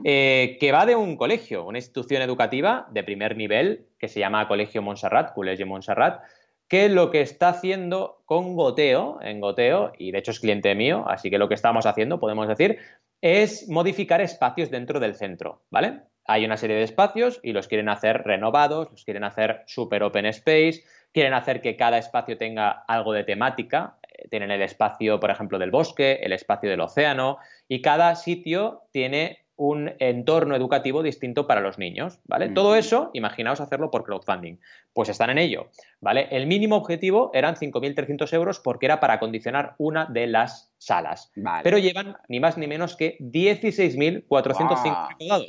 eh, 0.05 0.57
que 0.61 0.73
va 0.73 0.87
de 0.87 0.95
un 0.95 1.17
colegio, 1.17 1.67
una 1.67 1.79
institución 1.79 2.23
educativa 2.23 2.87
de 2.93 3.03
primer 3.03 3.37
nivel 3.37 3.89
que 3.99 4.09
se 4.09 4.21
llama 4.21 4.47
Colegio 4.47 4.81
Montserrat, 4.81 5.35
Colegio 5.35 5.67
Montserrat, 5.67 6.23
que 6.73 6.89
lo 6.89 7.11
que 7.11 7.21
está 7.21 7.51
haciendo 7.51 8.23
con 8.25 8.57
Goteo, 8.57 9.19
en 9.21 9.41
Goteo, 9.41 9.93
y 9.99 10.11
de 10.11 10.21
hecho 10.21 10.31
es 10.31 10.41
cliente 10.41 10.75
mío, 10.75 11.05
así 11.07 11.29
que 11.29 11.37
lo 11.37 11.47
que 11.47 11.55
estamos 11.55 11.85
haciendo, 11.85 12.19
podemos 12.19 12.49
decir, 12.49 12.79
es 13.21 13.69
modificar 13.69 14.23
espacios 14.23 14.71
dentro 14.71 14.99
del 14.99 15.15
centro, 15.15 15.61
¿vale? 15.69 16.01
hay 16.25 16.47
una 16.47 16.57
serie 16.57 16.77
de 16.77 16.85
espacios 16.85 17.41
y 17.43 17.53
los 17.53 17.69
quieren 17.69 17.91
hacer 17.91 18.23
renovados, 18.23 18.91
los 18.91 19.05
quieren 19.05 19.25
hacer 19.25 19.65
super 19.67 20.03
open 20.03 20.25
space, 20.25 20.85
quieren 21.13 21.35
hacer 21.35 21.61
que 21.61 21.77
cada 21.77 21.99
espacio 21.99 22.39
tenga 22.39 22.71
algo 22.71 23.13
de 23.13 23.25
temática. 23.25 23.99
Eh, 24.03 24.29
tienen 24.29 24.51
el 24.51 24.63
espacio, 24.63 25.21
por 25.21 25.31
ejemplo, 25.31 25.59
del 25.59 25.71
bosque, 25.71 26.21
el 26.23 26.33
espacio 26.33 26.71
del 26.71 26.81
océano 26.81 27.37
y 27.69 27.83
cada 27.83 28.15
sitio 28.15 28.85
tiene 28.93 29.45
un 29.63 29.93
entorno 30.01 30.57
educativo 30.57 31.05
distinto 31.05 31.47
para 31.47 31.61
los 31.61 31.79
niños, 31.79 32.19
¿vale? 32.25 32.49
Todo 32.49 32.75
eso, 32.75 33.11
imaginaos 33.13 33.61
hacerlo 33.61 33.93
por 33.93 34.03
crowdfunding. 34.03 34.57
Pues 34.93 35.09
están 35.09 35.31
en 35.31 35.39
ello, 35.39 35.69
¿vale? 36.01 36.27
El 36.33 36.49
mínimo 36.49 36.75
objetivo 36.75 37.31
eran 37.33 37.55
5.300 37.55 38.33
euros 38.33 38.59
porque 38.59 38.87
era 38.87 38.99
para 38.99 39.15
acondicionar 39.15 39.77
una 39.79 40.07
de 40.07 40.27
las 40.27 40.73
salas. 40.79 41.31
Pero 41.63 41.79
llevan 41.79 42.17
ni 42.27 42.41
más 42.41 42.59
ni 42.59 42.67
menos 42.67 42.97
que 42.97 43.17
16.405 43.21 45.17
wow. 45.29 45.47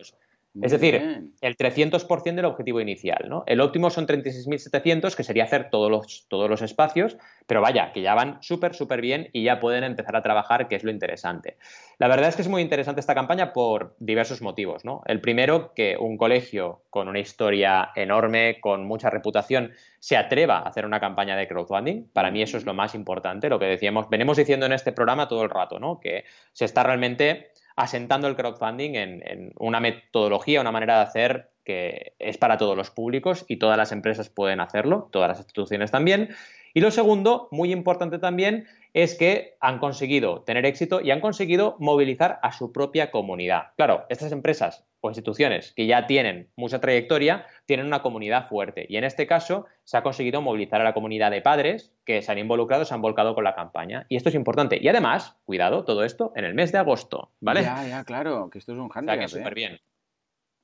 Es 0.62 0.72
decir, 0.72 1.32
el 1.42 1.58
300% 1.58 2.36
del 2.36 2.46
objetivo 2.46 2.80
inicial. 2.80 3.26
¿no? 3.28 3.44
El 3.48 3.60
óptimo 3.60 3.90
son 3.90 4.06
36.700, 4.06 5.16
que 5.16 5.24
sería 5.24 5.46
hacer 5.46 5.70
todos 5.72 5.90
los, 5.90 6.28
todos 6.28 6.48
los 6.48 6.62
espacios, 6.62 7.18
pero 7.48 7.62
vaya, 7.62 7.92
que 7.92 8.04
ya 8.04 8.14
van 8.14 8.38
súper, 8.42 8.76
súper 8.76 9.02
bien 9.02 9.30
y 9.34 9.44
ya 9.44 9.60
pueden 9.60 9.84
empezar 9.84 10.16
a 10.16 10.22
trabajar, 10.22 10.68
que 10.68 10.76
es 10.76 10.84
lo 10.84 10.92
interesante. 10.92 11.58
La 11.98 12.08
verdad 12.08 12.30
es 12.30 12.36
que 12.36 12.44
es 12.44 12.48
muy 12.48 12.62
interesante 12.62 13.02
esta 13.02 13.16
campaña 13.16 13.52
por 13.52 13.96
diversos 14.00 14.44
motivos. 14.44 14.86
¿no? 14.86 15.02
El 15.08 15.22
primero, 15.22 15.74
que 15.74 15.98
un 16.00 16.18
colegio 16.18 16.84
con 16.92 17.08
una 17.08 17.20
historia 17.20 17.90
enorme, 17.96 18.60
con 18.62 18.86
mucha 18.86 19.10
reputación, 19.10 19.72
se 19.98 20.18
atreva 20.18 20.58
a 20.60 20.70
hacer 20.70 20.86
una 20.86 21.00
campaña 21.00 21.36
de 21.36 21.48
crowdfunding. 21.48 22.10
Para 22.14 22.30
mí 22.30 22.44
eso 22.44 22.58
es 22.58 22.66
lo 22.66 22.76
más 22.76 22.94
importante, 22.94 23.50
lo 23.50 23.58
que 23.58 23.66
decíamos, 23.66 24.08
venimos 24.10 24.38
diciendo 24.38 24.68
en 24.68 24.74
este 24.74 24.92
programa 24.92 25.28
todo 25.28 25.44
el 25.44 25.50
rato, 25.50 25.80
¿no? 25.80 26.00
que 26.00 26.26
se 26.52 26.66
está 26.66 26.84
realmente 26.84 27.53
asentando 27.76 28.28
el 28.28 28.36
crowdfunding 28.36 28.96
en, 28.96 29.54
una 29.58 29.80
metodología, 29.80 30.62
una 30.62 30.72
manera 30.72 30.98
de 30.98 31.04
hacer 31.04 31.50
que 31.64 32.14
es 32.20 32.38
para 32.38 32.58
todos 32.58 32.76
los 32.76 32.92
públicos 32.92 33.46
y 33.48 33.58
todas 33.58 33.78
las 33.78 33.92
empresas 33.92 34.30
pueden 34.30 34.60
hacerlo, 34.60 35.10
todas 35.12 35.30
las 35.30 35.40
instituciones 35.40 35.92
también. 35.92 36.30
Y 36.74 36.82
lo 36.82 36.92
segundo, 36.92 37.48
muy 37.52 37.72
importante 37.72 38.20
también, 38.20 38.68
es 38.94 39.16
que 39.16 39.58
han 39.60 39.80
conseguido 39.80 40.42
tener 40.42 40.66
éxito 40.66 41.02
y 41.02 41.12
han 41.12 41.20
conseguido 41.20 41.76
movilizar 41.80 42.40
a 42.44 42.52
su 42.52 42.72
propia 42.72 43.10
comunidad. 43.12 43.72
Claro, 43.76 44.06
estas 44.10 44.32
empresas 44.32 44.86
o 45.02 45.10
instituciones 45.10 45.74
que 45.76 45.88
ya 45.88 46.08
tienen 46.08 46.50
mucha 46.56 46.80
trayectoria 46.80 47.46
tienen 47.66 47.88
una 47.88 48.02
comunidad 48.02 48.48
fuerte 48.48 48.86
y 48.88 48.98
en 48.98 49.04
este 49.04 49.28
caso 49.28 49.66
se 49.84 49.98
ha 49.98 50.04
conseguido 50.04 50.42
movilizar 50.42 50.80
a 50.80 50.84
la 50.84 50.94
comunidad 50.94 51.32
de 51.32 51.42
padres 51.42 51.92
que 52.06 52.22
se 52.22 52.32
han 52.32 52.38
involucrado, 52.38 52.86
se 52.86 52.94
han 52.94 53.02
volcado 53.02 53.36
con 53.36 53.44
la 53.44 53.56
campaña 53.56 54.06
y 54.10 54.16
esto 54.16 54.30
es 54.30 54.36
importante. 54.36 54.78
Y 54.82 54.88
además, 54.88 55.38
cuidado, 55.44 55.84
todo 55.84 56.04
esto 56.04 56.32
en 56.36 56.46
el 56.46 56.54
mes 56.54 56.72
de 56.72 56.78
agosto, 56.78 57.32
¿vale? 57.42 57.64
Ya, 57.64 57.86
ya, 57.88 58.04
claro, 58.04 58.50
que 58.50 58.60
esto 58.60 58.74
es 58.74 58.78
un 58.78 58.90
handicap. 58.94 59.26
O 59.26 59.28
súper 59.28 59.54
¿eh? 59.54 59.56
bien. 59.56 59.80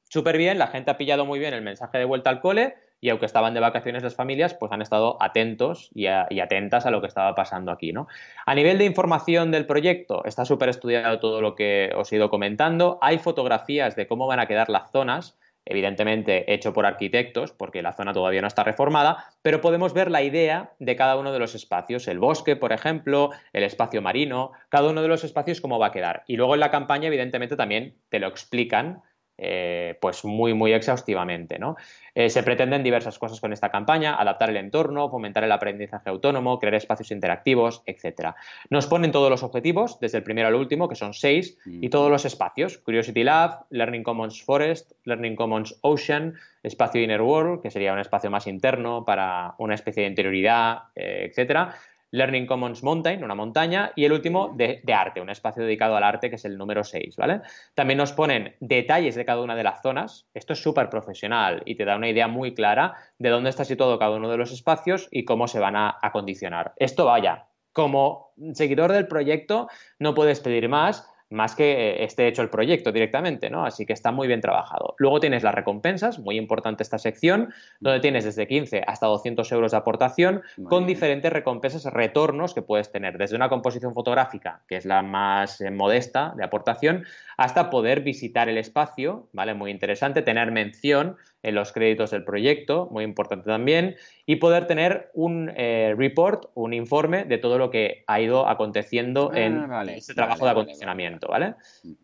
Súper 0.04 0.38
bien, 0.38 0.58
la 0.58 0.68
gente 0.68 0.90
ha 0.92 0.98
pillado 0.98 1.26
muy 1.26 1.40
bien 1.40 1.54
el 1.54 1.62
mensaje 1.62 1.98
de 1.98 2.06
vuelta 2.06 2.30
al 2.30 2.42
cole 2.42 2.76
y 3.02 3.10
aunque 3.10 3.26
estaban 3.26 3.54
de 3.54 3.60
vacaciones 3.60 4.04
las 4.04 4.16
familias, 4.16 4.54
pues 4.54 4.72
han 4.72 4.82
estado 4.82 5.22
atentos 5.22 5.90
y, 5.94 6.08
atentas 6.08 6.86
a 6.86 6.92
lo 6.92 7.02
que 7.02 7.08
estaba 7.08 7.36
pasando 7.36 7.72
aquí, 7.72 7.94
¿no? 7.94 8.08
A 8.46 8.56
nivel 8.56 8.78
de 8.78 8.86
información 8.86 9.52
del 9.52 9.66
proyecto, 9.66 10.24
está 10.26 10.46
súper 10.46 10.70
estudiado 10.70 11.20
todo 11.20 11.42
lo 11.42 11.56
que 11.56 11.92
os 11.96 12.12
he 12.12 12.18
ido 12.18 12.30
comentando. 12.30 12.98
Hay 13.02 13.20
fotografías 13.20 13.96
de 13.96 14.08
cómo 14.08 14.28
van 14.28 14.40
a 14.40 14.48
quedar 14.48 14.70
las 14.70 14.92
zonas, 14.92 15.38
evidentemente 15.66 16.52
hecho 16.52 16.74
por 16.74 16.86
arquitectos, 16.86 17.52
porque 17.52 17.82
la 17.82 17.94
zona 17.94 18.12
todavía 18.12 18.42
no 18.42 18.48
está 18.48 18.64
reformada, 18.64 19.26
pero 19.42 19.62
podemos 19.62 19.94
ver 19.94 20.10
la 20.10 20.24
idea 20.24 20.74
de 20.80 20.96
cada 20.96 21.16
uno 21.16 21.32
de 21.32 21.40
los 21.40 21.54
espacios, 21.56 22.08
el 22.08 22.20
bosque, 22.20 22.56
por 22.56 22.74
ejemplo, 22.74 23.30
el 23.54 23.64
espacio 23.64 24.02
marino, 24.02 24.52
cada 24.70 24.90
uno 24.90 25.02
de 25.02 25.08
los 25.08 25.24
espacios 25.24 25.62
cómo 25.62 25.80
va 25.80 25.88
a 25.88 25.92
quedar. 25.92 26.24
Y 26.28 26.38
luego 26.38 26.56
en 26.56 26.62
la 26.62 26.72
campaña, 26.72 27.08
evidentemente, 27.08 27.56
también 27.56 27.96
te 28.10 28.20
lo 28.20 28.28
explican 28.28 29.04
eh, 29.42 29.98
pues 30.02 30.26
muy, 30.26 30.54
muy 30.54 30.74
exhaustivamente. 30.74 31.58
¿no? 31.60 31.78
Eh, 32.14 32.30
se 32.30 32.44
pretenden 32.44 32.84
diversas 32.84 33.18
cosas 33.18 33.40
con 33.40 33.54
esta 33.54 33.70
campaña, 33.70 34.16
adaptar 34.16 34.50
el 34.50 34.58
entorno, 34.58 35.10
fomentar 35.10 35.44
el 35.44 35.52
aprendizaje 35.52 36.10
autónomo, 36.10 36.60
crear 36.60 36.76
espacios 36.76 37.12
interactivos, 37.12 37.82
etc. 37.86 38.36
Nos 38.70 38.88
ponen 38.88 39.12
todos 39.12 39.30
los 39.30 39.44
objetivos, 39.44 40.00
desde 40.00 40.18
el 40.18 40.24
primero 40.24 40.50
al 40.50 40.56
último, 40.56 40.90
que 40.90 40.96
son 40.96 41.14
seis, 41.14 41.58
y 41.66 41.90
todos 41.90 42.12
los 42.12 42.26
espacios, 42.26 42.78
Curiosity 42.80 43.24
Lab, 43.24 43.66
Learning 43.70 44.04
Commons 44.04 44.44
Forest, 44.44 44.92
Learning 45.06 45.36
Commons 45.36 45.78
Ocean, 45.82 46.36
espacio 46.62 47.02
Inner 47.02 47.22
World, 47.22 47.62
que 47.62 47.72
sería 47.72 47.94
un 47.94 48.00
espacio 48.00 48.30
más 48.30 48.48
interno 48.48 49.06
para 49.06 49.56
una 49.58 49.76
especie 49.76 50.04
de 50.04 50.10
interioridad, 50.10 50.84
eh, 50.96 51.28
etcétera, 51.30 51.76
Learning 52.12 52.46
Commons 52.46 52.84
Mountain, 52.84 53.24
una 53.24 53.36
montaña, 53.36 53.92
y 53.96 54.06
el 54.06 54.12
último 54.12 54.54
de, 54.56 54.82
arte, 54.94 55.22
un 55.22 55.30
espacio 55.30 55.64
dedicado 55.64 55.96
al 55.96 56.04
arte 56.04 56.30
que 56.30 56.38
es 56.38 56.46
el 56.46 56.58
número 56.58 56.84
6, 56.84 57.16
¿vale? 57.18 57.42
También 57.74 57.98
nos 57.98 58.14
ponen 58.14 58.56
detalles 58.60 59.16
de 59.16 59.26
cada 59.26 59.42
una 59.42 59.56
de 59.56 59.64
las 59.64 59.82
zonas, 59.82 60.28
esto 60.34 60.54
es 60.54 60.62
súper 60.62 60.90
profesional 60.90 61.62
y 61.66 61.76
te 61.76 61.86
da 61.86 61.96
una 61.96 62.10
idea 62.10 62.28
muy 62.28 62.54
clara 62.54 62.96
de 63.18 63.30
dónde 63.30 63.50
está 63.50 63.66
situado 63.66 64.00
cada 64.00 64.16
uno 64.16 64.30
de 64.30 64.38
los 64.38 64.52
espacios 64.52 65.08
y 65.12 65.26
cómo 65.26 65.48
se 65.48 65.60
van 65.60 65.76
a 65.76 65.98
acondicionar. 66.02 66.74
Esto 66.78 67.06
vaya, 67.06 67.48
como 67.74 68.34
seguidor 68.54 68.92
del 68.92 69.08
proyecto 69.08 69.68
no 70.00 70.14
puedes 70.14 70.40
pedir 70.40 70.68
más, 70.70 71.08
más 71.30 71.56
que 71.56 71.72
eh, 71.72 72.04
esté 72.04 72.28
hecho 72.28 72.42
el 72.42 72.50
proyecto 72.50 72.92
directamente, 72.92 73.50
¿no? 73.50 73.66
Así 73.66 73.86
que 73.86 73.94
está 73.94 74.12
muy 74.12 74.28
bien 74.28 74.42
trabajado. 74.42 74.96
Luego 74.98 75.20
tienes 75.20 75.44
las 75.44 75.54
recompensas, 75.54 76.20
muy 76.20 76.38
importante 76.38 76.84
esta 76.84 76.98
sección, 76.98 77.54
donde 77.80 78.00
tienes 78.00 78.26
desde 78.26 78.48
15 78.48 78.84
hasta 78.88 79.08
200 79.08 79.52
euros 79.52 79.72
de 79.72 79.78
aportación, 79.78 80.42
con 80.64 80.88
diferentes 80.88 81.32
recompensas, 81.32 81.86
retornos 81.86 82.54
que 82.54 82.62
puedes 82.62 82.92
tener, 82.92 83.18
desde 83.18 83.36
una 83.36 83.50
composición 83.50 83.94
fotográfica, 83.94 84.62
que 84.68 84.78
es 84.78 84.86
la 84.86 85.02
más 85.02 85.62
eh, 85.62 85.72
modesta 85.72 86.34
de 86.36 86.44
aportación, 86.44 87.06
hasta 87.38 87.70
poder 87.70 88.02
visitar 88.02 88.50
el 88.50 88.58
espacio, 88.58 89.28
¿vale? 89.32 89.54
Muy 89.54 89.72
interesante, 89.72 90.22
tener 90.22 90.52
mención 90.52 91.18
en 91.42 91.56
los 91.56 91.72
créditos 91.72 92.12
del 92.12 92.24
proyecto, 92.24 92.88
muy 92.92 93.04
importante 93.04 93.46
también, 93.46 93.96
y 94.26 94.38
poder 94.38 94.68
tener 94.68 95.10
un 95.14 95.52
eh, 95.56 95.96
report, 95.98 96.50
un 96.54 96.74
informe 96.74 97.26
de 97.26 97.38
todo 97.38 97.58
lo 97.58 97.70
que 97.70 98.04
ha 98.08 98.20
ido 98.20 98.48
aconteciendo 98.48 99.32
ah, 99.34 99.40
en 99.40 99.90
este 99.90 100.14
trabajo 100.14 100.46
de 100.46 100.52
acondicionamiento, 100.52 101.28
¿vale? 101.28 101.56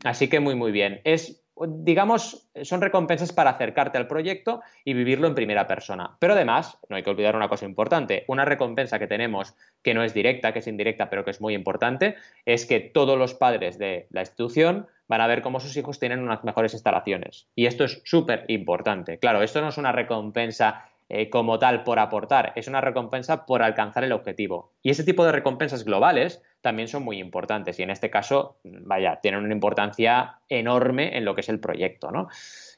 Así 0.03 0.29
que 0.29 0.39
muy, 0.39 0.55
muy 0.55 0.71
bien. 0.71 1.01
Es 1.03 1.44
digamos, 1.67 2.49
son 2.63 2.81
recompensas 2.81 3.31
para 3.31 3.51
acercarte 3.51 3.97
al 3.97 4.07
proyecto 4.07 4.61
y 4.83 4.93
vivirlo 4.93 5.27
en 5.27 5.35
primera 5.35 5.67
persona. 5.67 6.17
Pero 6.19 6.33
además, 6.33 6.77
no 6.89 6.95
hay 6.95 7.03
que 7.03 7.09
olvidar 7.09 7.35
una 7.35 7.47
cosa 7.47 7.65
importante, 7.65 8.25
una 8.27 8.45
recompensa 8.45 8.99
que 8.99 9.07
tenemos 9.07 9.55
que 9.81 9.93
no 9.93 10.03
es 10.03 10.13
directa, 10.13 10.51
que 10.51 10.59
es 10.59 10.67
indirecta, 10.67 11.09
pero 11.09 11.23
que 11.23 11.31
es 11.31 11.41
muy 11.41 11.53
importante, 11.53 12.15
es 12.45 12.65
que 12.65 12.79
todos 12.79 13.17
los 13.17 13.33
padres 13.33 13.77
de 13.77 14.07
la 14.09 14.21
institución 14.21 14.87
van 15.07 15.21
a 15.21 15.27
ver 15.27 15.41
cómo 15.41 15.59
sus 15.59 15.77
hijos 15.77 15.99
tienen 15.99 16.21
unas 16.21 16.43
mejores 16.43 16.73
instalaciones. 16.73 17.47
Y 17.55 17.67
esto 17.67 17.85
es 17.85 18.01
súper 18.03 18.45
importante. 18.47 19.19
Claro, 19.19 19.41
esto 19.41 19.61
no 19.61 19.69
es 19.69 19.77
una 19.77 19.91
recompensa 19.91 20.89
eh, 21.07 21.29
como 21.29 21.59
tal 21.59 21.83
por 21.83 21.99
aportar, 21.99 22.51
es 22.55 22.67
una 22.67 22.81
recompensa 22.81 23.45
por 23.45 23.61
alcanzar 23.61 24.03
el 24.03 24.11
objetivo. 24.11 24.73
Y 24.81 24.89
ese 24.89 25.03
tipo 25.03 25.23
de 25.23 25.31
recompensas 25.31 25.85
globales 25.85 26.41
también 26.65 26.87
son 26.87 27.03
muy 27.03 27.19
importantes 27.19 27.77
y 27.79 27.83
en 27.83 27.91
este 27.91 28.09
caso, 28.09 28.57
vaya, 28.63 29.19
tienen 29.21 29.43
una 29.43 29.53
importancia 29.53 30.39
enorme 30.49 31.15
en 31.15 31.23
lo 31.23 31.35
que 31.35 31.41
es 31.41 31.49
el 31.49 31.59
proyecto, 31.59 32.09
¿no? 32.09 32.27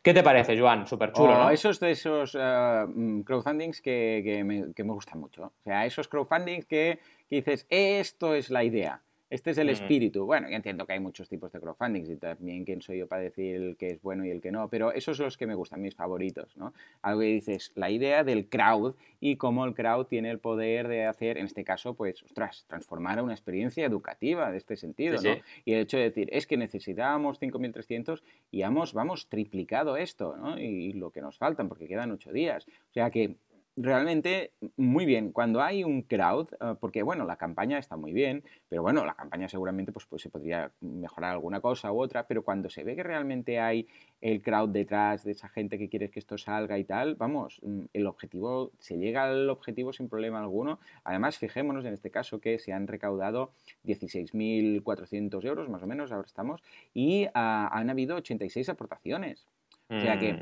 ¿Qué 0.02 0.14
te 0.14 0.24
parece, 0.24 0.60
Joan? 0.60 0.86
Súper 0.86 1.14
chulo, 1.14 1.32
oh, 1.32 1.44
¿no? 1.46 1.50
Esos 1.52 1.80
de 1.80 1.92
esos 1.92 2.36
uh, 2.36 3.24
crowdfundings 3.24 3.82
que, 3.82 4.44
me, 4.46 4.74
que, 4.74 4.84
me, 4.84 4.92
gustan 4.92 5.22
mucho. 5.22 5.54
O 5.62 5.64
sea, 5.64 5.86
esos 5.86 6.10
crowdfundings 6.10 6.66
que 6.66 7.00
dices, 7.30 7.66
esto 7.70 8.34
es 8.34 8.50
la 8.50 8.66
idea. 8.66 9.02
Este 9.30 9.52
es 9.52 9.58
el 9.58 9.70
espíritu. 9.70 10.26
Bueno, 10.26 10.50
yo 10.50 10.56
entiendo 10.56 10.86
que 10.86 10.94
hay 10.94 11.02
muchos 11.02 11.28
tipos 11.28 11.52
de 11.52 11.60
crowdfunding 11.60 12.10
y 12.10 12.16
también 12.16 12.64
quién 12.64 12.82
soy 12.82 13.00
yo 13.00 13.08
para 13.08 13.24
decir 13.24 13.56
el 13.56 13.76
que 13.76 13.90
es 13.90 14.02
bueno 14.02 14.26
y 14.26 14.30
el 14.30 14.40
que 14.40 14.52
no, 14.52 14.70
pero 14.70 14.94
esos 14.94 15.18
son 15.18 15.26
los 15.26 15.38
que 15.38 15.46
me 15.46 15.54
gustan, 15.54 15.82
mis 15.82 15.96
favoritos, 15.96 16.56
¿no? 16.56 16.74
Algo 17.02 17.22
que 17.22 17.28
dices, 17.28 17.74
la 17.76 17.90
idea 17.90 18.24
del 18.24 18.48
crowd 18.48 18.96
y 19.20 19.36
cómo 19.36 19.66
el 19.66 19.74
crowd 19.74 20.06
tiene 20.06 20.32
el 20.32 20.40
poder 20.40 20.88
de 20.88 21.06
hacer, 21.06 21.38
en 21.38 21.46
este 21.46 21.66
caso, 21.66 21.94
pues, 21.94 22.24
ostras, 22.24 22.64
transformar 22.68 23.20
a 23.20 23.24
una 23.24 23.34
experiencia 23.34 23.86
educativa 23.86 24.50
de 24.50 24.58
este 24.58 24.78
sentido, 24.78 25.22
¿no? 25.22 25.36
Y 25.66 25.74
el 25.74 25.82
hecho 25.82 25.98
de 25.98 26.04
decir, 26.04 26.30
es 26.32 26.48
que 26.48 26.56
necesitábamos 26.56 27.42
5.300 27.42 28.22
y 28.50 28.62
hemos, 28.62 28.94
vamos, 28.94 29.28
triplicado 29.28 29.98
esto, 29.98 30.38
¿no? 30.38 30.58
Y, 30.58 30.64
y 30.64 30.94
lo 30.94 31.12
que 31.12 31.22
nos 31.22 31.38
faltan, 31.38 31.68
porque 31.68 31.88
quedan 31.88 32.12
ocho 32.12 32.32
días. 32.32 32.66
O 32.66 32.94
sea 32.94 33.12
que 33.12 33.36
realmente 33.78 34.52
muy 34.76 35.06
bien. 35.06 35.32
Cuando 35.32 35.62
hay 35.62 35.84
un 35.84 36.02
crowd, 36.02 36.50
eh, 36.60 36.76
porque 36.80 37.04
bueno, 37.04 37.26
la 37.26 37.38
campaña 37.38 37.78
está 37.78 37.96
muy 37.96 38.12
bien, 38.12 38.44
pero 38.68 38.82
bueno, 38.82 39.06
la 39.06 39.14
campaña 39.14 39.48
seguramente 39.48 39.92
pues, 39.92 40.06
pues, 40.08 40.24
se 40.24 40.30
podría 40.30 40.72
mejorar 40.82 41.32
alguna 41.32 41.62
cosa 41.62 41.92
u 41.92 42.02
otra, 42.02 42.26
pero 42.28 42.44
cuando 42.44 42.70
se 42.70 42.84
ve 42.84 42.96
que 42.96 43.04
realmente 43.04 43.60
hay 43.60 43.88
el 44.20 44.42
crowd 44.42 44.70
detrás 44.70 45.24
de 45.24 45.32
esa 45.32 45.48
gente 45.48 45.78
que 45.78 45.90
quiere 45.90 46.10
que 46.10 46.20
esto 46.20 46.38
salga 46.40 46.80
y 46.80 46.84
tal, 46.84 47.16
vamos, 47.16 47.60
mm, 47.62 47.82
el 47.94 48.08
objetivo, 48.08 48.72
se 48.80 48.98
llega 48.98 49.26
al 49.26 49.50
objetivo 49.50 49.94
sin 49.94 50.10
problema 50.10 50.40
alguno. 50.40 50.80
Además, 51.04 51.38
fijémonos 51.38 51.86
en 51.86 51.94
este 51.94 52.10
caso 52.10 52.42
que 52.42 52.58
se 52.58 52.74
han 52.74 52.88
recaudado 52.88 53.52
16.400 53.86 55.46
euros, 55.46 55.70
más 55.70 55.84
o 55.84 55.88
menos, 55.88 56.12
ahora 56.12 56.26
estamos, 56.26 56.64
y 56.96 57.28
ah, 57.36 57.70
han 57.72 57.92
habido 57.92 58.16
86 58.16 58.70
aportaciones. 58.70 59.46
O 59.90 60.02
sea 60.02 60.20
que, 60.20 60.34
mm. 60.34 60.42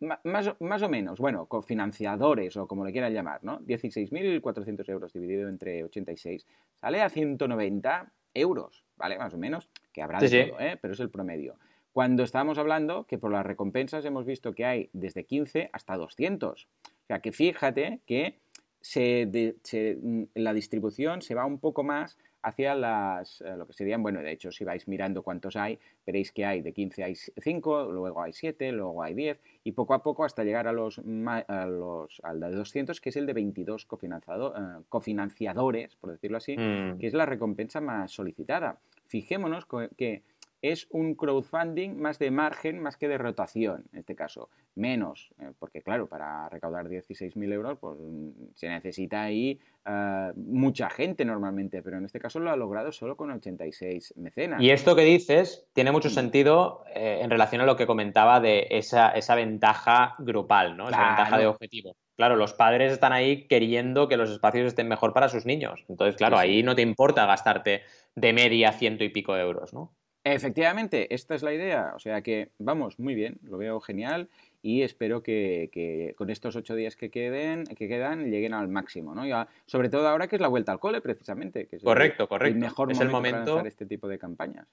Más, 0.00 0.54
más, 0.60 0.82
o 0.82 0.88
menos, 0.88 1.18
bueno, 1.18 1.46
cofinanciadores 1.46 2.56
o 2.56 2.66
como 2.66 2.84
le 2.84 2.92
quieran 2.92 3.12
llamar, 3.12 3.42
¿no? 3.42 3.60
16.400 3.60 4.88
euros 4.90 5.12
dividido 5.12 5.48
entre 5.48 5.84
86 5.84 6.46
sale 6.74 7.02
a 7.02 7.08
190 7.08 8.12
euros, 8.34 8.84
¿vale? 8.96 9.18
Más 9.18 9.32
o 9.34 9.38
menos, 9.38 9.70
que 9.92 10.02
habrá 10.02 10.20
de 10.20 10.46
todo, 10.46 10.60
¿eh? 10.60 10.78
Pero 10.80 10.94
es 10.94 11.00
el 11.00 11.10
promedio. 11.10 11.56
Cuando 11.92 12.24
estábamos 12.24 12.58
hablando 12.58 13.04
que 13.04 13.16
por 13.16 13.32
las 13.32 13.46
recompensas 13.46 14.04
hemos 14.04 14.26
visto 14.26 14.54
que 14.54 14.66
hay 14.66 14.90
desde 14.92 15.24
15 15.24 15.70
hasta 15.72 15.96
200. 15.96 16.64
O 16.64 17.06
sea 17.06 17.20
que 17.20 17.32
fíjate 17.32 18.00
que 18.04 18.38
se, 18.82 19.56
se, 19.62 19.96
mm, 20.00 20.24
la 20.34 20.52
distribución 20.52 21.22
se 21.22 21.34
va 21.34 21.46
un 21.46 21.58
poco 21.58 21.84
más 21.84 22.18
hacia 22.46 22.76
las, 22.76 23.40
eh, 23.40 23.56
lo 23.56 23.66
que 23.66 23.72
serían, 23.72 24.04
bueno, 24.04 24.20
de 24.20 24.30
hecho, 24.30 24.52
si 24.52 24.64
vais 24.64 24.86
mirando 24.86 25.22
cuántos 25.22 25.56
hay, 25.56 25.80
veréis 26.06 26.30
que 26.30 26.44
hay 26.44 26.62
de 26.62 26.72
15 26.72 27.02
hay 27.02 27.14
5, 27.16 27.90
luego 27.90 28.22
hay 28.22 28.32
7, 28.32 28.70
luego 28.70 29.02
hay 29.02 29.14
10, 29.14 29.40
y 29.64 29.72
poco 29.72 29.94
a 29.94 30.02
poco 30.04 30.24
hasta 30.24 30.44
llegar 30.44 30.68
a 30.68 30.72
los, 30.72 31.00
a 31.00 31.66
los 31.66 32.20
al 32.22 32.38
de 32.38 32.52
200, 32.52 33.00
que 33.00 33.08
es 33.08 33.16
el 33.16 33.26
de 33.26 33.32
22 33.32 33.88
eh, 33.90 34.60
cofinanciadores, 34.88 35.96
por 35.96 36.12
decirlo 36.12 36.36
así, 36.36 36.56
mm. 36.56 36.98
que 36.98 37.08
es 37.08 37.14
la 37.14 37.26
recompensa 37.26 37.80
más 37.80 38.12
solicitada. 38.12 38.78
Fijémonos 39.08 39.66
que 39.96 40.22
es 40.62 40.86
un 40.90 41.14
crowdfunding 41.14 42.00
más 42.00 42.18
de 42.18 42.30
margen 42.30 42.80
más 42.80 42.96
que 42.96 43.08
de 43.08 43.18
rotación, 43.18 43.84
en 43.92 44.00
este 44.00 44.14
caso. 44.14 44.48
Menos, 44.74 45.30
eh, 45.40 45.52
porque 45.58 45.82
claro, 45.82 46.06
para 46.06 46.48
recaudar 46.48 46.88
16.000 46.88 47.52
euros 47.52 47.78
pues, 47.78 47.98
mm, 47.98 48.30
se 48.54 48.68
necesita 48.68 49.22
ahí 49.22 49.58
eh, 49.86 50.32
mucha 50.36 50.90
gente 50.90 51.24
normalmente, 51.24 51.82
pero 51.82 51.98
en 51.98 52.04
este 52.04 52.20
caso 52.20 52.40
lo 52.40 52.50
ha 52.50 52.56
logrado 52.56 52.92
solo 52.92 53.16
con 53.16 53.30
86 53.30 54.14
mecenas. 54.16 54.60
Y 54.60 54.70
esto 54.70 54.94
que 54.94 55.02
dices 55.02 55.66
tiene 55.72 55.92
mucho 55.92 56.10
sentido 56.10 56.84
eh, 56.94 57.20
en 57.22 57.30
relación 57.30 57.62
a 57.62 57.66
lo 57.66 57.76
que 57.76 57.86
comentaba 57.86 58.40
de 58.40 58.66
esa, 58.70 59.10
esa 59.10 59.34
ventaja 59.34 60.14
grupal, 60.18 60.76
¿no? 60.76 60.88
Esa 60.88 61.06
ventaja 61.06 61.38
de 61.38 61.46
objetivo. 61.46 61.96
Claro, 62.16 62.36
los 62.36 62.54
padres 62.54 62.92
están 62.92 63.12
ahí 63.12 63.46
queriendo 63.46 64.08
que 64.08 64.16
los 64.16 64.30
espacios 64.30 64.66
estén 64.66 64.88
mejor 64.88 65.12
para 65.12 65.28
sus 65.28 65.44
niños. 65.44 65.84
Entonces, 65.88 66.16
claro, 66.16 66.38
ahí 66.38 66.62
no 66.62 66.74
te 66.74 66.80
importa 66.80 67.26
gastarte 67.26 67.82
de 68.14 68.32
media 68.32 68.72
ciento 68.72 69.04
y 69.04 69.10
pico 69.10 69.36
euros, 69.36 69.74
¿no? 69.74 69.92
Efectivamente, 70.28 71.14
esta 71.14 71.36
es 71.36 71.42
la 71.44 71.54
idea. 71.54 71.92
O 71.94 72.00
sea 72.00 72.20
que, 72.20 72.50
vamos, 72.58 72.98
muy 72.98 73.14
bien, 73.14 73.38
lo 73.44 73.58
veo 73.58 73.80
genial 73.80 74.28
y 74.60 74.82
espero 74.82 75.22
que, 75.22 76.14
con 76.18 76.30
estos 76.30 76.56
ocho 76.56 76.74
días 76.74 76.96
que 76.96 77.10
queden, 77.10 77.62
que 77.64 77.86
quedan, 77.86 78.28
lleguen 78.28 78.52
al 78.52 78.66
máximo, 78.66 79.14
¿no? 79.14 79.24
Ya, 79.24 79.46
sobre 79.66 79.88
todo 79.88 80.08
ahora 80.08 80.26
que 80.26 80.34
es 80.34 80.42
la 80.42 80.48
vuelta 80.48 80.72
al 80.72 80.80
cole, 80.80 81.00
precisamente, 81.00 81.68
que 81.68 81.76
es 81.76 81.82
correcto, 81.84 82.24
el, 82.24 82.28
correcto. 82.28 82.58
mejor 82.58 82.90
es 82.90 82.98
momento, 82.98 83.16
el 83.16 83.22
momento 83.22 83.56
para 83.58 83.68
este 83.68 83.86
tipo 83.86 84.08
de 84.08 84.18
campañas. 84.18 84.66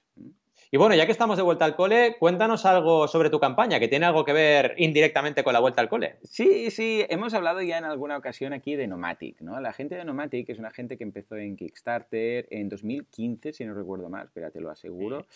Y 0.74 0.76
bueno, 0.76 0.96
ya 0.96 1.06
que 1.06 1.12
estamos 1.12 1.36
de 1.36 1.44
vuelta 1.44 1.64
al 1.64 1.76
cole, 1.76 2.16
cuéntanos 2.18 2.66
algo 2.66 3.06
sobre 3.06 3.30
tu 3.30 3.38
campaña, 3.38 3.78
que 3.78 3.86
tiene 3.86 4.06
algo 4.06 4.24
que 4.24 4.32
ver 4.32 4.74
indirectamente 4.76 5.44
con 5.44 5.52
la 5.52 5.60
vuelta 5.60 5.80
al 5.80 5.88
cole. 5.88 6.16
Sí, 6.24 6.72
sí, 6.72 7.06
hemos 7.08 7.32
hablado 7.32 7.62
ya 7.62 7.78
en 7.78 7.84
alguna 7.84 8.16
ocasión 8.16 8.52
aquí 8.52 8.74
de 8.74 8.88
Nomatic, 8.88 9.40
¿no? 9.40 9.60
La 9.60 9.72
gente 9.72 9.94
de 9.94 10.04
Nomatic 10.04 10.48
es 10.48 10.58
una 10.58 10.72
gente 10.72 10.98
que 10.98 11.04
empezó 11.04 11.36
en 11.36 11.54
Kickstarter 11.54 12.48
en 12.50 12.68
2015, 12.68 13.52
si 13.52 13.64
no 13.64 13.72
recuerdo 13.72 14.08
mal, 14.08 14.24
espérate, 14.24 14.60
lo 14.60 14.68
aseguro. 14.68 15.26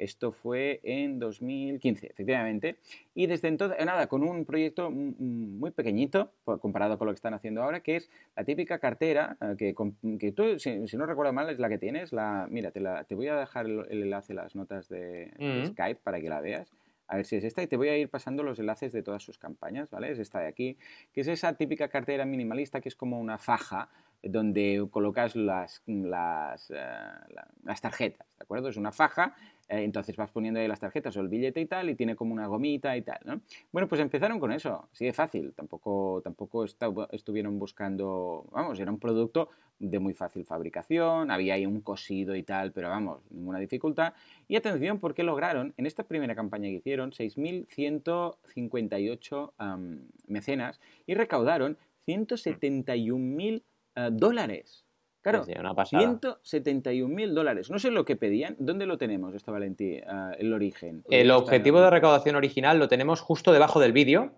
Esto 0.00 0.32
fue 0.32 0.80
en 0.82 1.18
2015, 1.18 2.06
efectivamente. 2.06 2.76
Y 3.14 3.26
desde 3.26 3.48
entonces, 3.48 3.78
eh, 3.78 3.84
nada, 3.84 4.06
con 4.06 4.22
un 4.22 4.46
proyecto 4.46 4.90
muy 4.90 5.70
pequeñito 5.72 6.32
comparado 6.44 6.96
con 6.96 7.06
lo 7.06 7.12
que 7.12 7.16
están 7.16 7.34
haciendo 7.34 7.62
ahora, 7.62 7.80
que 7.80 7.96
es 7.96 8.10
la 8.34 8.44
típica 8.44 8.78
cartera 8.78 9.36
eh, 9.42 9.56
que, 9.58 9.74
que 10.18 10.32
tú, 10.32 10.58
si, 10.58 10.96
no 10.96 11.04
recuerdo 11.04 11.34
mal, 11.34 11.50
es 11.50 11.58
la 11.58 11.68
que 11.68 11.76
tienes. 11.76 12.12
La, 12.12 12.46
mira, 12.50 12.70
te, 12.70 12.80
la, 12.80 13.04
te 13.04 13.14
voy 13.14 13.28
a 13.28 13.36
dejar 13.36 13.66
el, 13.66 13.84
enlace, 13.90 14.32
las 14.32 14.56
notas 14.56 14.88
de, 14.88 15.32
Skype 15.66 16.00
para 16.02 16.18
que 16.20 16.28
la 16.30 16.40
veas 16.40 16.72
a 17.10 17.16
ver 17.16 17.26
si 17.26 17.34
es 17.34 17.42
esta, 17.42 17.60
y 17.60 17.66
te 17.66 17.76
voy 17.76 17.88
a 17.88 17.98
ir 17.98 18.08
pasando 18.08 18.44
los 18.44 18.60
enlaces 18.60 18.92
de 18.92 19.02
todas 19.02 19.20
sus 19.20 19.36
campañas, 19.36 19.90
¿vale? 19.90 20.12
Es 20.12 20.20
esta 20.20 20.38
de 20.38 20.46
aquí, 20.46 20.78
que 21.12 21.22
es 21.22 21.26
esa 21.26 21.54
típica 21.54 21.88
cartera 21.88 22.24
minimalista 22.24 22.80
que 22.80 22.88
es 22.88 22.94
como 22.94 23.18
una 23.18 23.36
faja 23.36 23.88
donde 24.22 24.86
colocas 24.90 25.36
las, 25.36 25.82
las, 25.86 26.70
eh, 26.70 26.76
las 27.64 27.80
tarjetas, 27.80 28.26
¿de 28.38 28.44
acuerdo? 28.44 28.68
Es 28.68 28.76
una 28.76 28.92
faja 28.92 29.34
eh, 29.70 29.84
entonces 29.84 30.16
vas 30.16 30.30
poniendo 30.30 30.58
ahí 30.58 30.66
las 30.66 30.80
tarjetas 30.80 31.16
o 31.16 31.20
el 31.20 31.28
billete 31.28 31.60
y 31.60 31.66
tal, 31.66 31.90
y 31.90 31.94
tiene 31.94 32.16
como 32.16 32.34
una 32.34 32.48
gomita 32.48 32.96
y 32.96 33.02
tal, 33.02 33.20
¿no? 33.24 33.40
Bueno, 33.70 33.86
pues 33.86 34.00
empezaron 34.00 34.40
con 34.40 34.50
eso, 34.50 34.88
así 34.92 35.04
de 35.04 35.12
fácil. 35.12 35.52
Tampoco, 35.54 36.20
tampoco 36.24 36.64
estuvieron 37.12 37.60
buscando, 37.60 38.46
vamos, 38.50 38.80
era 38.80 38.90
un 38.90 38.98
producto 38.98 39.48
de 39.78 40.00
muy 40.00 40.12
fácil 40.12 40.44
fabricación, 40.44 41.30
había 41.30 41.54
ahí 41.54 41.66
un 41.66 41.82
cosido 41.82 42.34
y 42.34 42.42
tal, 42.42 42.72
pero 42.72 42.88
vamos, 42.88 43.20
ninguna 43.30 43.60
dificultad. 43.60 44.12
Y 44.48 44.56
atención, 44.56 44.98
porque 44.98 45.22
lograron, 45.22 45.72
en 45.76 45.86
esta 45.86 46.02
primera 46.02 46.34
campaña 46.34 46.68
que 46.68 46.74
hicieron, 46.74 47.12
6.158 47.12 49.52
mecenas 50.26 50.80
y 51.06 51.14
recaudaron 51.14 51.78
171.000 52.08 53.62
uh, 54.08 54.10
dólares. 54.10 54.84
Claro, 55.22 55.44
171 55.44 57.14
mil 57.14 57.34
dólares. 57.34 57.70
No 57.70 57.78
sé 57.78 57.90
lo 57.90 58.06
que 58.06 58.16
pedían. 58.16 58.56
¿Dónde 58.58 58.86
lo 58.86 58.96
tenemos, 58.96 59.34
esto, 59.34 59.52
Valentí, 59.52 59.98
ah, 60.06 60.32
el 60.38 60.54
origen? 60.54 61.04
El 61.10 61.30
objetivo 61.30 61.80
de 61.82 61.90
recaudación 61.90 62.36
original 62.36 62.78
lo 62.78 62.88
tenemos 62.88 63.20
justo 63.20 63.52
debajo 63.52 63.80
del 63.80 63.92
vídeo. 63.92 64.32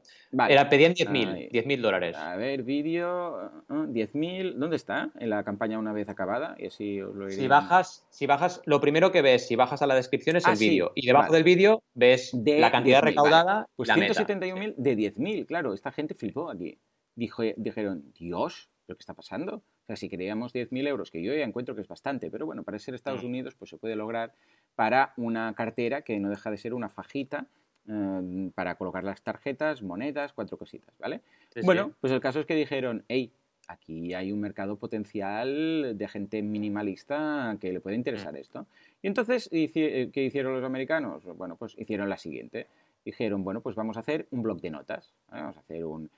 Era, 0.48 0.68
pedían 0.68 0.94
10.000 0.94 1.66
mil 1.66 1.82
dólares. 1.82 2.16
A 2.16 2.34
ver, 2.36 2.64
vídeo, 2.64 3.52
10.000. 3.68 4.54
¿Dónde 4.54 4.74
está? 4.74 5.12
En 5.20 5.30
la 5.30 5.44
campaña 5.44 5.78
una 5.78 5.92
vez 5.92 6.08
acabada. 6.08 6.56
Y 6.58 6.66
así 6.66 6.96
lo 6.98 7.30
si 7.30 7.46
bajas, 7.46 8.04
si 8.10 8.26
bajas, 8.26 8.60
lo 8.64 8.80
primero 8.80 9.12
que 9.12 9.22
ves, 9.22 9.46
si 9.46 9.54
bajas 9.54 9.82
a 9.82 9.86
la 9.86 9.94
descripción 9.94 10.36
es 10.36 10.46
el 10.46 10.52
ah, 10.52 10.56
vídeo. 10.58 10.92
y 10.96 11.06
debajo 11.06 11.32
del 11.32 11.44
vídeo 11.44 11.82
ves 11.94 12.32
la 12.44 12.72
cantidad 12.72 13.02
recaudada. 13.02 13.66
Pues 13.76 13.88
171.000 13.88 14.74
de 14.76 14.96
10.000, 14.96 15.46
claro. 15.46 15.74
Esta 15.74 15.92
gente 15.92 16.14
flipó 16.14 16.50
aquí. 16.50 16.80
Dijo, 17.14 17.42
dijeron, 17.56 18.10
Dios, 18.18 18.70
¿pero 18.86 18.96
qué 18.96 19.02
está 19.02 19.14
pasando? 19.14 19.56
O 19.56 19.86
sea, 19.86 19.96
si 19.96 20.08
queríamos 20.08 20.54
10.000 20.54 20.86
euros, 20.88 21.10
que 21.10 21.22
yo 21.22 21.34
ya 21.34 21.44
encuentro 21.44 21.74
que 21.74 21.82
es 21.82 21.88
bastante, 21.88 22.30
pero 22.30 22.46
bueno, 22.46 22.62
para 22.62 22.78
ser 22.78 22.94
Estados 22.94 23.22
mm. 23.22 23.26
Unidos, 23.26 23.54
pues 23.54 23.70
se 23.70 23.78
puede 23.78 23.96
lograr 23.96 24.34
para 24.74 25.12
una 25.16 25.52
cartera 25.54 26.02
que 26.02 26.18
no 26.18 26.30
deja 26.30 26.50
de 26.50 26.58
ser 26.58 26.74
una 26.74 26.88
fajita 26.88 27.46
eh, 27.88 28.50
para 28.54 28.76
colocar 28.76 29.04
las 29.04 29.22
tarjetas, 29.22 29.82
monedas, 29.82 30.32
cuatro 30.32 30.56
cositas, 30.56 30.94
¿vale? 30.98 31.20
bueno, 31.64 31.92
pues 32.00 32.12
el 32.12 32.20
caso 32.20 32.40
es 32.40 32.46
que 32.46 32.54
dijeron, 32.54 33.04
hey, 33.08 33.32
aquí 33.68 34.14
hay 34.14 34.32
un 34.32 34.40
mercado 34.40 34.76
potencial 34.76 35.96
de 35.96 36.08
gente 36.08 36.42
minimalista 36.42 37.56
que 37.60 37.72
le 37.72 37.80
puede 37.80 37.96
interesar 37.96 38.32
mm. 38.34 38.36
esto. 38.36 38.66
Y 39.02 39.08
entonces, 39.08 39.48
eh, 39.52 40.10
¿qué 40.12 40.24
hicieron 40.24 40.54
los 40.54 40.64
americanos? 40.64 41.24
Bueno, 41.36 41.56
pues 41.56 41.74
hicieron 41.78 42.08
la 42.08 42.16
siguiente. 42.16 42.66
Dijeron, 43.04 43.44
bueno, 43.44 43.60
pues 43.60 43.76
vamos 43.76 43.96
a 43.96 44.00
hacer 44.00 44.28
un 44.30 44.42
blog 44.42 44.60
de 44.60 44.70
notas. 44.70 45.12
Vamos 45.30 45.56
a 45.56 45.60
hacer 45.60 45.84
un... 45.84 46.10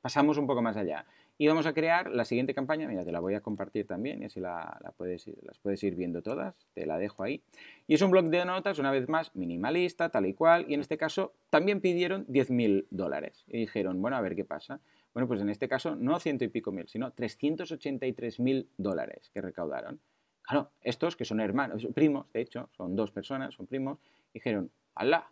Pasamos 0.00 0.38
un 0.38 0.46
poco 0.46 0.62
más 0.62 0.76
allá. 0.76 1.06
Y 1.38 1.46
vamos 1.46 1.64
a 1.64 1.72
crear 1.72 2.10
la 2.10 2.26
siguiente 2.26 2.52
campaña, 2.52 2.86
mira, 2.86 3.02
te 3.02 3.12
la 3.12 3.20
voy 3.20 3.34
a 3.34 3.40
compartir 3.40 3.86
también 3.86 4.20
y 4.22 4.26
así 4.26 4.40
la, 4.40 4.92
puedes, 4.98 5.26
las 5.42 5.58
puedes 5.58 5.82
ir 5.82 5.94
viendo 5.94 6.20
todas, 6.20 6.54
te 6.74 6.84
la 6.84 6.98
dejo 6.98 7.22
ahí. 7.22 7.42
Y 7.86 7.94
es 7.94 8.02
un 8.02 8.10
blog 8.10 8.26
de 8.26 8.44
notas, 8.44 8.78
una 8.78 8.90
vez 8.90 9.08
más, 9.08 9.34
minimalista, 9.34 10.10
tal 10.10 10.26
y 10.26 10.34
cual, 10.34 10.66
y 10.68 10.74
en 10.74 10.80
este 10.80 10.98
caso 10.98 11.32
también 11.48 11.80
pidieron 11.80 12.26
10.000 12.26 12.88
dólares. 12.90 13.44
Y 13.46 13.58
dijeron, 13.58 14.02
bueno, 14.02 14.18
a 14.18 14.20
ver 14.20 14.36
qué 14.36 14.44
pasa. 14.44 14.80
Bueno, 15.14 15.26
pues 15.26 15.40
en 15.40 15.48
este 15.48 15.66
caso 15.66 15.96
no 15.96 16.20
ciento 16.20 16.44
y 16.44 16.48
pico 16.48 16.72
mil, 16.72 16.86
sino 16.88 17.12
383.000 17.12 18.66
dólares 18.76 19.30
que 19.32 19.40
recaudaron. 19.40 19.98
Claro, 20.42 20.70
estos 20.82 21.16
que 21.16 21.24
son 21.24 21.40
hermanos, 21.40 21.86
primos, 21.94 22.30
de 22.32 22.42
hecho, 22.42 22.68
son 22.76 22.96
dos 22.96 23.10
personas, 23.12 23.54
son 23.54 23.66
primos, 23.66 23.98
dijeron, 24.32 24.70
¡hala! 24.94 25.30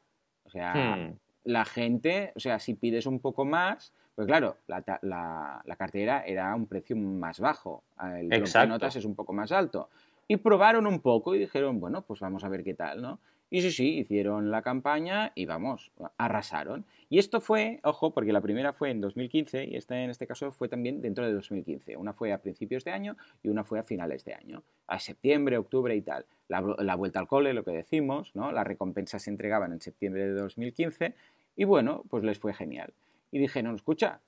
O 0.48 0.50
sea, 0.50 0.96
hmm. 0.96 1.18
la 1.44 1.66
gente, 1.66 2.32
o 2.34 2.40
sea, 2.40 2.58
si 2.58 2.74
pides 2.74 3.04
un 3.04 3.20
poco 3.20 3.44
más, 3.44 3.92
pues 4.14 4.26
claro, 4.26 4.56
la, 4.66 4.82
la, 5.02 5.76
cartera 5.76 6.24
era 6.26 6.54
un 6.54 6.66
precio 6.66 6.96
más 6.96 7.38
bajo, 7.38 7.84
el 8.16 8.30
de 8.30 8.66
notas 8.66 8.96
es 8.96 9.04
un 9.04 9.14
poco 9.14 9.34
más 9.34 9.52
alto. 9.52 9.90
Y 10.26 10.38
probaron 10.38 10.86
un 10.86 11.00
poco 11.00 11.34
y 11.34 11.38
dijeron, 11.38 11.80
bueno, 11.80 12.02
pues 12.02 12.20
vamos 12.20 12.44
a 12.44 12.48
ver 12.48 12.64
qué 12.64 12.72
tal, 12.72 13.02
¿no? 13.02 13.20
Y 13.50 13.62
sí, 13.62 13.70
sí, 13.70 13.98
hicieron 13.98 14.50
la 14.50 14.62
campaña 14.62 15.32
y 15.34 15.46
vamos, 15.46 15.90
arrasaron. 16.18 16.84
Y 17.08 17.18
esto 17.18 17.40
fue, 17.40 17.80
ojo, 17.82 18.12
porque 18.12 18.32
la 18.32 18.42
primera 18.42 18.72
fue 18.72 18.90
en 18.90 19.00
2015 19.00 19.64
y 19.64 19.76
esta 19.76 19.98
en 19.98 20.10
este 20.10 20.26
caso 20.26 20.52
fue 20.52 20.68
también 20.68 21.00
dentro 21.00 21.26
de 21.26 21.32
2015. 21.32 21.96
Una 21.96 22.12
fue 22.12 22.32
a 22.32 22.42
principios 22.42 22.84
de 22.84 22.90
año 22.90 23.16
y 23.42 23.48
una 23.48 23.64
fue 23.64 23.78
a 23.78 23.82
finales 23.82 24.24
de 24.24 24.34
año, 24.34 24.62
a 24.86 24.98
septiembre, 24.98 25.56
octubre 25.56 25.96
y 25.96 26.02
tal. 26.02 26.26
La, 26.48 26.60
la 26.78 26.94
vuelta 26.94 27.20
al 27.20 27.28
cole, 27.28 27.54
lo 27.54 27.64
que 27.64 27.70
decimos, 27.70 28.30
¿no? 28.34 28.52
Las 28.52 28.66
recompensas 28.66 29.22
se 29.22 29.30
entregaban 29.30 29.72
en 29.72 29.80
septiembre 29.80 30.26
de 30.26 30.34
2015 30.34 31.14
y 31.56 31.64
bueno, 31.64 32.04
pues 32.10 32.24
les 32.24 32.38
fue 32.38 32.52
genial 32.52 32.92
y 33.30 33.38
dijeron, 33.38 33.74
escucha, 33.74 34.20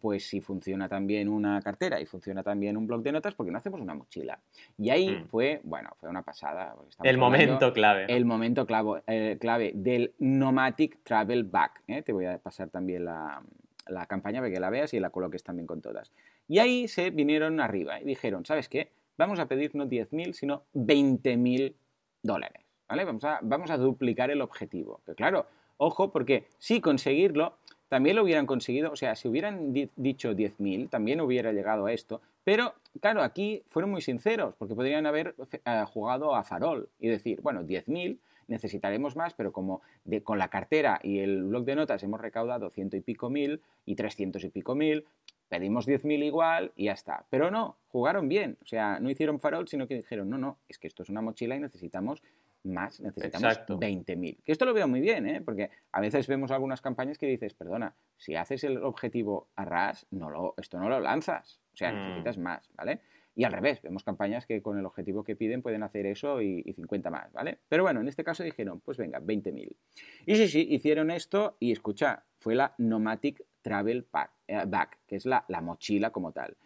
pues 0.00 0.28
si 0.28 0.40
funciona 0.40 0.88
también 0.88 1.28
una 1.28 1.60
cartera 1.60 2.00
y 2.00 2.06
funciona 2.06 2.42
también 2.42 2.76
un 2.76 2.86
blog 2.86 3.02
de 3.02 3.12
notas, 3.12 3.34
¿por 3.34 3.44
qué 3.46 3.52
no 3.52 3.58
hacemos 3.58 3.80
una 3.80 3.94
mochila? 3.94 4.38
Y 4.78 4.90
ahí 4.90 5.10
Mm. 5.10 5.26
fue, 5.26 5.60
bueno, 5.64 5.90
fue 5.98 6.08
una 6.08 6.22
pasada. 6.22 6.74
porque 6.76 6.90
El 7.02 7.16
hablando- 7.16 7.24
momento 7.38 7.72
clave. 7.72 8.06
¿no? 8.06 8.14
el 8.14 8.24
momento 8.24 8.66
clavo- 8.66 9.02
eh, 9.06 9.36
clave 9.40 9.72
del 9.74 10.14
Nomatic 10.18 11.00
Travel 11.02 11.44
Bag. 11.44 11.72
¿eh? 11.88 12.02
Te 12.02 12.12
voy 12.12 12.26
a 12.26 12.38
pasar 12.38 12.68
también 12.70 13.04
la, 13.04 13.42
la 13.88 14.06
campaña 14.06 14.40
para 14.40 14.52
que 14.52 14.60
la 14.60 14.70
veas 14.70 14.94
y 14.94 15.00
la 15.00 15.10
coloques 15.10 15.42
también 15.42 15.66
con 15.66 15.80
todas. 15.80 16.12
Y 16.48 16.58
ahí 16.60 16.86
se 16.86 17.10
vinieron 17.10 17.60
arriba 17.60 18.00
y 18.00 18.04
dijeron, 18.04 18.44
¿sabes 18.44 18.68
qué? 18.68 18.92
Vamos 19.18 19.40
a 19.40 19.46
pedir 19.46 19.74
no 19.74 19.86
10.000, 19.86 20.32
sino 20.34 20.62
20.000 20.74 21.74
dólares. 22.22 22.62
¿Vale? 22.88 23.04
Vamos 23.04 23.24
a, 23.24 23.40
vamos 23.42 23.70
a 23.70 23.76
duplicar 23.78 24.30
el 24.30 24.40
objetivo. 24.42 25.00
Pero 25.04 25.16
claro, 25.16 25.46
ojo, 25.78 26.12
porque 26.12 26.46
si 26.58 26.80
conseguirlo, 26.80 27.56
también 27.88 28.16
lo 28.16 28.22
hubieran 28.24 28.46
conseguido, 28.46 28.90
o 28.92 28.96
sea, 28.96 29.14
si 29.14 29.28
hubieran 29.28 29.72
di- 29.72 29.90
dicho 29.96 30.34
10.000, 30.34 30.88
también 30.88 31.20
hubiera 31.20 31.52
llegado 31.52 31.86
a 31.86 31.92
esto. 31.92 32.20
Pero, 32.44 32.74
claro, 33.00 33.22
aquí 33.22 33.62
fueron 33.68 33.90
muy 33.90 34.02
sinceros, 34.02 34.54
porque 34.58 34.74
podrían 34.74 35.06
haber 35.06 35.34
eh, 35.64 35.84
jugado 35.88 36.34
a 36.34 36.42
farol 36.44 36.88
y 37.00 37.08
decir, 37.08 37.40
bueno, 37.42 37.62
10.000, 37.64 38.18
necesitaremos 38.48 39.16
más, 39.16 39.34
pero 39.34 39.50
como 39.52 39.82
con 40.22 40.38
la 40.38 40.48
cartera 40.48 41.00
y 41.02 41.18
el 41.18 41.42
blog 41.44 41.64
de 41.64 41.74
notas 41.74 42.02
hemos 42.04 42.20
recaudado 42.20 42.70
ciento 42.70 42.96
y 42.96 43.00
pico 43.00 43.28
mil 43.28 43.60
y 43.84 43.96
trescientos 43.96 44.44
y 44.44 44.50
pico 44.50 44.76
mil, 44.76 45.04
pedimos 45.48 45.86
10.000 45.86 46.22
igual 46.24 46.70
y 46.76 46.84
ya 46.84 46.92
está. 46.92 47.24
Pero 47.28 47.50
no, 47.50 47.76
jugaron 47.88 48.28
bien, 48.28 48.56
o 48.62 48.66
sea, 48.66 49.00
no 49.00 49.10
hicieron 49.10 49.40
farol, 49.40 49.66
sino 49.66 49.88
que 49.88 49.96
dijeron, 49.96 50.30
no, 50.30 50.38
no, 50.38 50.58
es 50.68 50.78
que 50.78 50.86
esto 50.86 51.02
es 51.02 51.08
una 51.08 51.22
mochila 51.22 51.56
y 51.56 51.60
necesitamos 51.60 52.22
más, 52.66 53.00
necesitamos 53.00 53.50
Exacto. 53.52 53.78
20.000. 53.78 54.42
Que 54.44 54.52
esto 54.52 54.64
lo 54.64 54.74
veo 54.74 54.88
muy 54.88 55.00
bien, 55.00 55.26
¿eh? 55.26 55.40
porque 55.40 55.70
a 55.92 56.00
veces 56.00 56.26
vemos 56.26 56.50
algunas 56.50 56.80
campañas 56.80 57.18
que 57.18 57.26
dices, 57.26 57.54
perdona, 57.54 57.94
si 58.16 58.34
haces 58.34 58.64
el 58.64 58.78
objetivo 58.82 59.48
a 59.56 59.64
ras, 59.64 60.06
no 60.10 60.30
lo, 60.30 60.54
esto 60.58 60.78
no 60.78 60.88
lo 60.88 61.00
lanzas, 61.00 61.60
o 61.72 61.76
sea, 61.76 61.92
Mm. 61.92 61.96
necesitas 61.96 62.38
más, 62.38 62.70
¿vale? 62.74 63.00
Y 63.38 63.44
al 63.44 63.52
revés, 63.52 63.82
vemos 63.82 64.02
campañas 64.02 64.46
que 64.46 64.62
con 64.62 64.78
el 64.78 64.86
objetivo 64.86 65.22
que 65.22 65.36
piden 65.36 65.60
pueden 65.60 65.82
hacer 65.82 66.06
eso 66.06 66.40
y, 66.40 66.62
y 66.64 66.72
50 66.72 67.10
más, 67.10 67.30
¿vale? 67.32 67.58
Pero 67.68 67.82
bueno, 67.82 68.00
en 68.00 68.08
este 68.08 68.24
caso 68.24 68.42
dijeron, 68.42 68.80
pues 68.80 68.96
venga, 68.96 69.20
20.000. 69.20 69.76
Y 70.24 70.36
sí, 70.36 70.48
sí, 70.48 70.66
hicieron 70.70 71.10
esto 71.10 71.56
y 71.60 71.70
escucha, 71.72 72.24
fue 72.38 72.54
la 72.54 72.74
Nomatic 72.78 73.44
Travel 73.60 74.04
Pack, 74.04 74.30
eh, 74.46 74.62
Bag, 74.66 74.96
que 75.06 75.16
es 75.16 75.26
la, 75.26 75.44
la 75.48 75.60
mochila 75.60 76.10
como 76.12 76.32
tal. 76.32 76.56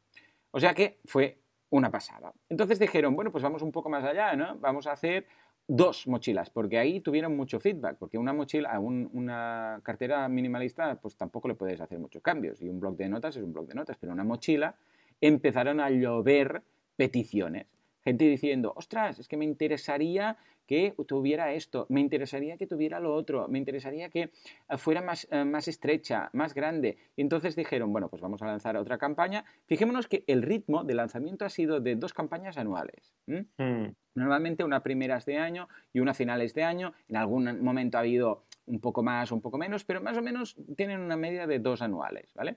O 0.52 0.60
sea 0.60 0.74
que 0.74 0.98
fue 1.06 1.38
una 1.70 1.92
pasada. 1.92 2.34
Entonces 2.50 2.80
dijeron, 2.80 3.16
bueno, 3.16 3.32
pues 3.32 3.44
vamos 3.44 3.62
un 3.62 3.72
poco 3.72 3.90
más 3.90 4.04
allá, 4.04 4.36
¿no? 4.36 4.58
Vamos 4.60 4.88
a 4.88 4.94
hacer 4.94 5.26
dos 5.68 6.08
mochilas, 6.08 6.50
porque 6.50 6.78
ahí 6.78 7.02
tuvieron 7.02 7.36
mucho 7.36 7.60
feedback, 7.60 7.98
porque 7.98 8.18
una 8.18 8.32
mochila, 8.32 8.80
una 8.80 9.82
cartera 9.84 10.28
minimalista, 10.30 10.96
pues 10.96 11.18
tampoco 11.18 11.50
le 11.50 11.56
puedes 11.56 11.82
hacer 11.82 12.00
muchos 12.00 12.22
cambios, 12.22 12.62
y 12.62 12.70
un 12.70 12.80
blog 12.80 12.96
de 12.96 13.10
notas 13.10 13.36
es 13.36 13.44
un 13.44 13.52
blog 13.52 13.68
de 13.68 13.76
notas, 13.76 13.98
pero 14.00 14.14
una 14.14 14.24
mochila 14.24 14.76
empezaron 15.20 15.82
a 15.82 15.90
llover 15.90 16.64
peticiones. 16.96 17.77
Gente 18.08 18.24
diciendo, 18.24 18.72
ostras, 18.78 19.20
es 19.20 19.28
que 19.28 19.36
me 19.36 19.44
interesaría 19.44 20.38
que 20.66 20.96
tuviera 21.06 21.52
esto, 21.52 21.86
me 21.90 22.00
interesaría 22.00 22.56
que 22.56 22.66
tuviera 22.66 23.02
lo 23.02 23.14
otro, 23.14 23.50
me 23.50 23.60
interesaría 23.60 24.08
que 24.08 24.22
eh, 24.70 24.78
fuera 24.78 25.02
más, 25.02 25.28
eh, 25.30 25.44
más 25.44 25.68
estrecha, 25.68 26.30
más 26.32 26.54
grande. 26.54 26.98
Y 27.18 27.22
entonces 27.22 27.58
dijeron, 27.58 27.92
bueno, 27.92 28.08
pues 28.08 28.22
vamos 28.22 28.42
a 28.42 28.46
lanzar 28.46 28.78
otra 28.78 28.98
campaña. 28.98 29.44
Fijémonos 29.66 30.08
que 30.08 30.24
el 30.28 30.42
ritmo 30.42 30.86
de 30.86 30.94
lanzamiento 30.94 31.44
ha 31.44 31.50
sido 31.50 31.82
de 31.82 31.98
dos 31.98 32.14
campañas 32.14 32.58
anuales. 32.58 33.14
¿m? 33.28 33.46
Mm, 33.58 33.94
Normalmente 34.16 34.64
una 34.64 34.82
primeras 34.84 35.26
de 35.26 35.40
año 35.40 35.68
y 35.92 36.00
una 36.00 36.14
finales 36.14 36.54
de 36.54 36.64
año. 36.64 36.94
En 37.10 37.18
algún 37.18 37.62
momento 37.62 37.98
ha 37.98 38.00
habido 38.00 38.46
un 38.68 38.80
poco 38.80 39.04
más 39.04 39.34
un 39.34 39.42
poco 39.42 39.58
menos, 39.58 39.84
pero 39.84 40.00
más 40.00 40.18
o 40.18 40.22
menos 40.22 40.56
tienen 40.78 41.02
una 41.02 41.18
media 41.18 41.46
de 41.46 41.60
dos 41.60 41.82
anuales, 41.82 42.34
¿vale? 42.36 42.56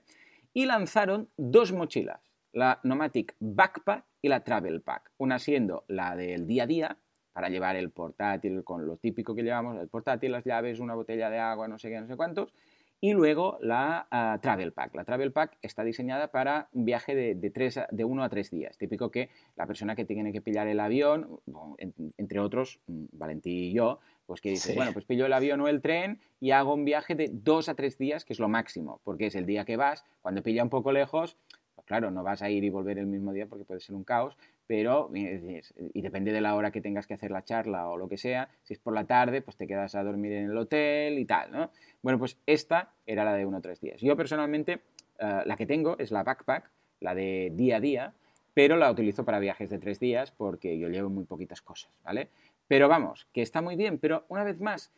Y 0.53 0.65
lanzaron 0.65 1.27
dos 1.35 1.73
mochilas, 1.73 2.30
la 2.53 2.79
Nomatic 2.83 3.35
Backpack 3.39 4.05
y 4.21 4.27
la 4.29 4.43
Travel 4.43 4.81
Pack. 4.81 5.11
Una 5.17 5.39
siendo 5.39 5.83
la 5.87 6.15
del 6.15 6.47
día 6.47 6.63
a 6.63 6.67
día, 6.67 6.97
para 7.33 7.47
llevar 7.49 7.75
el 7.77 7.91
portátil 7.91 8.63
con 8.63 8.85
lo 8.85 8.97
típico 8.97 9.33
que 9.33 9.41
llevamos, 9.43 9.79
el 9.79 9.87
portátil, 9.87 10.31
las 10.33 10.43
llaves, 10.43 10.79
una 10.79 10.95
botella 10.95 11.29
de 11.29 11.39
agua, 11.39 11.67
no 11.67 11.77
sé 11.79 11.89
qué, 11.89 11.99
no 12.01 12.07
sé 12.07 12.17
cuántos. 12.17 12.53
Y 13.03 13.13
luego 13.13 13.57
la 13.61 14.05
ah, 14.11 14.37
Travel 14.41 14.73
Pack. 14.73 14.93
La 14.93 15.05
Travel 15.05 15.31
Pack 15.31 15.57
está 15.63 15.83
diseñada 15.83 16.27
para 16.27 16.67
un 16.73 16.85
viaje 16.85 17.15
de, 17.15 17.33
de, 17.33 17.49
tres 17.49 17.77
a- 17.77 17.87
de 17.89 18.03
uno 18.03 18.23
a 18.23 18.29
tres 18.29 18.51
días. 18.51 18.77
Típico 18.77 19.09
que 19.09 19.29
la 19.55 19.65
persona 19.65 19.95
que 19.95 20.05
tiene 20.05 20.31
que 20.31 20.41
pillar 20.41 20.67
el 20.67 20.79
avión, 20.79 21.39
en- 21.79 21.95
entre 22.17 22.39
otros, 22.39 22.79
mm, 22.85 23.05
Valentí 23.13 23.69
y 23.69 23.73
yo, 23.73 23.99
pues 24.27 24.39
que 24.39 24.49
dice, 24.49 24.69
Sí. 24.71 24.75
bueno, 24.75 24.93
pues 24.93 25.05
pillo 25.05 25.25
el 25.25 25.33
avión 25.33 25.61
o 25.61 25.67
el 25.67 25.81
tren 25.81 26.19
y 26.39 26.51
hago 26.51 26.75
un 26.75 26.85
viaje 26.85 27.15
de 27.15 27.29
dos 27.33 27.69
a 27.69 27.75
tres 27.75 27.97
días, 27.97 28.23
que 28.23 28.33
es 28.33 28.39
lo 28.39 28.49
máximo, 28.49 29.01
porque 29.03 29.25
es 29.27 29.35
el 29.35 29.47
día 29.47 29.65
que 29.65 29.77
vas, 29.77 30.03
cuando 30.21 30.43
pilla 30.43 30.61
un 30.61 30.69
poco 30.69 30.91
lejos, 30.91 31.37
claro, 31.91 32.09
no 32.09 32.23
vas 32.23 32.41
a 32.41 32.49
ir 32.49 32.63
y 32.63 32.69
volver 32.69 32.99
el 32.99 33.05
mismo 33.05 33.33
día 33.33 33.47
porque 33.47 33.65
puede 33.65 33.81
ser 33.81 33.95
un 33.95 34.05
caos, 34.05 34.37
pero 34.65 35.11
eh, 35.13 35.61
y 35.93 36.01
depende 36.01 36.31
de 36.31 36.39
la 36.39 36.55
hora 36.55 36.71
que 36.71 36.79
tengas 36.79 37.05
que 37.05 37.15
hacer 37.15 37.31
la 37.31 37.43
charla 37.43 37.89
o 37.89 37.97
lo 37.97 38.07
que 38.07 38.15
sea, 38.15 38.47
si 38.63 38.71
es 38.71 38.79
por 38.79 38.93
la 38.93 39.03
tarde, 39.03 39.41
pues 39.41 39.57
te 39.57 39.67
quedas 39.67 39.93
a 39.95 40.01
dormir 40.01 40.31
en 40.31 40.51
el 40.51 40.57
hotel 40.57 41.19
y 41.19 41.25
tal, 41.25 41.51
¿no? 41.51 41.69
Bueno, 42.01 42.17
pues 42.17 42.37
esta 42.45 42.93
era 43.05 43.25
la 43.25 43.33
de 43.33 43.45
uno 43.45 43.57
o 43.57 43.61
tres 43.61 43.81
días. 43.81 43.99
Yo 43.99 44.15
personalmente, 44.15 44.79
eh, 45.19 45.41
la 45.45 45.57
que 45.57 45.65
tengo 45.65 45.97
es 45.99 46.11
la 46.11 46.23
backpack, 46.23 46.71
la 47.01 47.13
de 47.13 47.51
día 47.55 47.75
a 47.75 47.79
día, 47.81 48.13
pero 48.53 48.77
la 48.77 48.89
utilizo 48.89 49.25
para 49.25 49.39
viajes 49.39 49.69
de 49.69 49.77
tres 49.77 49.99
días 49.99 50.31
porque 50.31 50.79
yo 50.79 50.87
llevo 50.87 51.09
muy 51.09 51.25
poquitas 51.25 51.61
cosas, 51.61 51.91
¿vale? 52.05 52.29
Pero 52.69 52.87
vamos, 52.87 53.27
que 53.33 53.41
está 53.41 53.61
muy 53.61 53.75
bien, 53.75 53.99
pero 53.99 54.23
una 54.29 54.45
vez 54.45 54.61
más, 54.61 54.93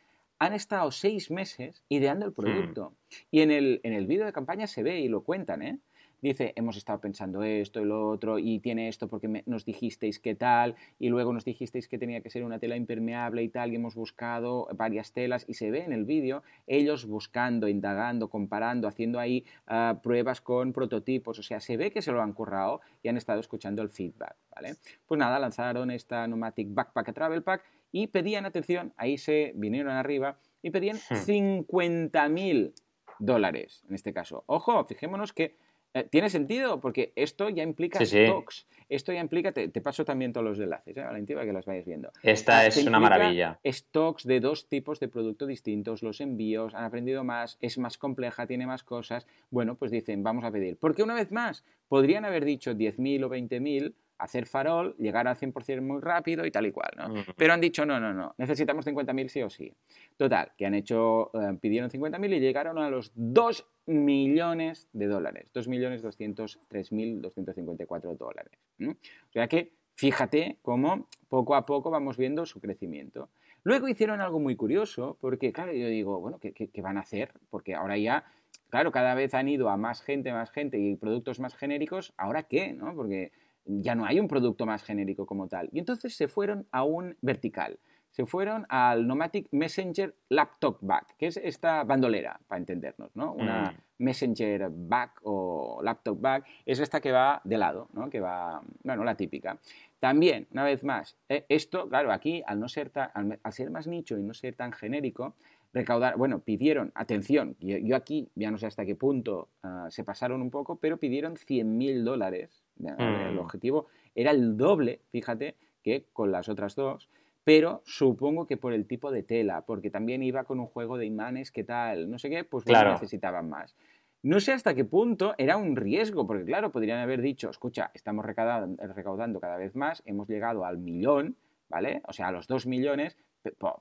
han 0.45 0.53
estado 0.53 0.91
seis 0.91 1.31
meses 1.31 1.83
ideando 1.89 2.25
el 2.25 2.33
producto. 2.33 2.93
Y 3.31 3.41
en 3.41 3.51
el, 3.51 3.79
en 3.83 3.93
el 3.93 4.07
vídeo 4.07 4.25
de 4.25 4.33
campaña 4.33 4.67
se 4.67 4.83
ve 4.83 4.99
y 4.99 5.07
lo 5.07 5.21
cuentan, 5.21 5.61
¿eh? 5.61 5.79
Dice, 6.21 6.53
hemos 6.55 6.77
estado 6.77 7.01
pensando 7.01 7.43
esto 7.43 7.81
y 7.81 7.85
lo 7.85 8.07
otro, 8.07 8.39
y 8.39 8.59
tiene 8.59 8.87
esto 8.87 9.09
porque 9.09 9.27
me- 9.27 9.43
nos 9.45 9.65
dijisteis 9.65 10.19
que 10.19 10.35
tal, 10.35 10.75
y 10.97 11.09
luego 11.09 11.33
nos 11.33 11.43
dijisteis 11.43 11.89
que 11.89 11.97
tenía 11.97 12.21
que 12.21 12.29
ser 12.29 12.45
una 12.45 12.59
tela 12.59 12.77
impermeable 12.77 13.43
y 13.43 13.49
tal, 13.49 13.73
y 13.73 13.75
hemos 13.75 13.93
buscado 13.93 14.69
varias 14.73 15.11
telas, 15.11 15.43
y 15.49 15.55
se 15.55 15.69
ve 15.69 15.83
en 15.83 15.91
el 15.91 16.05
vídeo 16.05 16.41
ellos 16.65 17.05
buscando, 17.07 17.67
indagando, 17.67 18.29
comparando, 18.29 18.87
haciendo 18.87 19.19
ahí 19.19 19.43
ah, 19.67 19.99
pruebas 20.01 20.39
con 20.39 20.71
prototipos, 20.71 21.39
o 21.39 21.43
sea, 21.43 21.59
se 21.59 21.75
ve 21.75 21.91
que 21.91 22.01
se 22.01 22.13
lo 22.13 22.21
han 22.21 22.31
currado 22.31 22.79
y 23.01 23.09
han 23.09 23.17
estado 23.17 23.41
escuchando 23.41 23.81
el 23.81 23.89
feedback, 23.89 24.37
¿vale? 24.55 24.75
Pues 25.05 25.19
nada, 25.19 25.37
lanzaron 25.39 25.91
esta 25.91 26.25
Nomatic 26.25 26.73
Backpack 26.73 27.09
a 27.09 27.13
Travel 27.13 27.43
Pack 27.43 27.63
y 27.93 28.07
pedían, 28.07 28.45
atención, 28.45 28.91
ahí 28.97 29.17
se 29.17 29.53
vinieron 29.55 29.93
arriba 29.93 30.37
y 30.61 30.71
pedían 30.71 30.97
Hmm. 31.09 31.15
50.000 31.15 32.73
dólares 33.19 33.83
en 33.87 33.95
este 33.95 34.11
caso. 34.11 34.43
Ojo, 34.47 34.83
fijémonos 34.83 35.31
que 35.31 35.55
Eh, 35.95 36.07
¿Tiene 36.09 36.27
sentido? 36.31 36.81
Porque 36.81 37.13
esto 37.15 37.49
ya 37.49 37.61
implica 37.61 38.03
stocks. 38.03 38.65
Esto 38.89 39.13
ya 39.13 39.19
implica, 39.19 39.51
te, 39.51 39.69
paso 39.79 40.03
también 40.03 40.33
todos 40.33 40.43
los 40.43 40.59
enlaces, 40.59 40.97
¿eh? 40.97 41.01
Valentín, 41.03 41.35
para 41.35 41.45
que 41.45 41.53
las 41.53 41.67
vayas 41.67 41.85
viendo. 41.85 42.11
Esta 42.23 42.65
es 42.65 42.83
una 42.83 42.99
maravilla. 42.99 43.59
Stocks 43.63 44.23
de 44.23 44.39
dos 44.39 44.67
tipos 44.67 44.99
de 44.99 45.07
producto 45.07 45.45
distintos, 45.45 46.01
los 46.01 46.19
envíos, 46.19 46.73
han 46.73 46.83
aprendido 46.83 47.23
más, 47.23 47.59
es 47.61 47.77
más 47.77 47.99
compleja, 47.99 48.47
tiene 48.47 48.65
más 48.65 48.83
cosas. 48.83 49.27
Bueno, 49.51 49.75
pues 49.75 49.91
dicen, 49.91 50.23
vamos 50.23 50.43
a 50.45 50.51
pedir. 50.51 50.77
Porque 50.77 51.03
una 51.03 51.13
vez 51.13 51.31
más, 51.31 51.63
podrían 51.87 52.25
haber 52.25 52.43
dicho 52.43 52.73
10.000 52.73 53.25
o 53.25 53.29
20.000 53.29 53.93
hacer 54.17 54.45
farol, 54.45 54.95
llegar 54.97 55.27
al 55.27 55.35
100% 55.35 55.81
muy 55.81 55.99
rápido 56.01 56.45
y 56.45 56.51
tal 56.51 56.65
y 56.65 56.71
cual, 56.71 56.91
¿no? 56.97 57.13
Pero 57.35 57.53
han 57.53 57.59
dicho, 57.61 57.85
no, 57.85 57.99
no, 57.99 58.13
no, 58.13 58.33
necesitamos 58.37 58.85
50.000 58.85 59.27
sí 59.27 59.41
o 59.41 59.49
sí. 59.49 59.73
Total, 60.17 60.51
que 60.57 60.65
han 60.65 60.73
hecho, 60.73 61.31
eh, 61.33 61.57
pidieron 61.59 61.89
50.000 61.89 62.37
y 62.37 62.39
llegaron 62.39 62.77
a 62.77 62.89
los 62.89 63.11
2 63.15 63.67
millones 63.87 64.87
de 64.93 65.07
dólares, 65.07 65.47
2.203.254 65.53 68.17
dólares. 68.17 68.57
O 68.79 68.95
sea 69.31 69.47
que, 69.47 69.73
fíjate 69.95 70.59
cómo 70.61 71.07
poco 71.29 71.55
a 71.55 71.65
poco 71.65 71.89
vamos 71.91 72.17
viendo 72.17 72.45
su 72.45 72.61
crecimiento. 72.61 73.29
Luego 73.63 73.87
hicieron 73.87 74.21
algo 74.21 74.39
muy 74.39 74.55
curioso, 74.55 75.17
porque 75.21 75.53
claro, 75.53 75.73
yo 75.73 75.87
digo, 75.87 76.19
bueno, 76.19 76.39
¿qué, 76.39 76.53
qué 76.53 76.81
van 76.81 76.97
a 76.97 77.01
hacer? 77.01 77.31
Porque 77.49 77.75
ahora 77.75 77.97
ya 77.97 78.25
claro, 78.73 78.91
cada 78.91 79.13
vez 79.13 79.35
han 79.35 79.47
ido 79.49 79.69
a 79.69 79.77
más 79.77 80.01
gente, 80.01 80.33
más 80.33 80.49
gente 80.49 80.79
y 80.79 80.95
productos 80.95 81.39
más 81.39 81.55
genéricos, 81.55 82.11
¿ahora 82.17 82.41
qué? 82.41 82.73
¿no? 82.73 82.95
Porque 82.95 83.31
ya 83.65 83.95
no 83.95 84.05
hay 84.05 84.19
un 84.19 84.27
producto 84.27 84.65
más 84.65 84.83
genérico 84.83 85.25
como 85.25 85.47
tal. 85.47 85.69
Y 85.71 85.79
entonces 85.79 86.15
se 86.15 86.27
fueron 86.27 86.67
a 86.71 86.83
un 86.83 87.15
vertical. 87.21 87.79
Se 88.11 88.27
fueron 88.27 88.67
al 88.69 89.07
Nomatic 89.07 89.47
Messenger 89.51 90.13
Laptop 90.29 90.77
Bag, 90.81 91.07
que 91.17 91.27
es 91.27 91.37
esta 91.37 91.83
bandolera, 91.83 92.39
para 92.47 92.59
entendernos, 92.59 93.15
¿no? 93.15 93.33
Una 93.33 93.71
mm. 93.71 94.03
Messenger 94.03 94.69
Bag 94.69 95.13
o 95.23 95.81
Laptop 95.81 96.21
Bag 96.21 96.43
es 96.63 96.79
esta 96.79 97.01
que 97.01 97.11
va 97.11 97.41
de 97.43 97.57
lado, 97.57 97.89
¿no? 97.93 98.11
Que 98.11 98.19
va, 98.19 98.61
bueno, 98.83 99.03
la 99.03 99.15
típica. 99.15 99.57
También, 99.99 100.47
una 100.51 100.63
vez 100.63 100.83
más, 100.83 101.17
eh, 101.27 101.45
esto, 101.49 101.89
claro, 101.89 102.11
aquí, 102.11 102.43
al, 102.45 102.59
no 102.59 102.67
ser 102.67 102.91
al, 102.93 103.39
ser 103.51 103.71
más 103.71 103.87
nicho 103.87 104.17
y 104.17 104.21
no 104.21 104.35
ser 104.35 104.53
tan 104.55 104.73
genérico, 104.73 105.33
recaudar, 105.73 106.17
bueno, 106.17 106.39
pidieron, 106.39 106.91
atención, 106.95 107.55
yo, 107.59 107.95
aquí 107.95 108.29
ya 108.35 108.51
no 108.51 108.57
sé 108.57 108.67
hasta 108.67 108.85
qué 108.85 108.95
punto 108.95 109.49
ah, 109.63 109.87
se 109.89 110.03
pasaron 110.03 110.41
un 110.41 110.51
poco, 110.51 110.77
pero 110.77 110.97
pidieron 110.97 111.35
100.000 111.35 112.03
dólares 112.03 112.63
el 112.77 113.35
mm. 113.35 113.39
objetivo 113.39 113.87
era 114.15 114.31
el 114.31 114.57
doble, 114.57 115.01
fíjate, 115.11 115.55
que 115.81 116.05
con 116.13 116.31
las 116.31 116.49
otras 116.49 116.75
dos, 116.75 117.09
pero 117.43 117.81
supongo 117.85 118.47
que 118.47 118.57
por 118.57 118.73
el 118.73 118.87
tipo 118.87 119.11
de 119.11 119.23
tela, 119.23 119.65
porque 119.65 119.89
también 119.89 120.23
iba 120.23 120.43
con 120.45 120.59
un 120.59 120.65
juego 120.65 120.97
de 120.97 121.05
imanes, 121.05 121.51
¿qué 121.51 121.63
tal? 121.63 122.09
No 122.09 122.17
sé 122.17 122.29
qué, 122.29 122.43
pues 122.43 122.65
necesitaban 122.65 123.49
más. 123.49 123.75
No 124.21 124.39
sé 124.39 124.53
hasta 124.53 124.73
qué 124.73 124.85
punto 124.85 125.35
era 125.37 125.57
un 125.57 125.75
riesgo, 125.75 126.25
porque 126.25 126.45
claro, 126.45 126.71
podrían 126.71 126.99
haber 126.99 127.21
dicho, 127.21 127.49
escucha, 127.49 127.91
estamos 127.93 128.25
recaudando, 128.25 129.39
cada 129.41 129.57
vez 129.57 129.75
más, 129.75 130.01
hemos 130.05 130.29
llegado 130.29 130.65
al 130.65 130.77
millón, 130.77 131.35
¿vale? 131.67 132.01
O 132.07 132.13
sea, 132.13 132.29
a 132.29 132.31
los 132.31 132.47
dos 132.47 132.65
millones, 132.65 133.17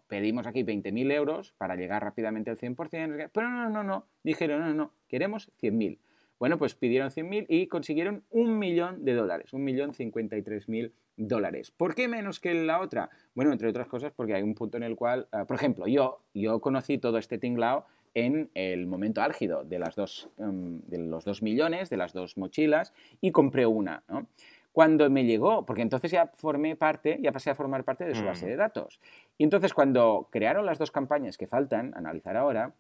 pedimos 0.09 0.47
aquí 0.47 0.63
20.000 0.63 1.13
euros 1.13 1.55
para 1.59 1.77
llegar 1.77 2.03
rápidamente 2.03 2.51
al 2.51 2.59
100%, 2.59 3.31
pero 3.33 3.49
no, 3.49 3.65
no, 3.65 3.71
no, 3.71 3.83
no, 3.83 4.07
dijeron, 4.23 4.61
no, 4.61 4.75
no, 4.75 4.93
queremos 5.09 5.51
100.000. 5.61 5.99
Bueno, 6.39 6.59
pues 6.59 6.75
pidieron 6.75 7.11
100.000 7.11 7.47
y 7.49 7.69
consiguieron 7.69 8.25
un 8.31 8.59
millón 8.59 9.05
de 9.05 9.15
dólares, 9.15 9.53
un 9.53 9.63
millón 9.63 9.93
53.000 9.93 10.91
dólares. 11.17 11.71
¿Por 11.71 11.95
qué 11.95 12.09
menos 12.09 12.41
que 12.41 12.53
la 12.55 12.81
otra? 12.81 13.11
Bueno, 13.35 13.53
entre 13.53 13.69
otras 13.69 13.87
cosas 13.87 14.13
porque 14.13 14.35
hay 14.35 14.43
un 14.43 14.57
punto 14.57 14.77
en 14.77 14.83
el 14.83 14.97
cual, 14.97 15.29
ah, 15.31 15.45
por 15.45 15.57
ejemplo, 15.57 15.87
yo, 15.87 16.21
yo 16.35 16.61
conocí 16.61 16.99
todo 16.99 17.19
este 17.19 17.39
tinglao 17.39 17.87
en 18.15 18.51
el 18.55 18.87
momento 18.87 19.23
álgido 19.23 19.65
de, 19.65 19.79
las 19.79 19.95
dos, 19.95 20.29
em, 20.39 20.81
de 20.83 20.99
los 20.99 21.25
dos 21.25 21.43
millones, 21.43 21.91
de 21.91 21.97
las 21.97 22.13
dos 22.13 22.37
mochilas, 22.37 22.93
y 23.21 23.31
compré 23.31 23.65
una, 23.67 24.03
Cuando 24.73 25.09
me 25.11 25.25
llegó, 25.25 25.67
porque 25.67 25.83
entonces 25.83 26.11
ya 26.11 26.27
formé 26.35 26.77
parte, 26.77 27.19
ya 27.21 27.31
pasé 27.31 27.51
a 27.51 27.55
formar 27.55 27.85
parte 27.85 28.05
de 28.05 28.15
su 28.15 28.25
base 28.25 28.47
de 28.47 28.55
mm. 28.55 28.59
datos. 28.59 29.01
Y 29.39 29.45
entonces 29.45 29.75
cuando 29.75 30.29
crearon 30.31 30.67
las 30.67 30.79
dos 30.79 30.91
campañas 30.91 31.37
que 31.37 31.47
faltan, 31.47 31.93
analizar 31.95 32.37
ahora, 32.37 32.75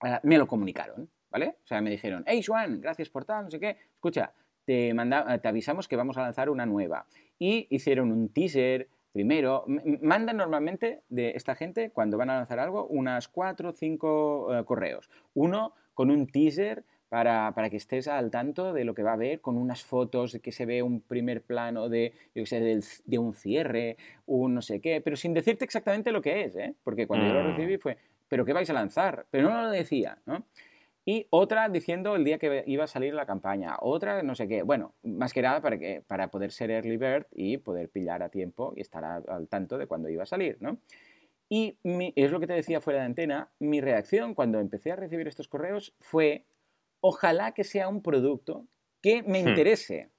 ah, 0.00 0.20
me 0.22 0.38
lo 0.38 0.46
comunicaron. 0.46 1.10
¿vale? 1.30 1.56
O 1.62 1.66
sea, 1.66 1.80
me 1.80 1.90
dijeron, 1.90 2.24
hey 2.26 2.42
Juan, 2.42 2.80
gracias 2.80 3.08
por 3.08 3.24
tal, 3.24 3.44
no 3.44 3.50
sé 3.50 3.60
qué. 3.60 3.76
Escucha, 3.94 4.32
te, 4.64 4.92
manda, 4.94 5.38
te 5.38 5.48
avisamos 5.48 5.88
que 5.88 5.96
vamos 5.96 6.16
a 6.18 6.22
lanzar 6.22 6.50
una 6.50 6.66
nueva. 6.66 7.06
Y 7.38 7.66
hicieron 7.70 8.12
un 8.12 8.28
teaser 8.30 8.88
primero. 9.12 9.64
Mandan 10.02 10.36
normalmente 10.36 11.02
de 11.08 11.30
esta 11.30 11.54
gente, 11.54 11.90
cuando 11.90 12.18
van 12.18 12.30
a 12.30 12.36
lanzar 12.36 12.58
algo, 12.58 12.86
unas 12.86 13.28
cuatro 13.28 13.70
o 13.70 13.72
cinco 13.72 14.54
eh, 14.54 14.64
correos. 14.64 15.10
Uno 15.34 15.74
con 15.94 16.10
un 16.10 16.26
teaser 16.26 16.84
para, 17.08 17.52
para, 17.54 17.70
que 17.70 17.76
estés 17.76 18.08
al 18.08 18.30
tanto 18.30 18.72
de 18.72 18.84
lo 18.84 18.94
que 18.94 19.02
va 19.02 19.10
a 19.10 19.14
haber, 19.14 19.40
con 19.40 19.56
unas 19.56 19.82
fotos 19.82 20.32
de 20.32 20.40
que 20.40 20.52
se 20.52 20.66
ve 20.66 20.82
un 20.82 21.00
primer 21.00 21.42
plano 21.42 21.88
de, 21.88 22.12
yo 22.34 22.44
sé, 22.46 22.60
de, 22.60 23.18
un 23.18 23.34
cierre, 23.34 23.96
un 24.26 24.54
no 24.54 24.62
sé 24.62 24.80
qué, 24.80 25.00
pero 25.00 25.16
sin 25.16 25.34
decirte 25.34 25.64
exactamente 25.64 26.12
lo 26.12 26.22
que 26.22 26.44
es, 26.44 26.56
¿eh? 26.56 26.74
porque 26.84 27.06
cuando 27.06 27.26
yo 27.26 27.34
lo 27.34 27.42
mm. 27.42 27.46
recibí 27.48 27.78
fue, 27.78 27.96
¿pero 28.28 28.44
qué 28.44 28.52
vais 28.52 28.70
a 28.70 28.74
lanzar? 28.74 29.26
Pero 29.30 29.50
no 29.50 29.62
lo 29.62 29.70
decía, 29.70 30.18
¿no? 30.26 30.44
y 31.08 31.26
otra 31.30 31.70
diciendo 31.70 32.16
el 32.16 32.24
día 32.24 32.36
que 32.36 32.64
iba 32.66 32.84
a 32.84 32.86
salir 32.86 33.14
la 33.14 33.24
campaña, 33.24 33.78
otra 33.80 34.22
no 34.22 34.34
sé 34.34 34.46
qué. 34.46 34.62
Bueno, 34.62 34.92
más 35.02 35.32
que 35.32 35.40
nada 35.40 35.62
para, 35.62 35.78
que, 35.78 36.02
para 36.06 36.28
poder 36.28 36.52
ser 36.52 36.70
early 36.70 36.98
bird 36.98 37.24
y 37.34 37.56
poder 37.56 37.88
pillar 37.88 38.22
a 38.22 38.28
tiempo 38.28 38.74
y 38.76 38.82
estar 38.82 39.02
al 39.02 39.48
tanto 39.48 39.78
de 39.78 39.86
cuándo 39.86 40.10
iba 40.10 40.24
a 40.24 40.26
salir, 40.26 40.58
¿no? 40.60 40.76
Y 41.48 41.78
es 42.14 42.30
lo 42.30 42.40
que 42.40 42.46
te 42.46 42.52
decía 42.52 42.82
fuera 42.82 43.00
de 43.00 43.06
antena, 43.06 43.48
mi 43.58 43.80
reacción 43.80 44.34
cuando 44.34 44.60
empecé 44.60 44.92
a 44.92 44.96
recibir 44.96 45.26
estos 45.26 45.48
correos 45.48 45.94
fue, 45.98 46.44
ojalá 47.00 47.52
que 47.52 47.64
sea 47.64 47.88
un 47.88 48.02
producto 48.02 48.66
que 49.02 49.22
me 49.22 49.42
hmm. 49.42 49.48
interese. 49.48 50.10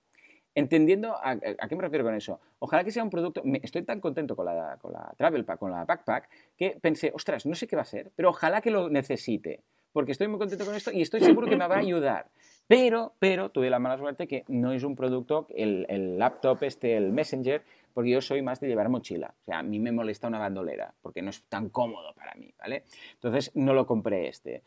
Entendiendo, 0.56 1.16
a, 1.16 1.38
qué 1.38 1.76
me 1.76 1.84
refiero 1.84 2.04
con 2.04 2.16
eso? 2.16 2.40
Ojalá 2.58 2.84
que 2.84 2.92
sea 2.92 3.04
un 3.04 3.10
producto, 3.10 3.42
estoy 3.62 3.84
tan 3.84 4.02
contento 4.02 4.36
con 4.36 4.46
la, 4.46 4.78
con 4.82 4.92
la 4.92 5.14
Travel 5.16 5.46
Pack, 5.46 5.60
con 5.60 5.72
la 5.72 5.86
Backpack, 5.86 6.30
que 6.58 6.78
pensé, 6.82 7.12
ostras, 7.14 7.46
no 7.46 7.56
sé 7.56 7.68
qué 7.68 7.76
va 7.76 7.84
a 7.84 7.86
ser, 7.86 8.12
pero 8.16 8.30
ojalá 8.30 8.60
que 8.60 8.72
lo 8.72 8.90
necesite 8.90 9.64
porque 9.92 10.12
estoy 10.12 10.28
muy 10.28 10.40
contento 10.40 10.66
con 10.66 10.76
esto 10.76 10.92
y 10.92 11.02
estoy 11.02 11.22
seguro 11.22 11.48
que 11.48 11.58
me 11.58 11.68
va 11.68 11.76
a 11.76 11.80
ayudar. 11.80 12.28
Pero, 12.68 13.16
pero 13.18 13.50
tuve 13.50 13.70
la 13.70 13.80
mala 13.80 13.98
suerte 13.98 14.28
que 14.28 14.44
no 14.48 14.72
es 14.72 14.84
un 14.84 14.96
producto, 14.96 15.48
el, 15.50 15.86
el, 15.90 16.20
laptop 16.20 16.62
este, 16.62 16.96
el 16.96 17.12
Messenger, 17.12 17.64
porque 17.94 18.12
yo 18.12 18.22
soy 18.22 18.44
más 18.44 18.60
de 18.60 18.68
llevar 18.68 18.90
mochila. 18.90 19.34
O 19.42 19.44
sea, 19.46 19.60
a 19.60 19.64
mí 19.64 19.80
me 19.80 19.92
molesta 19.92 20.28
una 20.28 20.38
bandolera, 20.38 20.94
porque 21.02 21.24
no 21.24 21.32
es 21.32 21.44
tan 21.46 21.70
cómodo 21.70 22.14
para 22.14 22.36
mí, 22.36 22.54
¿vale? 22.60 22.84
Entonces 23.14 23.52
no 23.56 23.74
lo 23.74 23.88
compré 23.88 24.28
este. 24.28 24.62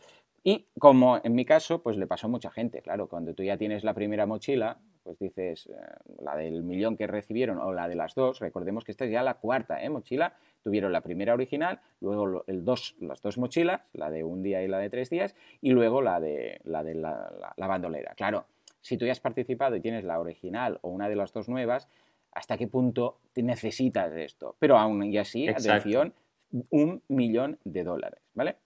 Y 0.44 0.66
como 0.78 1.20
en 1.22 1.34
mi 1.34 1.44
caso, 1.44 1.82
pues 1.82 1.96
le 1.96 2.06
pasó 2.06 2.26
a 2.26 2.30
mucha 2.30 2.50
gente, 2.50 2.82
claro, 2.82 3.08
cuando 3.08 3.32
tú 3.32 3.44
ya 3.44 3.56
tienes 3.56 3.84
la 3.84 3.94
primera 3.94 4.26
mochila, 4.26 4.78
pues 5.04 5.18
dices, 5.18 5.66
eh, 5.66 5.74
la 6.20 6.36
del 6.36 6.62
millón 6.64 6.96
que 6.96 7.06
recibieron 7.06 7.58
o 7.58 7.72
la 7.72 7.88
de 7.88 7.94
las 7.94 8.14
dos, 8.14 8.40
recordemos 8.40 8.84
que 8.84 8.92
esta 8.92 9.04
es 9.04 9.12
ya 9.12 9.22
la 9.22 9.34
cuarta 9.34 9.82
¿eh? 9.82 9.88
mochila, 9.88 10.34
tuvieron 10.62 10.92
la 10.92 11.00
primera 11.00 11.34
original, 11.34 11.80
luego 12.00 12.44
el 12.46 12.64
dos, 12.64 12.96
las 13.00 13.20
dos 13.22 13.38
mochilas, 13.38 13.82
la 13.92 14.10
de 14.10 14.24
un 14.24 14.42
día 14.42 14.62
y 14.62 14.68
la 14.68 14.78
de 14.78 14.90
tres 14.90 15.10
días, 15.10 15.34
y 15.60 15.70
luego 15.70 16.02
la 16.02 16.18
de 16.20 16.60
la, 16.64 16.82
de 16.82 16.94
la, 16.94 17.54
bandolera. 17.56 18.14
Claro, 18.16 18.46
si 18.80 18.96
tú 18.96 19.06
ya 19.06 19.12
has 19.12 19.20
participado 19.20 19.76
y 19.76 19.80
tienes 19.80 20.04
la 20.04 20.18
original 20.18 20.78
o 20.82 20.90
una 20.90 21.08
de 21.08 21.16
las 21.16 21.32
dos 21.32 21.48
nuevas, 21.48 21.88
¿hasta 22.32 22.56
qué 22.56 22.66
punto 22.66 23.18
te 23.32 23.42
necesitas 23.42 24.12
esto? 24.12 24.56
Pero 24.58 24.76
aún 24.76 25.04
y 25.04 25.18
así, 25.18 25.48
atención, 25.48 26.14
un 26.70 27.02
millón 27.08 27.58
de 27.64 27.84
dólares, 27.84 28.20
¿vale? 28.34 28.56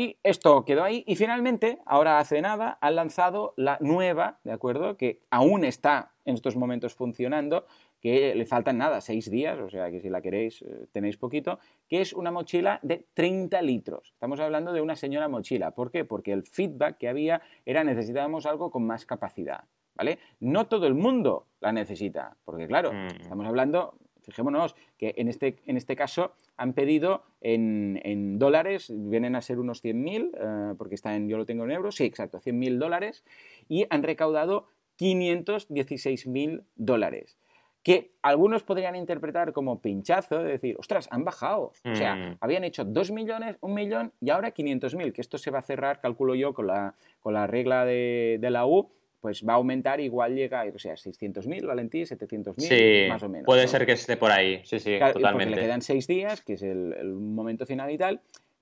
Y 0.00 0.16
esto 0.22 0.64
quedó 0.64 0.82
ahí. 0.82 1.04
Y 1.06 1.14
finalmente, 1.14 1.78
ahora 1.84 2.18
hace 2.18 2.40
nada, 2.40 2.78
han 2.80 2.96
lanzado 2.96 3.52
la 3.58 3.76
nueva, 3.82 4.38
¿de 4.44 4.52
acuerdo? 4.52 4.96
Que 4.96 5.20
aún 5.28 5.62
está 5.62 6.12
en 6.24 6.36
estos 6.36 6.56
momentos 6.56 6.94
funcionando, 6.94 7.66
que 8.00 8.34
le 8.34 8.46
faltan 8.46 8.78
nada, 8.78 9.02
seis 9.02 9.30
días, 9.30 9.58
o 9.60 9.68
sea 9.68 9.90
que 9.90 10.00
si 10.00 10.08
la 10.08 10.22
queréis 10.22 10.62
eh, 10.62 10.86
tenéis 10.90 11.18
poquito, 11.18 11.58
que 11.86 12.00
es 12.00 12.14
una 12.14 12.30
mochila 12.30 12.80
de 12.82 13.08
30 13.12 13.60
litros. 13.60 14.08
Estamos 14.14 14.40
hablando 14.40 14.72
de 14.72 14.80
una 14.80 14.96
señora 14.96 15.28
mochila. 15.28 15.72
¿Por 15.72 15.90
qué? 15.90 16.06
Porque 16.06 16.32
el 16.32 16.44
feedback 16.44 16.96
que 16.96 17.08
había 17.10 17.42
era 17.66 17.84
necesitábamos 17.84 18.46
algo 18.46 18.70
con 18.70 18.86
más 18.86 19.04
capacidad. 19.04 19.64
¿Vale? 19.96 20.18
No 20.38 20.66
todo 20.66 20.86
el 20.86 20.94
mundo 20.94 21.44
la 21.60 21.72
necesita, 21.72 22.38
porque 22.46 22.66
claro, 22.66 22.90
mm. 22.90 23.20
estamos 23.20 23.46
hablando, 23.46 23.98
fijémonos 24.30 24.74
que 24.98 25.14
en 25.16 25.28
este, 25.28 25.56
en 25.66 25.76
este 25.76 25.96
caso 25.96 26.32
han 26.56 26.72
pedido 26.72 27.22
en, 27.40 28.38
dólares, 28.38 28.92
vienen 28.94 29.36
a 29.36 29.42
ser 29.42 29.58
unos 29.58 29.84
100.000, 29.84 30.30
eh, 30.32 30.74
porque 30.78 30.94
está 30.94 31.14
en, 31.14 31.28
yo 31.28 31.36
lo 31.36 31.46
tengo 31.46 31.64
en 31.64 31.72
euros, 31.72 31.96
sí, 31.96 32.04
exacto, 32.04 32.40
100.000 32.40 32.78
dólares, 32.78 33.24
y 33.68 33.86
han 33.90 34.02
recaudado 34.02 34.66
516.000 34.98 36.64
dólares 36.76 37.38
que 37.82 38.12
algunos 38.22 38.62
podrían 38.62 38.94
interpretar 38.94 39.52
como 39.52 39.80
pinchazo, 39.80 40.42
de 40.42 40.52
decir, 40.52 40.76
ostras, 40.78 41.08
han 41.10 41.24
bajado. 41.24 41.72
O 41.84 41.94
sea, 41.94 42.14
mm. 42.14 42.36
habían 42.40 42.64
hecho 42.64 42.84
2 42.84 43.10
millones, 43.10 43.56
1 43.60 43.74
millón 43.74 44.12
y 44.20 44.30
ahora 44.30 44.52
500.000, 44.52 45.12
que 45.12 45.20
esto 45.20 45.38
se 45.38 45.50
va 45.50 45.60
a 45.60 45.62
cerrar, 45.62 46.00
calculo 46.00 46.34
yo, 46.34 46.52
con 46.52 46.66
la, 46.66 46.94
con 47.20 47.32
la 47.32 47.46
regla 47.46 47.84
de, 47.86 48.38
la 48.42 48.66
U, 48.66 48.90
pues 49.20 49.44
va 49.46 49.52
a 49.52 49.56
aumentar, 49.56 50.00
igual 50.00 50.34
llega, 50.34 50.64
o 50.74 50.78
sea, 50.78 50.94
600.000, 50.94 51.66
Valentí, 51.66 52.02
700.000, 52.02 52.54
sí, 52.58 53.08
más 53.08 53.22
o 53.22 53.28
menos. 53.28 53.46
Puede 53.46 53.68
ser 53.68 53.86
que 53.86 53.92
esté 53.92 54.16
por 54.16 54.30
ahí, 54.30 54.62
sí, 54.64 54.80
sí, 54.80 54.98
totalmente. 54.98 55.32
Porque 55.32 55.60
le 55.60 55.62
quedan 55.62 55.82
6 55.82 56.06
días, 56.06 56.40
que 56.42 56.54
es 56.54 56.62
el, 56.62 57.12
momento 57.14 57.66
final 57.66 57.90
y 57.90 57.98
tal. 57.98 58.20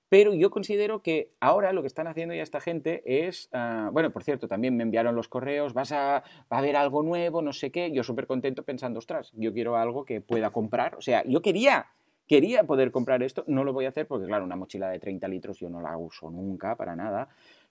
Pero 0.09 0.33
yo 0.33 0.49
considero 0.49 1.03
que 1.03 1.29
ahora 1.39 1.71
lo 1.71 1.81
que 1.81 1.87
están 1.87 2.07
haciendo 2.07 2.33
ya 2.33 2.41
esta 2.41 2.59
gente 2.59 3.03
es, 3.05 3.47
ah, 3.53 3.89
bueno, 3.93 4.11
por 4.11 4.23
cierto, 4.23 4.47
también 4.47 4.75
me 4.75 4.81
enviaron 4.81 5.15
los 5.15 5.27
correos, 5.27 5.73
vas 5.73 5.91
a, 5.91 6.23
va 6.51 6.57
a 6.57 6.57
haber 6.57 6.75
algo 6.75 7.03
nuevo, 7.03 7.43
no 7.43 7.53
sé 7.53 7.71
qué, 7.71 7.91
yo 7.91 8.03
súper 8.03 8.25
contento 8.25 8.63
pensando, 8.63 8.97
ostras, 8.97 9.31
yo 9.35 9.53
quiero 9.53 9.77
algo 9.77 10.05
que 10.05 10.19
pueda 10.19 10.49
comprar, 10.49 10.95
o 10.95 11.01
sea, 11.01 11.23
yo 11.25 11.41
quería 11.43 11.87
quería 12.29 12.63
poder 12.63 12.91
comprar 12.91 13.23
esto, 13.23 13.43
no 13.47 13.63
lo 13.63 13.73
voy 13.73 13.85
a 13.85 13.89
hacer 13.89 14.07
porque, 14.07 14.27
claro, 14.27 14.45
una 14.45 14.55
mochila 14.55 14.87
de 14.89 14.99
30 14.99 15.27
litros 15.27 15.59
yo 15.59 15.67
no 15.67 15.81
la 15.81 15.97
uso 15.97 16.29
nunca 16.29 16.75
para 16.75 16.95
nada, 16.95 17.27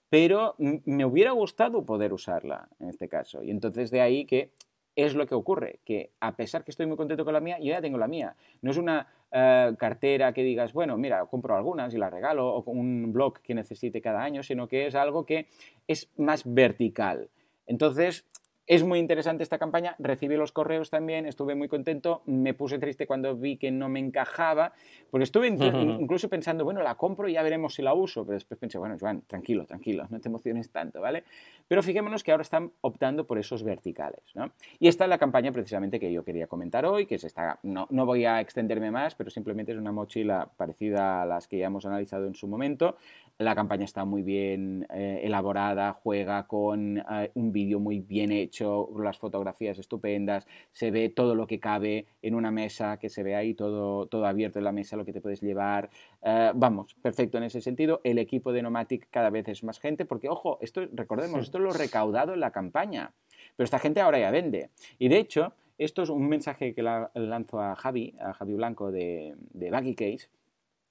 pero 0.09 0.55
me 0.57 1.05
hubiera 1.05 1.31
gustado 1.31 1.85
poder 1.85 2.13
usarla 2.13 2.67
en 2.79 2.89
este 2.89 3.07
caso. 3.07 3.43
Y 3.43 3.51
entonces 3.51 3.91
de 3.91 4.01
ahí 4.01 4.25
que 4.25 4.51
es 4.95 5.15
lo 5.15 5.25
que 5.27 5.35
ocurre, 5.35 5.79
que 5.85 6.11
a 6.19 6.35
pesar 6.35 6.63
que 6.63 6.71
estoy 6.71 6.85
muy 6.85 6.97
contento 6.97 7.23
con 7.23 7.33
la 7.33 7.39
mía, 7.39 7.57
yo 7.59 7.67
ya 7.67 7.81
tengo 7.81 7.97
la 7.97 8.07
mía. 8.07 8.35
No 8.61 8.71
es 8.71 8.77
una 8.77 9.07
eh, 9.31 9.73
cartera 9.77 10.33
que 10.33 10.43
digas, 10.43 10.73
bueno, 10.73 10.97
mira, 10.97 11.25
compro 11.27 11.55
algunas 11.55 11.93
y 11.93 11.97
la 11.97 12.09
regalo, 12.09 12.55
o 12.55 12.71
un 12.71 13.13
blog 13.13 13.39
que 13.39 13.53
necesite 13.53 14.01
cada 14.01 14.21
año, 14.21 14.43
sino 14.43 14.67
que 14.67 14.87
es 14.87 14.95
algo 14.95 15.25
que 15.25 15.47
es 15.87 16.09
más 16.17 16.43
vertical. 16.45 17.29
Entonces, 17.65 18.25
es 18.69 18.83
muy 18.83 18.99
interesante 18.99 19.41
esta 19.41 19.57
campaña, 19.57 19.95
recibí 19.97 20.35
los 20.37 20.51
correos 20.51 20.91
también, 20.91 21.25
estuve 21.25 21.55
muy 21.55 21.67
contento, 21.67 22.21
me 22.27 22.53
puse 22.53 22.77
triste 22.77 23.07
cuando 23.07 23.35
vi 23.35 23.57
que 23.57 23.71
no 23.71 23.89
me 23.89 23.99
encajaba, 23.99 24.73
porque 25.09 25.23
estuve 25.23 25.47
incluso 25.47 26.29
pensando, 26.29 26.63
bueno, 26.63 26.83
la 26.83 26.93
compro 26.93 27.27
y 27.27 27.33
ya 27.33 27.41
veremos 27.41 27.73
si 27.73 27.81
la 27.81 27.95
uso, 27.95 28.23
pero 28.23 28.35
después 28.35 28.59
pensé, 28.59 28.77
bueno, 28.77 28.95
Joan, 28.99 29.23
tranquilo, 29.23 29.65
tranquilo, 29.65 30.05
no 30.11 30.19
te 30.19 30.29
emociones 30.29 30.69
tanto, 30.69 31.01
¿vale? 31.01 31.23
Pero 31.67 31.81
fijémonos 31.81 32.23
que 32.23 32.29
ahora 32.29 32.43
están 32.43 32.71
optando 32.81 33.25
por 33.25 33.39
esos 33.39 33.63
verticales, 33.63 34.21
¿no? 34.35 34.51
Y 34.77 34.87
esta 34.87 35.05
es 35.05 35.09
la 35.09 35.17
campaña 35.17 35.51
precisamente 35.51 35.99
que 35.99 36.13
yo 36.13 36.23
quería 36.23 36.45
comentar 36.45 36.85
hoy, 36.85 37.07
que 37.07 37.15
es 37.15 37.23
esta, 37.23 37.57
no, 37.63 37.87
no 37.89 38.05
voy 38.05 38.25
a 38.25 38.39
extenderme 38.39 38.91
más, 38.91 39.15
pero 39.15 39.31
simplemente 39.31 39.71
es 39.71 39.79
una 39.79 39.91
mochila 39.91 40.47
parecida 40.57 41.23
a 41.23 41.25
las 41.25 41.47
que 41.47 41.57
ya 41.57 41.65
hemos 41.65 41.87
analizado 41.87 42.27
en 42.27 42.35
su 42.35 42.47
momento, 42.47 42.97
la 43.39 43.55
campaña 43.55 43.85
está 43.85 44.03
muy 44.03 44.21
bien 44.21 44.85
eh, 44.93 45.21
elaborada, 45.23 45.93
juega 45.93 46.45
con 46.45 46.97
eh, 46.97 47.31
un 47.35 47.53
vídeo 47.53 47.79
muy 47.79 48.01
bien 48.01 48.33
hecho, 48.33 48.89
las 49.01 49.17
fotografías 49.17 49.79
estupendas, 49.79 50.45
se 50.73 50.91
ve 50.91 51.07
todo 51.07 51.35
lo 51.35 51.47
que 51.47 51.57
cabe 51.57 52.05
en 52.21 52.35
una 52.35 52.51
mesa, 52.51 52.97
que 52.97 53.07
se 53.07 53.23
ve 53.23 53.35
ahí 53.35 53.53
todo, 53.53 54.07
todo 54.07 54.25
abierto 54.25 54.59
en 54.59 54.65
la 54.65 54.73
mesa, 54.73 54.97
lo 54.97 55.05
que 55.05 55.13
te 55.13 55.21
puedes 55.21 55.39
llevar. 55.39 55.89
Eh, 56.21 56.51
vamos, 56.53 56.95
perfecto 56.95 57.37
en 57.37 57.45
ese 57.45 57.61
sentido. 57.61 58.01
El 58.03 58.19
equipo 58.19 58.51
de 58.51 58.61
Nomatic 58.61 59.07
cada 59.09 59.29
vez 59.29 59.47
es 59.47 59.63
más 59.63 59.79
gente, 59.79 60.03
porque 60.05 60.27
ojo, 60.27 60.57
esto 60.61 60.81
recordemos, 60.91 61.43
esto 61.43 61.59
es 61.59 61.63
lo 61.63 61.71
recaudado 61.71 62.33
en 62.33 62.41
la 62.41 62.51
campaña, 62.51 63.13
pero 63.55 63.63
esta 63.63 63.79
gente 63.79 64.01
ahora 64.01 64.19
ya 64.19 64.31
vende. 64.31 64.69
Y 64.97 65.07
de 65.07 65.17
hecho, 65.17 65.53
esto 65.77 66.03
es 66.03 66.09
un 66.09 66.27
mensaje 66.27 66.73
que 66.73 66.83
lanzo 66.83 67.61
a 67.61 67.73
Javi, 67.77 68.15
a 68.19 68.33
Javi 68.33 68.53
Blanco 68.55 68.91
de, 68.91 69.35
de 69.53 69.71
Baggy 69.71 69.95
Case 69.95 70.27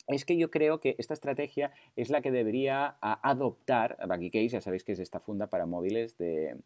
es 0.09 0.25
que 0.25 0.37
yo 0.37 0.51
creo 0.51 0.81
que 0.81 0.97
esta 0.99 1.15
estrategia 1.15 1.71
es 1.95 2.11
la 2.11 2.23
que 2.23 2.31
debería 2.31 2.97
adoptar 3.01 3.99
Baggy 4.07 4.31
Case, 4.31 4.49
ya 4.49 4.61
sabéis 4.61 4.83
que 4.83 4.93
es 4.93 4.99
esta 4.99 5.21
funda 5.21 5.49
para 5.49 5.67
móviles 5.67 6.17
de, 6.17 6.57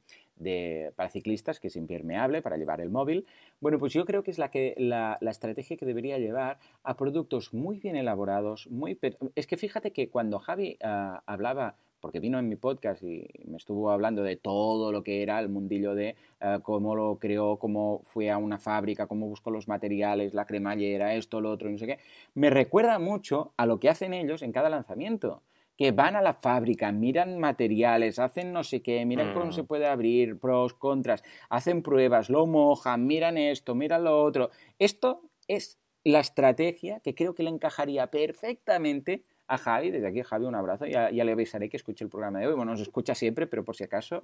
para 0.96 1.10
ciclistas, 1.10 1.58
que 1.58 1.68
es 1.68 1.76
impermeable 1.76 2.40
para 2.40 2.56
llevar 2.56 2.80
el 2.80 2.90
móvil. 2.90 3.26
Bueno, 3.60 3.78
pues 3.78 3.92
yo 3.92 4.04
creo 4.04 4.22
que 4.22 4.30
es 4.30 4.38
la, 4.38 4.50
que, 4.50 4.74
la, 4.78 5.18
estrategia 5.22 5.76
que 5.76 5.86
debería 5.86 6.18
llevar 6.18 6.58
a 6.84 6.96
productos 6.96 7.52
muy 7.52 7.80
bien 7.80 7.96
elaborados, 7.96 8.68
muy... 8.70 8.98
Es 9.34 9.46
que 9.46 9.56
fíjate 9.56 9.92
que 9.92 10.08
cuando 10.08 10.38
Javi 10.38 10.78
ah, 10.82 11.22
hablaba 11.26 11.76
porque 12.02 12.18
vino 12.18 12.38
en 12.40 12.48
mi 12.48 12.56
podcast 12.56 13.02
y 13.04 13.24
me 13.46 13.56
estuvo 13.56 13.90
hablando 13.90 14.24
de 14.24 14.36
todo 14.36 14.90
lo 14.90 15.04
que 15.04 15.22
era 15.22 15.38
el 15.38 15.48
mundillo 15.48 15.94
de 15.94 16.16
eh, 16.40 16.58
cómo 16.62 16.96
lo 16.96 17.16
creó, 17.18 17.58
cómo 17.58 18.02
fue 18.04 18.28
a 18.28 18.38
una 18.38 18.58
fábrica, 18.58 19.06
cómo 19.06 19.28
buscó 19.28 19.52
los 19.52 19.68
materiales, 19.68 20.34
la 20.34 20.44
cremallera, 20.44 21.14
esto, 21.14 21.40
lo 21.40 21.52
otro, 21.52 21.70
no 21.70 21.78
sé 21.78 21.86
qué. 21.86 21.98
Me 22.34 22.50
recuerda 22.50 22.98
mucho 22.98 23.52
a 23.56 23.66
lo 23.66 23.78
que 23.78 23.88
hacen 23.88 24.14
ellos 24.14 24.42
en 24.42 24.50
cada 24.50 24.68
lanzamiento 24.68 25.42
que 25.78 25.92
van 25.92 26.16
a 26.16 26.22
la 26.22 26.34
fábrica, 26.34 26.90
miran 26.90 27.38
materiales, 27.38 28.18
hacen 28.18 28.52
no 28.52 28.64
sé 28.64 28.82
qué, 28.82 29.06
miran 29.06 29.32
cómo 29.32 29.52
se 29.52 29.62
mm. 29.62 29.66
puede 29.66 29.86
abrir, 29.86 30.38
pros, 30.38 30.74
contras, 30.74 31.22
hacen 31.48 31.82
pruebas, 31.82 32.28
lo 32.28 32.46
mojan, 32.46 33.06
miran 33.06 33.38
esto, 33.38 33.76
miran 33.76 34.04
lo 34.04 34.22
otro. 34.22 34.50
Esto 34.78 35.22
es 35.46 35.78
la 36.04 36.18
estrategia 36.18 36.98
que 37.00 37.14
creo 37.14 37.34
que 37.34 37.44
le 37.44 37.50
encajaría 37.50 38.08
perfectamente 38.08 39.24
a 39.46 39.58
Javi. 39.58 39.90
Desde 39.90 40.06
aquí, 40.06 40.22
Javi, 40.22 40.46
un 40.46 40.54
abrazo. 40.54 40.86
Ya, 40.86 41.10
ya 41.10 41.24
le 41.24 41.32
avisaré 41.32 41.68
que 41.68 41.76
escuche 41.76 42.04
el 42.04 42.10
programa 42.10 42.40
de 42.40 42.46
hoy. 42.46 42.54
Bueno, 42.54 42.72
nos 42.72 42.80
escucha 42.80 43.14
siempre, 43.14 43.46
pero 43.46 43.64
por 43.64 43.76
si 43.76 43.84
acaso. 43.84 44.22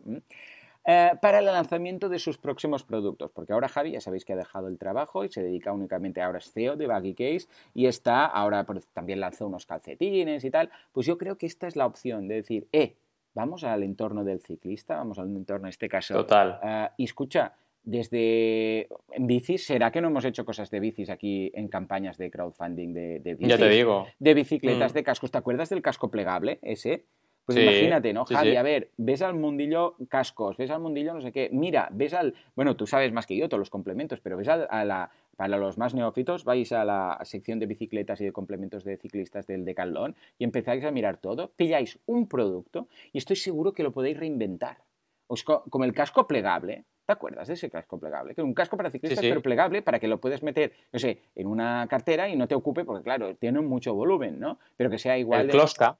Eh, 0.90 1.10
para 1.20 1.40
el 1.40 1.44
lanzamiento 1.44 2.08
de 2.08 2.18
sus 2.18 2.38
próximos 2.38 2.82
productos, 2.82 3.30
porque 3.32 3.52
ahora 3.52 3.68
Javi 3.68 3.90
ya 3.90 4.00
sabéis 4.00 4.24
que 4.24 4.32
ha 4.32 4.36
dejado 4.36 4.68
el 4.68 4.78
trabajo 4.78 5.22
y 5.22 5.28
se 5.28 5.42
dedica 5.42 5.70
únicamente 5.70 6.22
ahora 6.22 6.38
es 6.38 6.50
CEO 6.50 6.76
de 6.76 6.86
Baggy 6.86 7.12
Case 7.12 7.46
y 7.74 7.86
está, 7.86 8.24
ahora 8.24 8.64
también 8.94 9.20
lanzó 9.20 9.46
unos 9.46 9.66
calcetines 9.66 10.44
y 10.44 10.50
tal, 10.50 10.70
pues 10.92 11.06
yo 11.06 11.18
creo 11.18 11.36
que 11.36 11.44
esta 11.44 11.66
es 11.66 11.76
la 11.76 11.84
opción 11.84 12.26
de 12.26 12.36
decir, 12.36 12.68
eh, 12.72 12.96
vamos 13.34 13.64
al 13.64 13.82
entorno 13.82 14.24
del 14.24 14.40
ciclista, 14.40 14.96
vamos 14.96 15.18
al 15.18 15.26
entorno 15.26 15.66
en 15.66 15.70
este 15.70 15.90
caso. 15.90 16.14
Total. 16.14 16.58
Eh, 16.62 16.88
y 16.96 17.04
escucha, 17.04 17.52
desde 17.88 18.88
en 19.12 19.26
bicis, 19.26 19.64
¿será 19.64 19.90
que 19.90 20.02
no 20.02 20.08
hemos 20.08 20.24
hecho 20.26 20.44
cosas 20.44 20.70
de 20.70 20.78
bicis 20.78 21.08
aquí 21.08 21.50
en 21.54 21.68
campañas 21.68 22.18
de 22.18 22.30
crowdfunding 22.30 22.92
de, 22.92 23.20
de 23.20 23.34
bicis? 23.34 23.48
Ya 23.48 23.56
te 23.56 23.68
digo. 23.70 24.06
De 24.18 24.34
bicicletas, 24.34 24.92
mm. 24.92 24.94
de 24.94 25.02
cascos. 25.04 25.30
¿Te 25.30 25.38
acuerdas 25.38 25.70
del 25.70 25.80
casco 25.80 26.10
plegable 26.10 26.58
ese? 26.60 27.06
Pues 27.46 27.56
imagínate, 27.56 28.12
¿no, 28.12 28.26
Javi? 28.26 28.56
A 28.56 28.62
ver, 28.62 28.90
ves 28.98 29.22
al 29.22 29.34
mundillo 29.34 29.96
cascos, 30.10 30.58
ves 30.58 30.70
al 30.70 30.82
mundillo 30.82 31.14
no 31.14 31.22
sé 31.22 31.32
qué. 31.32 31.48
Mira, 31.50 31.88
ves 31.90 32.12
al. 32.12 32.34
Bueno, 32.54 32.76
tú 32.76 32.86
sabes 32.86 33.10
más 33.10 33.26
que 33.26 33.38
yo 33.38 33.48
todos 33.48 33.58
los 33.58 33.70
complementos, 33.70 34.20
pero 34.20 34.36
ves 34.36 34.48
a, 34.48 34.84
la. 34.84 35.10
Para 35.34 35.56
los 35.56 35.78
más 35.78 35.94
neófitos, 35.94 36.44
vais 36.44 36.70
a 36.72 36.84
la 36.84 37.18
sección 37.22 37.58
de 37.58 37.64
bicicletas 37.64 38.20
y 38.20 38.26
de 38.26 38.32
complementos 38.32 38.84
de 38.84 38.98
ciclistas 38.98 39.46
del 39.46 39.64
Decathlon 39.64 40.14
y 40.36 40.44
empezáis 40.44 40.84
a 40.84 40.90
mirar 40.90 41.22
todo, 41.22 41.52
pilláis 41.56 41.98
un 42.04 42.28
producto 42.28 42.88
y 43.14 43.18
estoy 43.18 43.36
seguro 43.36 43.72
que 43.72 43.82
lo 43.82 43.92
podéis 43.92 44.18
reinventar. 44.18 44.82
Os, 45.26 45.42
como 45.42 45.84
el 45.84 45.94
casco 45.94 46.26
plegable, 46.26 46.84
¿Te 47.08 47.12
acuerdas 47.12 47.48
de 47.48 47.54
ese 47.54 47.70
casco 47.70 47.98
plegable? 47.98 48.34
Que 48.34 48.42
es 48.42 48.44
un 48.44 48.52
casco 48.52 48.76
para 48.76 48.90
ciclistas, 48.90 49.24
pero 49.24 49.40
plegable 49.40 49.80
para 49.80 49.98
que 49.98 50.06
lo 50.08 50.20
puedes 50.20 50.42
meter, 50.42 50.74
no 50.92 50.98
sé, 50.98 51.22
en 51.34 51.46
una 51.46 51.86
cartera 51.88 52.28
y 52.28 52.36
no 52.36 52.46
te 52.46 52.54
ocupe, 52.54 52.84
porque 52.84 53.02
claro, 53.02 53.34
tiene 53.34 53.62
mucho 53.62 53.94
volumen, 53.94 54.38
¿no? 54.38 54.58
Pero 54.76 54.90
que 54.90 54.98
sea 54.98 55.16
igual. 55.16 55.40
El 55.40 55.46
de... 55.46 55.52
Kloska. 55.54 55.96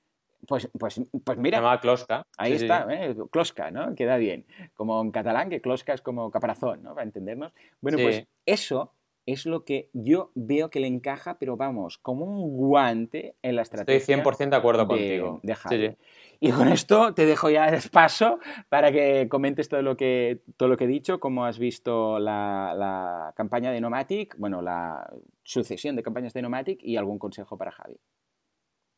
Pues, 0.47 0.69
pues, 0.79 1.01
pues 1.25 1.39
mira. 1.39 1.57
Se 1.57 1.65
llama 1.65 1.81
Kloska. 1.81 2.27
Ahí 2.37 2.53
está, 2.53 2.87
¿eh? 2.91 3.17
Kloska, 3.31 3.71
¿no? 3.71 3.95
Queda 3.95 4.19
bien. 4.19 4.45
Como 4.75 5.01
en 5.01 5.11
catalán, 5.11 5.49
que 5.49 5.63
Kloska 5.63 5.95
es 5.95 6.03
como 6.03 6.31
caparazón, 6.31 6.83
¿no? 6.83 6.93
Para 6.93 7.05
entendernos. 7.05 7.55
Bueno, 7.81 7.97
pues 8.03 8.27
eso 8.45 8.93
es 9.33 9.45
lo 9.45 9.64
que 9.64 9.91
yo 9.93 10.31
veo 10.35 10.70
que 10.70 10.81
le 10.81 10.87
encaja, 10.87 11.39
pero 11.39 11.59
vamos, 11.59 11.99
como 11.99 12.24
un 12.24 12.57
guante 12.57 13.37
en 13.43 13.57
la 13.57 13.62
estrategia. 13.62 14.16
Estoy 14.16 14.33
100% 14.33 14.49
de 14.49 14.57
acuerdo 14.57 14.87
contigo. 14.87 15.41
De. 15.43 15.97
Y 16.41 16.51
con 16.51 16.68
esto 16.68 17.12
te 17.12 17.26
dejo 17.26 17.51
ya 17.51 17.68
el 17.68 17.83
paso 17.93 18.39
para 18.70 18.91
que 18.91 19.29
comentes 19.29 19.68
todo 19.68 19.83
lo 19.83 19.99
que, 19.99 20.41
todo 20.57 20.70
lo 20.70 20.79
que 20.79 20.85
he 20.85 20.89
dicho, 20.89 21.20
cómo 21.20 21.45
has 21.45 21.59
visto 21.59 22.18
la, 22.18 23.35
campaña 23.37 23.70
de 23.70 23.83
Nomatic, 23.83 24.35
bueno, 24.39 24.62
la 24.62 25.07
sucesión 25.43 25.95
de 25.95 26.03
campañas 26.03 26.33
de 26.33 26.41
Nomatic 26.41 26.83
y 26.83 26.97
algún 26.97 27.18
consejo 27.18 27.59
para 27.59 27.70
Javi. 27.70 28.01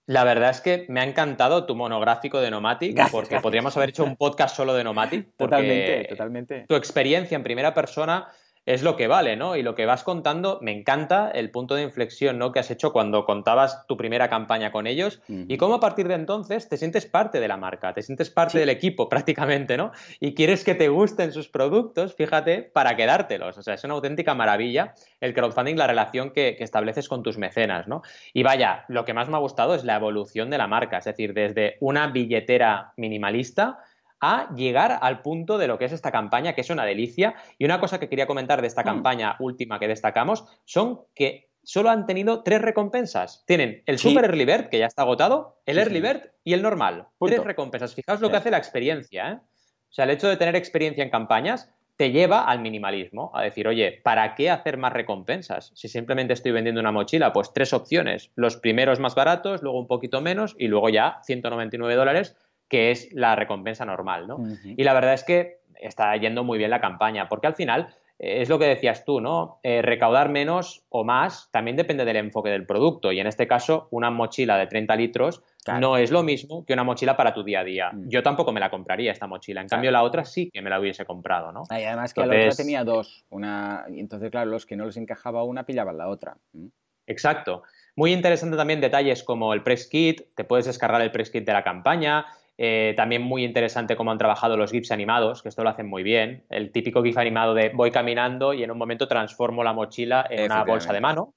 La 0.07 0.22
verdad 0.22 0.51
es 0.51 0.61
que 0.61 0.87
me 0.89 1.01
ha 1.01 1.05
encantado 1.05 1.66
tu 1.66 1.74
monográfico 1.74 2.41
de 2.41 2.53
Nomatic, 2.53 3.11
porque 3.11 3.41
podríamos 3.41 3.76
haber 3.76 3.91
hecho 3.91 4.05
un 4.05 4.16
podcast 4.16 4.55
solo 4.55 4.74
de 4.74 4.85
Nomatic. 4.85 5.37
Totalmente, 5.37 6.05
totalmente. 6.09 6.66
Tu 6.68 6.74
experiencia 6.76 7.37
en 7.37 7.43
primera 7.43 7.74
persona 7.74 8.28
es 8.67 8.83
lo 8.83 8.97
que 8.97 9.09
vale, 9.09 9.37
¿no? 9.37 9.57
Y 9.57 9.63
lo 9.63 9.75
que 9.75 9.87
vas 9.87 10.05
contando, 10.05 10.59
me 10.63 10.73
encanta 10.73 11.31
el 11.31 11.51
punto 11.51 11.75
de 11.75 11.83
inflexión, 11.83 12.39
¿no? 12.39 12.53
Que 12.53 12.61
has 12.61 12.71
hecho 12.71 12.93
cuando 12.93 13.25
contabas 13.25 13.87
tu 13.87 13.97
primera 13.97 14.29
campaña 14.29 14.71
con 14.71 14.87
ellos 14.87 15.21
y 15.29 15.57
cómo 15.57 15.77
a 15.77 15.81
partir 15.81 16.09
de 16.09 16.15
entonces 16.15 16.69
te 16.69 16.77
sientes 16.77 17.07
parte 17.07 17.41
de 17.41 17.49
la 17.49 17.57
marca, 17.57 17.95
te 17.95 18.03
sientes 18.03 18.31
parte 18.31 18.59
del 18.59 18.69
equipo 18.69 19.09
prácticamente, 19.09 19.77
¿no? 19.77 19.93
Y 20.21 20.35
quieres 20.35 20.65
que 20.65 20.75
te 20.75 20.89
gusten 20.89 21.33
sus 21.33 21.49
productos, 21.49 22.15
fíjate, 22.15 22.63
para 22.63 22.97
quedártelos. 22.97 23.57
O 23.59 23.63
sea, 23.63 23.75
es 23.75 23.85
una 23.85 23.95
auténtica 23.95 24.35
maravilla 24.35 24.95
el 25.21 25.35
crowdfunding, 25.35 25.77
la 25.77 25.87
relación 25.87 26.31
que, 26.31 26.57
que 26.57 26.65
estableces 26.65 27.09
con 27.09 27.23
tus 27.23 27.39
mecenas, 27.39 27.89
¿no? 27.89 28.03
Y 28.33 28.43
vaya, 28.43 28.85
lo 28.89 29.05
que 29.05 29.15
más 29.15 29.29
me 29.29 29.37
ha 29.37 29.41
gustado 29.41 29.75
es 29.75 29.85
la 29.85 29.97
evolución 29.97 30.51
de 30.51 30.59
la 30.59 30.67
marca, 30.67 30.99
es 30.99 31.05
decir, 31.05 31.35
desde 31.35 31.77
una 31.81 32.09
billetera 32.09 32.93
minimalista 32.97 33.79
a 34.21 34.55
llegar 34.55 34.99
al 35.01 35.23
punto 35.23 35.59
de 35.59 35.66
lo 35.66 35.79
que 35.79 35.87
es 35.87 35.93
esta 35.93 36.12
campaña, 36.12 36.55
que 36.55 36.61
es 36.61 36.71
una 36.71 36.85
delicia. 36.85 37.35
Y 37.59 37.64
una 37.64 37.81
cosa 37.81 37.99
que 37.99 38.09
quería 38.09 38.27
comentar 38.27 38.61
de 38.61 38.68
esta 38.68 38.83
mm. 38.83 38.85
campaña 38.85 39.37
última 39.39 39.79
que 39.79 39.89
destacamos 39.89 40.45
son 40.64 41.01
que 41.14 41.51
solo 41.62 41.91
han 41.91 42.07
tenido 42.07 42.43
tres 42.43 42.61
recompensas. 42.62 43.45
Tienen 43.47 43.83
el 43.87 43.99
Super 43.99 44.25
Early 44.25 44.45
Bird, 44.45 44.68
que 44.68 44.79
ya 44.79 44.87
está 44.87 45.03
agotado, 45.03 45.61
el 45.66 45.79
Early 45.79 46.01
Bird 46.01 46.31
y 46.45 46.53
el 46.53 46.62
normal. 46.62 47.09
Tres 47.18 47.45
recompensas. 47.45 47.95
Fijaos 47.95 48.21
lo 48.21 48.31
que 48.31 48.37
hace 48.37 48.51
la 48.51 48.59
experiencia. 48.59 49.31
¿eh? 49.31 49.35
O 49.35 49.93
sea, 49.93 50.05
el 50.05 50.11
hecho 50.11 50.29
de 50.29 50.37
tener 50.37 50.57
experiencia 50.57 51.03
en 51.03 51.11
campañas 51.11 51.71
te 51.97 52.12
lleva 52.12 52.45
al 52.45 52.61
minimalismo, 52.61 53.31
a 53.35 53.43
decir, 53.43 53.68
oye, 53.68 54.01
¿para 54.03 54.35
qué 54.35 54.49
hacer 54.49 54.79
más 54.79 54.95
recompensas? 54.95 55.71
Si 55.75 55.87
simplemente 55.87 56.33
estoy 56.33 56.51
vendiendo 56.51 56.81
una 56.81 56.93
mochila, 56.93 57.31
pues 57.31 57.53
tres 57.53 57.75
opciones. 57.75 58.31
Los 58.37 58.57
primeros 58.57 59.01
más 59.01 59.14
baratos, 59.14 59.61
luego 59.62 59.79
un 59.79 59.87
poquito 59.87 60.23
menos 60.23 60.57
y 60.59 60.68
luego 60.68 60.89
ya 60.89 61.21
199 61.25 61.95
dólares 61.97 62.37
que 62.71 62.91
es 62.91 63.12
la 63.12 63.37
recompensa 63.37 63.85
normal, 63.85 64.27
¿no? 64.27 64.39
Y 64.64 64.83
la 64.85 64.95
verdad 64.95 65.12
es 65.12 65.25
que 65.25 65.59
está 65.75 66.16
yendo 66.16 66.45
muy 66.45 66.57
bien 66.57 66.71
la 66.71 66.81
campaña, 66.81 67.29
porque 67.29 67.49
al 67.49 67.55
final 67.55 67.95
es 68.21 68.51
lo 68.51 68.59
que 68.59 68.66
decías 68.66 69.07
tú, 69.07 69.21
¿no? 69.21 69.61
Eh, 69.62 69.81
recaudar 69.81 70.29
menos 70.29 70.85
o 70.91 71.05
más 71.05 71.49
también 71.51 71.77
depende 71.77 72.05
del 72.05 72.16
enfoque 72.16 72.51
del 72.51 72.66
producto. 72.66 73.12
Y 73.12 73.18
en 73.18 73.27
este 73.27 73.49
caso, 73.49 73.89
una 73.91 74.11
mochila 74.11 74.59
de 74.59 74.66
30 74.66 74.95
litros 74.97 75.43
no 75.81 75.97
es 75.97 76.11
lo 76.11 76.23
mismo 76.23 76.64
que 76.66 76.75
una 76.75 76.85
mochila 76.85 77.16
para 77.16 77.33
tu 77.33 77.43
día 77.43 77.61
a 77.61 77.64
día. 77.64 77.91
Mm. 77.93 78.09
Yo 78.09 78.23
tampoco 78.23 78.53
me 78.53 78.61
la 78.61 78.71
compraría 78.71 79.11
esta 79.11 79.27
mochila. 79.27 79.62
En 79.62 79.68
cambio, 79.68 79.91
la 79.91 80.03
otra 80.03 80.27
sí 80.27 80.51
que 80.53 80.61
me 80.61 80.68
la 80.68 80.79
hubiese 80.79 81.07
comprado, 81.07 81.51
¿no? 81.51 81.62
Y 81.71 81.83
además 81.83 82.12
que 82.12 82.21
la 82.21 82.27
otra 82.27 82.51
tenía 82.51 82.85
dos. 82.85 83.25
Una... 83.31 83.87
Y 83.89 84.01
entonces, 84.01 84.31
claro, 84.31 84.51
los 84.51 84.66
que 84.66 84.77
no 84.77 84.85
les 84.85 84.99
encajaba 84.99 85.43
una 85.43 85.64
pillaban 85.64 85.97
la 85.97 86.09
otra. 86.09 86.37
Mm. 86.53 86.66
Exacto. 87.07 87.62
Muy 87.97 88.12
interesante 88.12 88.57
también 88.57 88.81
detalles 88.81 89.25
como 89.25 89.53
el 89.53 89.62
press 89.62 89.89
kit, 89.89 90.23
te 90.35 90.45
puedes 90.45 90.66
descargar 90.66 91.01
el 91.01 91.11
press 91.11 91.31
kit 91.31 91.45
de 91.45 91.53
la 91.53 91.64
campaña, 91.64 92.27
eh, 92.63 92.93
también 92.95 93.23
muy 93.23 93.43
interesante 93.43 93.97
cómo 93.97 94.11
han 94.11 94.19
trabajado 94.19 94.55
los 94.55 94.71
GIFs 94.71 94.91
animados, 94.91 95.41
que 95.41 95.49
esto 95.49 95.65
lo 95.65 95.71
hacen 95.71 95.87
muy 95.87 96.03
bien. 96.03 96.45
El 96.51 96.73
típico 96.73 97.03
GIF 97.03 97.17
animado 97.17 97.55
de 97.55 97.71
voy 97.71 97.91
caminando 97.91 98.53
y 98.53 98.63
en 98.63 98.71
un 98.71 98.77
momento 98.77 99.09
transformo 99.09 99.65
la 99.65 99.73
mochila 99.73 100.27
en 100.29 100.45
una 100.45 100.65
bolsa 100.65 100.93
de 100.93 101.01
mano. 101.01 101.33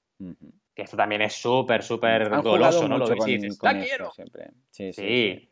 Que 0.74 0.82
esto 0.82 0.98
también 0.98 1.22
es 1.22 1.32
súper, 1.32 1.82
súper 1.82 2.28
goloso, 2.42 2.86
¿no? 2.86 2.98
Lo 2.98 3.08
dices, 3.08 3.58
¡la 3.62 3.72
quiero! 3.72 4.10
Sí 4.70 4.92
sí, 4.92 5.48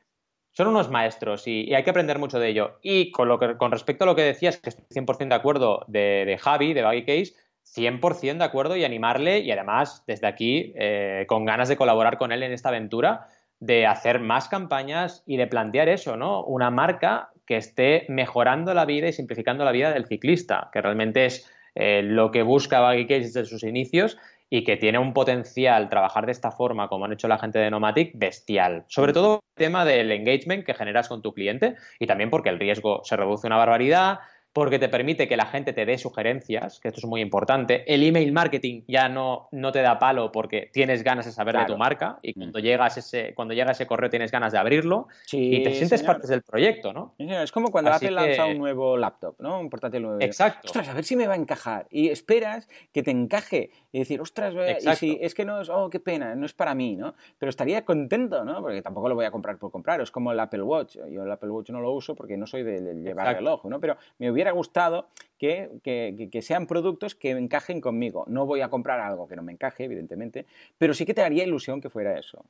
Son 0.50 0.68
unos 0.68 0.90
maestros 0.90 1.48
y, 1.48 1.72
hay 1.72 1.82
que 1.82 1.90
aprender 1.90 2.18
mucho 2.18 2.38
de 2.38 2.50
ello. 2.50 2.78
Y 2.82 3.10
con, 3.10 3.28
lo 3.28 3.38
que, 3.38 3.56
con 3.56 3.72
respecto 3.72 4.04
a 4.04 4.06
lo 4.08 4.14
que 4.14 4.24
decías, 4.24 4.58
que 4.58 4.68
estoy 4.68 4.84
100% 4.90 5.28
de 5.28 5.34
acuerdo 5.34 5.86
de, 5.88 6.38
Javi, 6.38 6.74
de 6.74 6.82
Baggy 6.82 7.06
Case, 7.06 7.32
100% 7.64 8.36
de 8.36 8.44
acuerdo 8.44 8.76
y 8.76 8.84
animarle 8.84 9.38
y 9.38 9.50
además 9.50 10.04
desde 10.06 10.26
aquí 10.26 10.74
eh, 10.76 11.24
con 11.28 11.46
ganas 11.46 11.70
de 11.70 11.78
colaborar 11.78 12.18
con 12.18 12.30
él 12.30 12.42
en 12.42 12.52
esta 12.52 12.68
aventura 12.68 13.26
de 13.62 13.86
hacer 13.86 14.18
más 14.18 14.48
campañas 14.48 15.22
y 15.24 15.36
de 15.36 15.46
plantear 15.46 15.88
eso, 15.88 16.16
¿no? 16.16 16.42
Una 16.42 16.70
marca 16.70 17.30
que 17.46 17.56
esté 17.56 18.06
mejorando 18.08 18.74
la 18.74 18.84
vida 18.84 19.06
y 19.06 19.12
simplificando 19.12 19.64
la 19.64 19.70
vida 19.70 19.92
del 19.92 20.06
ciclista, 20.06 20.68
que 20.72 20.82
realmente 20.82 21.26
es 21.26 21.48
eh, 21.76 22.02
lo 22.02 22.32
que 22.32 22.42
busca 22.42 22.80
Baggy 22.80 23.06
Case 23.06 23.20
desde 23.20 23.44
sus 23.44 23.62
inicios 23.62 24.18
y 24.50 24.64
que 24.64 24.76
tiene 24.76 24.98
un 24.98 25.12
potencial 25.12 25.88
trabajar 25.88 26.26
de 26.26 26.32
esta 26.32 26.50
forma, 26.50 26.88
como 26.88 27.04
han 27.04 27.12
hecho 27.12 27.28
la 27.28 27.38
gente 27.38 27.60
de 27.60 27.70
Nomatic, 27.70 28.10
bestial. 28.14 28.84
Sobre 28.88 29.12
todo 29.12 29.34
el 29.56 29.64
tema 29.64 29.84
del 29.84 30.10
engagement 30.10 30.66
que 30.66 30.74
generas 30.74 31.08
con 31.08 31.22
tu 31.22 31.32
cliente 31.32 31.76
y 32.00 32.08
también 32.08 32.30
porque 32.30 32.48
el 32.48 32.58
riesgo 32.58 33.02
se 33.04 33.16
reduce 33.16 33.46
una 33.46 33.58
barbaridad, 33.58 34.18
porque 34.52 34.78
te 34.78 34.88
permite 34.88 35.28
que 35.28 35.36
la 35.36 35.46
gente 35.46 35.72
te 35.72 35.86
dé 35.86 35.98
sugerencias, 35.98 36.80
que 36.80 36.88
esto 36.88 37.00
es 37.00 37.06
muy 37.06 37.20
importante. 37.20 37.84
El 37.92 38.02
email 38.02 38.32
marketing 38.32 38.82
ya 38.86 39.08
no, 39.08 39.48
no 39.52 39.72
te 39.72 39.80
da 39.80 39.98
palo 39.98 40.30
porque 40.30 40.70
tienes 40.72 41.02
ganas 41.02 41.26
de 41.26 41.32
saber 41.32 41.56
de 41.56 41.64
tu 41.64 41.76
marca 41.76 42.18
y 42.22 42.34
cuando, 42.34 42.58
mm. 42.58 42.62
llegas 42.62 42.96
ese, 42.98 43.34
cuando 43.34 43.54
llega 43.54 43.72
ese 43.72 43.86
correo 43.86 44.10
tienes 44.10 44.30
ganas 44.30 44.52
de 44.52 44.58
abrirlo 44.58 45.08
y 45.32 45.62
te 45.62 45.74
sientes 45.74 46.02
parte 46.02 46.26
del 46.26 46.42
proyecto, 46.42 46.92
¿no? 46.92 47.14
es 47.18 47.52
como 47.52 47.70
cuando 47.70 47.92
Apple 47.92 48.10
lanza 48.10 48.46
un 48.46 48.58
nuevo 48.58 48.96
laptop, 48.96 49.36
¿no? 49.40 49.60
Un 49.60 49.70
portátil 49.70 50.02
nuevo. 50.02 50.20
Exacto. 50.20 50.66
Ostras, 50.66 50.88
a 50.88 50.94
ver 50.94 51.04
si 51.04 51.16
me 51.16 51.26
va 51.26 51.34
a 51.34 51.36
encajar. 51.36 51.86
Y 51.90 52.08
esperas 52.08 52.68
que 52.92 53.02
te 53.02 53.10
encaje 53.10 53.70
y 53.90 54.00
decir, 54.00 54.20
ostras, 54.20 54.54
y 54.80 54.96
si 54.96 55.18
es 55.20 55.34
que 55.34 55.44
no 55.44 55.60
es, 55.60 55.68
oh, 55.68 55.88
qué 55.90 56.00
pena, 56.00 56.34
no 56.34 56.46
es 56.46 56.52
para 56.52 56.74
mí, 56.74 56.96
¿no? 56.96 57.14
Pero 57.38 57.50
estaría 57.50 57.84
contento, 57.84 58.44
¿no? 58.44 58.60
Porque 58.60 58.82
tampoco 58.82 59.08
lo 59.08 59.14
voy 59.14 59.24
a 59.24 59.30
comprar 59.30 59.58
por 59.58 59.70
comprar. 59.70 60.00
Es 60.00 60.10
como 60.10 60.32
el 60.32 60.40
Apple 60.40 60.62
Watch. 60.62 60.96
Yo 61.10 61.22
el 61.22 61.30
Apple 61.30 61.50
Watch 61.50 61.70
no 61.70 61.80
lo 61.80 61.92
uso 61.92 62.14
porque 62.14 62.36
no 62.36 62.46
soy 62.46 62.62
de, 62.62 62.94
llevar 62.94 63.36
reloj, 63.36 63.64
¿no? 63.66 63.80
Pero 63.80 63.96
me 64.18 64.30
hubiera 64.30 64.41
gustado 64.50 65.06
que, 65.38 66.40
sean 66.42 66.66
productos 66.66 67.14
que 67.14 67.30
encajen 67.30 67.80
conmigo. 67.80 68.24
No 68.26 68.46
voy 68.46 68.60
a 68.60 68.68
comprar 68.68 69.00
algo 69.00 69.28
que 69.28 69.36
no 69.36 69.42
me 69.42 69.52
encaje, 69.52 69.84
evidentemente, 69.84 70.46
pero 70.78 70.94
sí 70.94 71.06
que 71.06 71.14
te 71.14 71.22
haría 71.22 71.44
ilusión 71.44 71.80
que 71.80 71.88
fuera 71.88 72.18
eso. 72.18 72.44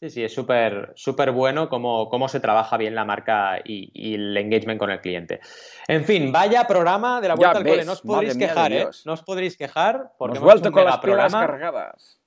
Sí, 0.00 0.10
sí, 0.10 0.24
es 0.24 0.32
súper 0.32 0.92
súper 0.94 1.32
bueno 1.32 1.68
cómo, 1.68 2.08
cómo, 2.08 2.28
se 2.28 2.38
trabaja 2.38 2.76
bien 2.76 2.94
la 2.94 3.04
marca 3.04 3.58
y, 3.64 4.14
el 4.14 4.36
engagement 4.36 4.78
con 4.78 4.90
el 4.90 5.00
cliente. 5.00 5.40
En 5.88 6.04
fin, 6.04 6.30
vaya 6.30 6.66
programa 6.68 7.20
de 7.20 7.28
la 7.28 7.34
vuelta 7.34 7.58
al 7.58 7.64
cole. 7.64 7.84
No 7.84 7.92
os 7.92 8.02
podréis 8.02 8.36
quejar, 8.36 8.72
¿eh? 8.72 8.86
No 9.04 9.12
os 9.12 9.22
podréis 9.22 9.56
quejar 9.56 10.12
porque 10.16 10.38
hemos 10.38 10.52
vuelto 10.52 10.70
con 10.70 10.84
las 10.84 10.98
pilas 10.98 11.32
cargadas. 11.32 12.20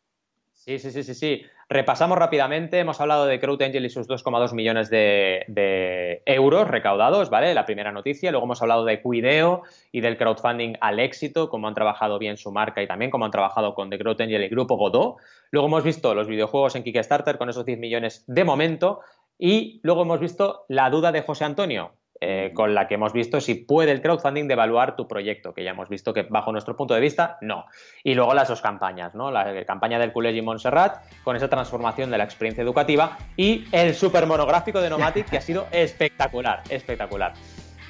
Sí, 0.64 0.78
sí, 0.78 0.92
sí, 0.92 1.02
sí, 1.02 1.16
sí. 1.16 1.42
Repasamos 1.70 2.20
rápidamente, 2.20 2.78
hemos 2.78 3.02
hablado 3.02 3.26
de 3.26 3.40
CrowdAngel 3.40 3.84
y 3.84 3.90
sus 3.90 4.08
2,2 4.08 4.54
millones 4.54 4.92
de, 4.92 6.22
euros 6.28 6.68
recaudados, 6.68 7.32
¿vale? 7.32 7.56
La 7.56 7.66
primera 7.66 7.92
noticia. 7.92 8.30
Luego 8.30 8.46
hemos 8.46 8.62
hablado 8.62 8.86
de 8.86 9.02
Cuideo 9.02 9.64
y 9.92 10.02
del 10.02 10.20
crowdfunding 10.20 10.76
al 10.80 11.00
éxito, 11.00 11.50
cómo 11.50 11.68
han 11.68 11.74
trabajado 11.74 12.20
bien 12.20 12.38
su 12.38 12.52
marca 12.52 12.84
y 12.84 12.88
también 12.88 13.10
cómo 13.10 13.26
han 13.26 13.32
trabajado 13.32 13.74
con 13.74 13.90
The 13.90 13.98
CrowdAngel 13.98 14.44
y 14.44 14.50
grupo 14.50 14.78
Godot. 14.78 15.16
Luego 15.50 15.68
hemos 15.68 15.84
visto 15.84 16.14
los 16.14 16.28
videojuegos 16.28 16.76
en 16.76 16.84
Kickstarter 16.84 17.40
con 17.40 17.50
esos 17.50 17.66
10 17.66 17.80
millones 17.80 18.24
de 18.28 18.44
momento. 18.44 19.00
Y 19.40 19.80
luego 19.82 20.04
hemos 20.04 20.20
visto 20.20 20.66
la 20.68 20.92
duda 20.92 21.12
de 21.12 21.24
José 21.24 21.46
Antonio, 21.46 21.94
eh, 22.24 22.52
con 22.54 22.76
la 22.76 22.88
que 22.88 22.94
hemos 22.94 23.14
visto 23.14 23.42
si 23.42 23.56
puede 23.56 23.92
el 23.92 24.02
crowdfunding 24.02 24.48
devaluar 24.48 24.96
tu 24.96 25.08
proyecto, 25.08 25.56
que 25.56 25.64
ya 25.64 25.72
hemos 25.72 25.90
visto 25.90 26.14
que 26.14 26.22
bajo 26.22 26.52
nuestro 26.52 26.78
punto 26.78 26.94
de 26.94 27.02
vista 27.02 27.40
no. 27.42 27.66
Y 28.04 28.14
luego 28.14 28.36
las 28.36 28.48
dos 28.48 28.62
campañas, 28.62 29.16
¿no? 29.16 29.32
La 29.32 29.66
campaña 29.66 29.98
del 29.98 30.14
Colegio 30.14 30.44
Montserrat 30.44 31.04
con 31.24 31.36
esa 31.36 31.50
transformación 31.50 32.12
de 32.12 32.20
la 32.20 32.24
experiencia 32.24 32.62
educativa 32.62 33.18
y 33.36 33.66
el 33.72 33.96
super 33.96 34.28
monográfico 34.28 34.82
de 34.82 34.92
Nomatic 34.92 35.32
que 35.32 35.38
ha 35.38 35.42
sido 35.42 35.66
espectacular, 35.72 36.62
espectacular. 36.70 37.34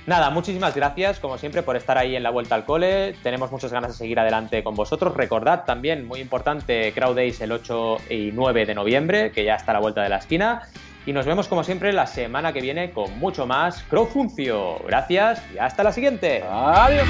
Nada, 0.07 0.31
muchísimas 0.31 0.73
gracias, 0.75 1.19
como 1.19 1.37
siempre, 1.37 1.61
por 1.61 1.75
estar 1.75 1.97
ahí 1.97 2.15
en 2.15 2.23
la 2.23 2.31
vuelta 2.31 2.55
al 2.55 2.65
cole. 2.65 3.13
Tenemos 3.21 3.51
muchas 3.51 3.71
ganas 3.71 3.91
de 3.91 3.97
seguir 3.97 4.19
adelante 4.19 4.63
con 4.63 4.75
vosotros. 4.75 5.15
Recordad 5.15 5.63
también, 5.63 6.07
muy 6.07 6.19
importante, 6.19 6.91
Crowd 6.93 7.19
el 7.19 7.51
8 7.51 7.97
y 8.09 8.31
9 8.33 8.65
de 8.65 8.73
noviembre, 8.73 9.31
que 9.31 9.43
ya 9.43 9.55
está 9.55 9.71
a 9.71 9.73
la 9.75 9.79
vuelta 9.79 10.01
de 10.01 10.09
la 10.09 10.17
esquina. 10.17 10.63
Y 11.05 11.13
nos 11.13 11.25
vemos 11.25 11.47
como 11.47 11.63
siempre 11.63 11.93
la 11.93 12.07
semana 12.07 12.53
que 12.53 12.61
viene 12.61 12.91
con 12.91 13.17
mucho 13.19 13.45
más 13.45 13.83
Crowdfuncio. 13.89 14.79
Gracias 14.85 15.41
y 15.53 15.57
hasta 15.57 15.83
la 15.83 15.91
siguiente. 15.91 16.43
Adiós. 16.47 17.07